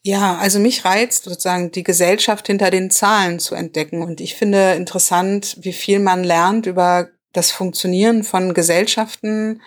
Ja, 0.07 0.37
also 0.37 0.61
mich 0.61 0.85
reizt 0.85 1.25
sozusagen 1.25 1.73
die 1.73 1.83
Gesellschaft 1.83 2.47
hinter 2.47 2.71
den 2.71 2.93
Zahlen 2.93 3.41
zu 3.41 3.57
entdecken. 3.57 4.03
Und 4.03 4.21
ich 4.21 4.37
finde 4.37 4.75
interessant, 4.75 5.57
wie 5.63 5.73
viel 5.73 5.99
man 5.99 6.23
lernt 6.23 6.67
über 6.67 7.09
das 7.33 7.51
Funktionieren 7.51 8.23
von 8.23 8.55
Gesellschaften, 8.55 9.63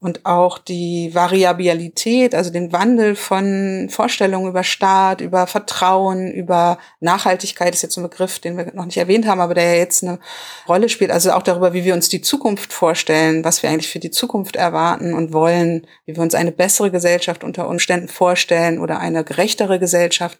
und 0.00 0.24
auch 0.26 0.58
die 0.58 1.12
Variabilität, 1.12 2.32
also 2.32 2.50
den 2.50 2.72
Wandel 2.72 3.16
von 3.16 3.88
Vorstellungen 3.90 4.48
über 4.48 4.62
Staat, 4.62 5.20
über 5.20 5.48
Vertrauen, 5.48 6.30
über 6.30 6.78
Nachhaltigkeit 7.00 7.74
ist 7.74 7.82
jetzt 7.82 7.96
ein 7.96 8.04
Begriff, 8.04 8.38
den 8.38 8.56
wir 8.56 8.72
noch 8.74 8.84
nicht 8.84 8.96
erwähnt 8.96 9.26
haben, 9.26 9.40
aber 9.40 9.54
der 9.54 9.72
ja 9.72 9.78
jetzt 9.78 10.04
eine 10.04 10.20
Rolle 10.68 10.88
spielt. 10.88 11.10
Also 11.10 11.32
auch 11.32 11.42
darüber, 11.42 11.72
wie 11.72 11.84
wir 11.84 11.94
uns 11.94 12.08
die 12.08 12.20
Zukunft 12.20 12.72
vorstellen, 12.72 13.42
was 13.44 13.64
wir 13.64 13.70
eigentlich 13.70 13.90
für 13.90 13.98
die 13.98 14.12
Zukunft 14.12 14.54
erwarten 14.54 15.14
und 15.14 15.32
wollen, 15.32 15.84
wie 16.06 16.14
wir 16.14 16.22
uns 16.22 16.36
eine 16.36 16.52
bessere 16.52 16.92
Gesellschaft 16.92 17.42
unter 17.42 17.68
Umständen 17.68 18.06
vorstellen 18.08 18.78
oder 18.78 19.00
eine 19.00 19.24
gerechtere 19.24 19.78
Gesellschaft 19.78 20.38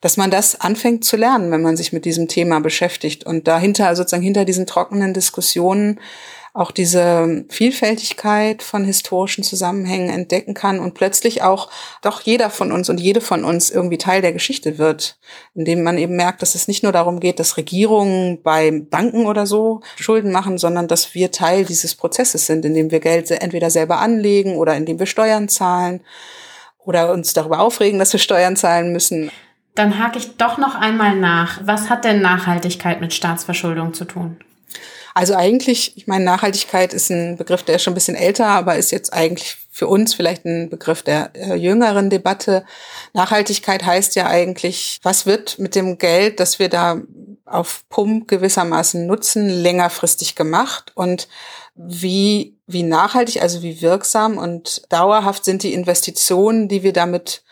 dass 0.00 0.18
man 0.18 0.30
das 0.30 0.60
anfängt 0.60 1.02
zu 1.02 1.16
lernen, 1.16 1.50
wenn 1.50 1.62
man 1.62 1.78
sich 1.78 1.94
mit 1.94 2.04
diesem 2.04 2.28
Thema 2.28 2.60
beschäftigt 2.60 3.24
und 3.24 3.48
dahinter 3.48 3.96
sozusagen 3.96 4.22
hinter 4.22 4.44
diesen 4.44 4.66
trockenen 4.66 5.14
Diskussionen 5.14 5.98
auch 6.54 6.70
diese 6.70 7.44
Vielfältigkeit 7.48 8.62
von 8.62 8.84
historischen 8.84 9.42
Zusammenhängen 9.42 10.08
entdecken 10.08 10.54
kann 10.54 10.78
und 10.78 10.94
plötzlich 10.94 11.42
auch 11.42 11.68
doch 12.00 12.20
jeder 12.20 12.48
von 12.48 12.70
uns 12.70 12.88
und 12.88 13.00
jede 13.00 13.20
von 13.20 13.44
uns 13.44 13.70
irgendwie 13.70 13.98
Teil 13.98 14.22
der 14.22 14.32
Geschichte 14.32 14.78
wird, 14.78 15.18
indem 15.56 15.82
man 15.82 15.98
eben 15.98 16.14
merkt, 16.14 16.42
dass 16.42 16.54
es 16.54 16.68
nicht 16.68 16.84
nur 16.84 16.92
darum 16.92 17.18
geht, 17.18 17.40
dass 17.40 17.56
Regierungen 17.56 18.40
bei 18.40 18.70
Banken 18.70 19.26
oder 19.26 19.46
so 19.46 19.80
Schulden 19.96 20.30
machen, 20.30 20.56
sondern 20.56 20.86
dass 20.86 21.12
wir 21.12 21.32
Teil 21.32 21.64
dieses 21.64 21.96
Prozesses 21.96 22.46
sind, 22.46 22.64
indem 22.64 22.92
wir 22.92 23.00
Geld 23.00 23.28
entweder 23.32 23.68
selber 23.68 23.98
anlegen 23.98 24.56
oder 24.56 24.76
indem 24.76 25.00
wir 25.00 25.06
Steuern 25.06 25.48
zahlen 25.48 26.02
oder 26.78 27.12
uns 27.12 27.32
darüber 27.32 27.58
aufregen, 27.58 27.98
dass 27.98 28.12
wir 28.12 28.20
Steuern 28.20 28.54
zahlen 28.54 28.92
müssen. 28.92 29.32
Dann 29.74 29.98
hake 29.98 30.18
ich 30.18 30.36
doch 30.36 30.56
noch 30.56 30.76
einmal 30.76 31.16
nach. 31.16 31.58
Was 31.64 31.90
hat 31.90 32.04
denn 32.04 32.22
Nachhaltigkeit 32.22 33.00
mit 33.00 33.12
Staatsverschuldung 33.12 33.92
zu 33.92 34.04
tun? 34.04 34.36
Also 35.14 35.34
eigentlich, 35.34 35.96
ich 35.96 36.08
meine, 36.08 36.24
Nachhaltigkeit 36.24 36.92
ist 36.92 37.08
ein 37.08 37.36
Begriff, 37.36 37.62
der 37.62 37.76
ist 37.76 37.84
schon 37.84 37.92
ein 37.92 37.94
bisschen 37.94 38.16
älter, 38.16 38.46
aber 38.46 38.76
ist 38.76 38.90
jetzt 38.90 39.12
eigentlich 39.12 39.56
für 39.70 39.86
uns 39.86 40.12
vielleicht 40.12 40.44
ein 40.44 40.68
Begriff 40.68 41.02
der 41.02 41.30
äh, 41.34 41.54
jüngeren 41.54 42.10
Debatte. 42.10 42.64
Nachhaltigkeit 43.12 43.84
heißt 43.84 44.16
ja 44.16 44.26
eigentlich, 44.26 44.98
was 45.04 45.24
wird 45.24 45.60
mit 45.60 45.76
dem 45.76 45.98
Geld, 45.98 46.40
das 46.40 46.58
wir 46.58 46.68
da 46.68 47.00
auf 47.44 47.84
Pump 47.88 48.26
gewissermaßen 48.26 49.06
nutzen, 49.06 49.48
längerfristig 49.48 50.34
gemacht 50.34 50.90
und 50.96 51.28
wie, 51.76 52.56
wie 52.66 52.82
nachhaltig, 52.82 53.40
also 53.40 53.62
wie 53.62 53.82
wirksam 53.82 54.36
und 54.36 54.82
dauerhaft 54.92 55.44
sind 55.44 55.62
die 55.62 55.74
Investitionen, 55.74 56.68
die 56.68 56.82
wir 56.82 56.92
damit 56.92 57.43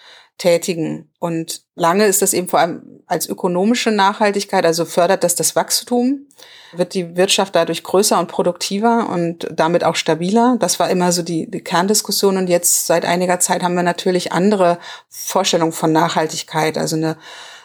tätigen. 0.42 1.08
Und 1.20 1.62
lange 1.76 2.06
ist 2.06 2.20
das 2.20 2.34
eben 2.34 2.48
vor 2.48 2.60
allem 2.60 3.02
als 3.06 3.28
ökonomische 3.28 3.92
Nachhaltigkeit, 3.92 4.66
also 4.66 4.84
fördert 4.84 5.22
das 5.22 5.36
das 5.36 5.54
Wachstum 5.54 6.26
wird 6.72 6.94
die 6.94 7.16
Wirtschaft 7.16 7.54
dadurch 7.54 7.82
größer 7.82 8.18
und 8.18 8.28
produktiver 8.28 9.08
und 9.10 9.46
damit 9.52 9.84
auch 9.84 9.94
stabiler. 9.94 10.56
Das 10.58 10.78
war 10.80 10.90
immer 10.90 11.12
so 11.12 11.22
die, 11.22 11.50
die 11.50 11.60
Kerndiskussion. 11.60 12.36
Und 12.36 12.48
jetzt 12.48 12.86
seit 12.86 13.04
einiger 13.04 13.40
Zeit 13.40 13.62
haben 13.62 13.74
wir 13.74 13.82
natürlich 13.82 14.32
andere 14.32 14.78
Vorstellungen 15.08 15.72
von 15.72 15.92
Nachhaltigkeit, 15.92 16.78
also 16.78 16.96
eine 16.96 17.16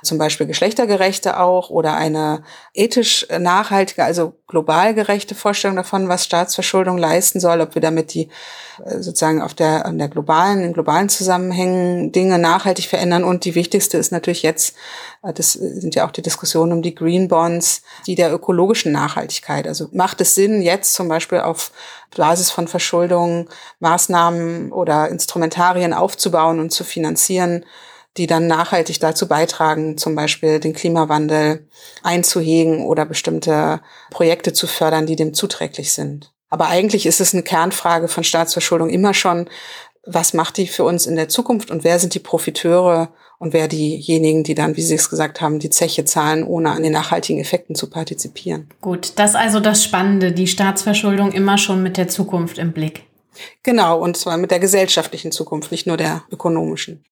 zum 0.08 0.18
Beispiel 0.18 0.48
geschlechtergerechte 0.48 1.40
auch 1.40 1.70
oder 1.70 1.96
eine 1.96 2.44
ethisch 2.74 3.28
nachhaltige, 3.38 4.04
also 4.04 4.34
global 4.48 4.94
gerechte 4.94 5.36
Vorstellung 5.36 5.76
davon, 5.76 6.08
was 6.08 6.24
Staatsverschuldung 6.24 6.98
leisten 6.98 7.40
soll, 7.40 7.62
ob 7.62 7.76
wir 7.76 7.82
damit 7.82 8.14
die 8.14 8.30
äh, 8.86 9.02
sozusagen 9.02 9.42
auf 9.42 9.54
der, 9.54 9.86
an 9.86 9.98
der 9.98 10.08
globalen, 10.08 10.64
in 10.64 10.74
globalen 10.74 11.10
Zusammenhängen 11.10 12.12
Dinge 12.12 12.40
nachhaltig 12.40 12.86
verändern. 12.86 13.24
Und 13.24 13.46
die 13.46 13.56
wichtigste 13.56 13.98
ist 13.98 14.12
natürlich 14.12 14.44
jetzt, 14.44 14.76
äh, 15.24 15.34
das 15.34 15.54
sind 15.54 15.96
ja 15.96 16.08
auch 16.08 16.12
die 16.12 16.22
Diskussionen 16.22 16.72
um 16.72 16.82
die 16.82 16.96
Green 16.96 17.28
Bonds, 17.28 17.84
die 18.08 18.16
der 18.16 18.34
ökologischen 18.34 18.92
Nachhaltigkeit. 18.92 19.68
Also 19.68 19.90
macht 19.92 20.22
es 20.22 20.34
Sinn, 20.34 20.62
jetzt 20.62 20.94
zum 20.94 21.08
Beispiel 21.08 21.40
auf 21.40 21.72
Basis 22.16 22.50
von 22.50 22.68
Verschuldung 22.68 23.50
Maßnahmen 23.80 24.72
oder 24.72 25.10
Instrumentarien 25.10 25.94
aufzubauen 25.94 26.60
und 26.60 26.72
zu 26.72 26.84
finanzieren, 26.84 27.66
die 28.18 28.28
dann 28.28 28.48
nachhaltig 28.48 29.00
dazu 29.00 29.28
beitragen, 29.28 29.98
zum 29.98 30.16
Beispiel 30.16 30.60
den 30.60 30.74
Klimawandel 30.74 31.68
einzuhegen 32.04 32.86
oder 32.86 33.06
bestimmte 33.06 33.82
Projekte 34.12 34.54
zu 34.54 34.68
fördern, 34.68 35.06
die 35.06 35.16
dem 35.16 35.34
zuträglich 35.34 35.94
sind. 35.94 36.34
Aber 36.50 36.68
eigentlich 36.68 37.06
ist 37.06 37.22
es 37.22 37.34
eine 37.34 37.44
Kernfrage 37.44 38.08
von 38.08 38.24
Staatsverschuldung 38.24 38.90
immer 38.90 39.14
schon, 39.14 39.50
was 40.06 40.34
macht 40.34 40.58
die 40.58 40.68
für 40.68 40.86
uns 40.86 41.06
in 41.06 41.16
der 41.16 41.30
Zukunft 41.30 41.70
und 41.70 41.84
wer 41.84 42.00
sind 42.00 42.14
die 42.14 42.20
Profiteure 42.20 43.10
und 43.40 43.54
wer 43.54 43.68
diejenigen, 43.68 44.44
die 44.44 44.56
dann, 44.56 44.78
wie 44.78 44.82
Sie 44.82 44.96
es 44.96 45.10
gesagt 45.10 45.42
haben, 45.42 45.60
die 45.60 45.70
Zeche 45.70 46.06
zahlen, 46.06 46.44
ohne 46.44 46.72
an 46.72 46.82
den 46.82 46.94
nachhaltigen 46.94 47.40
Effekten 47.40 47.76
zu 47.76 47.90
partizipieren. 47.90 48.70
Gut, 48.82 49.14
das 49.18 49.32
ist 49.32 49.36
also 49.36 49.60
das 49.60 49.84
Spannende, 49.84 50.32
die 50.32 50.48
Staatsverschuldung 50.48 51.34
immer 51.34 51.58
schon 51.58 51.84
mit 51.84 51.98
der 51.98 52.08
Zukunft 52.08 52.58
im 52.58 52.72
Blick. 52.72 53.04
Genau, 53.62 54.00
und 54.00 54.18
zwar 54.18 54.38
mit 54.38 54.50
der 54.50 54.60
gesellschaftlichen 54.60 55.32
Zukunft, 55.32 55.72
nicht 55.72 55.86
nur 55.86 55.98
der 55.98 56.24
ökonomischen. 56.32 57.06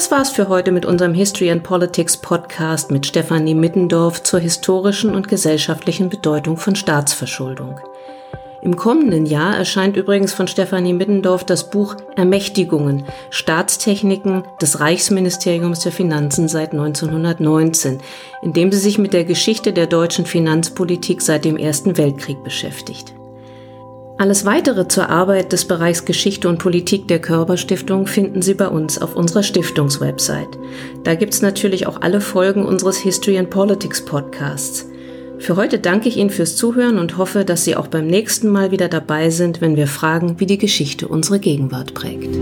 Das 0.00 0.10
war's 0.10 0.30
für 0.30 0.48
heute 0.48 0.72
mit 0.72 0.86
unserem 0.86 1.12
History 1.12 1.50
and 1.50 1.62
Politics 1.62 2.16
Podcast 2.16 2.90
mit 2.90 3.04
Stefanie 3.04 3.54
Mittendorf 3.54 4.22
zur 4.22 4.40
historischen 4.40 5.14
und 5.14 5.28
gesellschaftlichen 5.28 6.08
Bedeutung 6.08 6.56
von 6.56 6.74
Staatsverschuldung. 6.74 7.78
Im 8.62 8.76
kommenden 8.76 9.26
Jahr 9.26 9.58
erscheint 9.58 9.98
übrigens 9.98 10.32
von 10.32 10.48
Stefanie 10.48 10.94
Mittendorf 10.94 11.44
das 11.44 11.68
Buch 11.68 11.96
Ermächtigungen, 12.16 13.04
Staatstechniken 13.28 14.44
des 14.62 14.80
Reichsministeriums 14.80 15.80
der 15.80 15.92
Finanzen 15.92 16.48
seit 16.48 16.72
1919, 16.72 17.98
in 18.40 18.54
dem 18.54 18.72
sie 18.72 18.78
sich 18.78 18.96
mit 18.96 19.12
der 19.12 19.24
Geschichte 19.24 19.74
der 19.74 19.86
deutschen 19.86 20.24
Finanzpolitik 20.24 21.20
seit 21.20 21.44
dem 21.44 21.58
Ersten 21.58 21.98
Weltkrieg 21.98 22.42
beschäftigt. 22.42 23.19
Alles 24.20 24.44
weitere 24.44 24.86
zur 24.86 25.08
Arbeit 25.08 25.50
des 25.50 25.64
Bereichs 25.64 26.04
Geschichte 26.04 26.46
und 26.50 26.58
Politik 26.58 27.08
der 27.08 27.22
Körperstiftung 27.22 28.06
finden 28.06 28.42
Sie 28.42 28.52
bei 28.52 28.68
uns 28.68 29.00
auf 29.00 29.16
unserer 29.16 29.42
Stiftungswebsite. 29.42 30.58
Da 31.04 31.14
gibt 31.14 31.32
es 31.32 31.40
natürlich 31.40 31.86
auch 31.86 32.02
alle 32.02 32.20
Folgen 32.20 32.66
unseres 32.66 32.98
History 32.98 33.38
and 33.38 33.48
Politics 33.48 34.04
Podcasts. 34.04 34.84
Für 35.38 35.56
heute 35.56 35.78
danke 35.78 36.10
ich 36.10 36.18
Ihnen 36.18 36.28
fürs 36.28 36.54
Zuhören 36.54 36.98
und 36.98 37.16
hoffe, 37.16 37.46
dass 37.46 37.64
Sie 37.64 37.76
auch 37.76 37.86
beim 37.86 38.08
nächsten 38.08 38.50
Mal 38.50 38.72
wieder 38.72 38.88
dabei 38.88 39.30
sind, 39.30 39.62
wenn 39.62 39.76
wir 39.76 39.86
fragen, 39.86 40.38
wie 40.38 40.44
die 40.44 40.58
Geschichte 40.58 41.08
unsere 41.08 41.38
Gegenwart 41.38 41.94
prägt. 41.94 42.36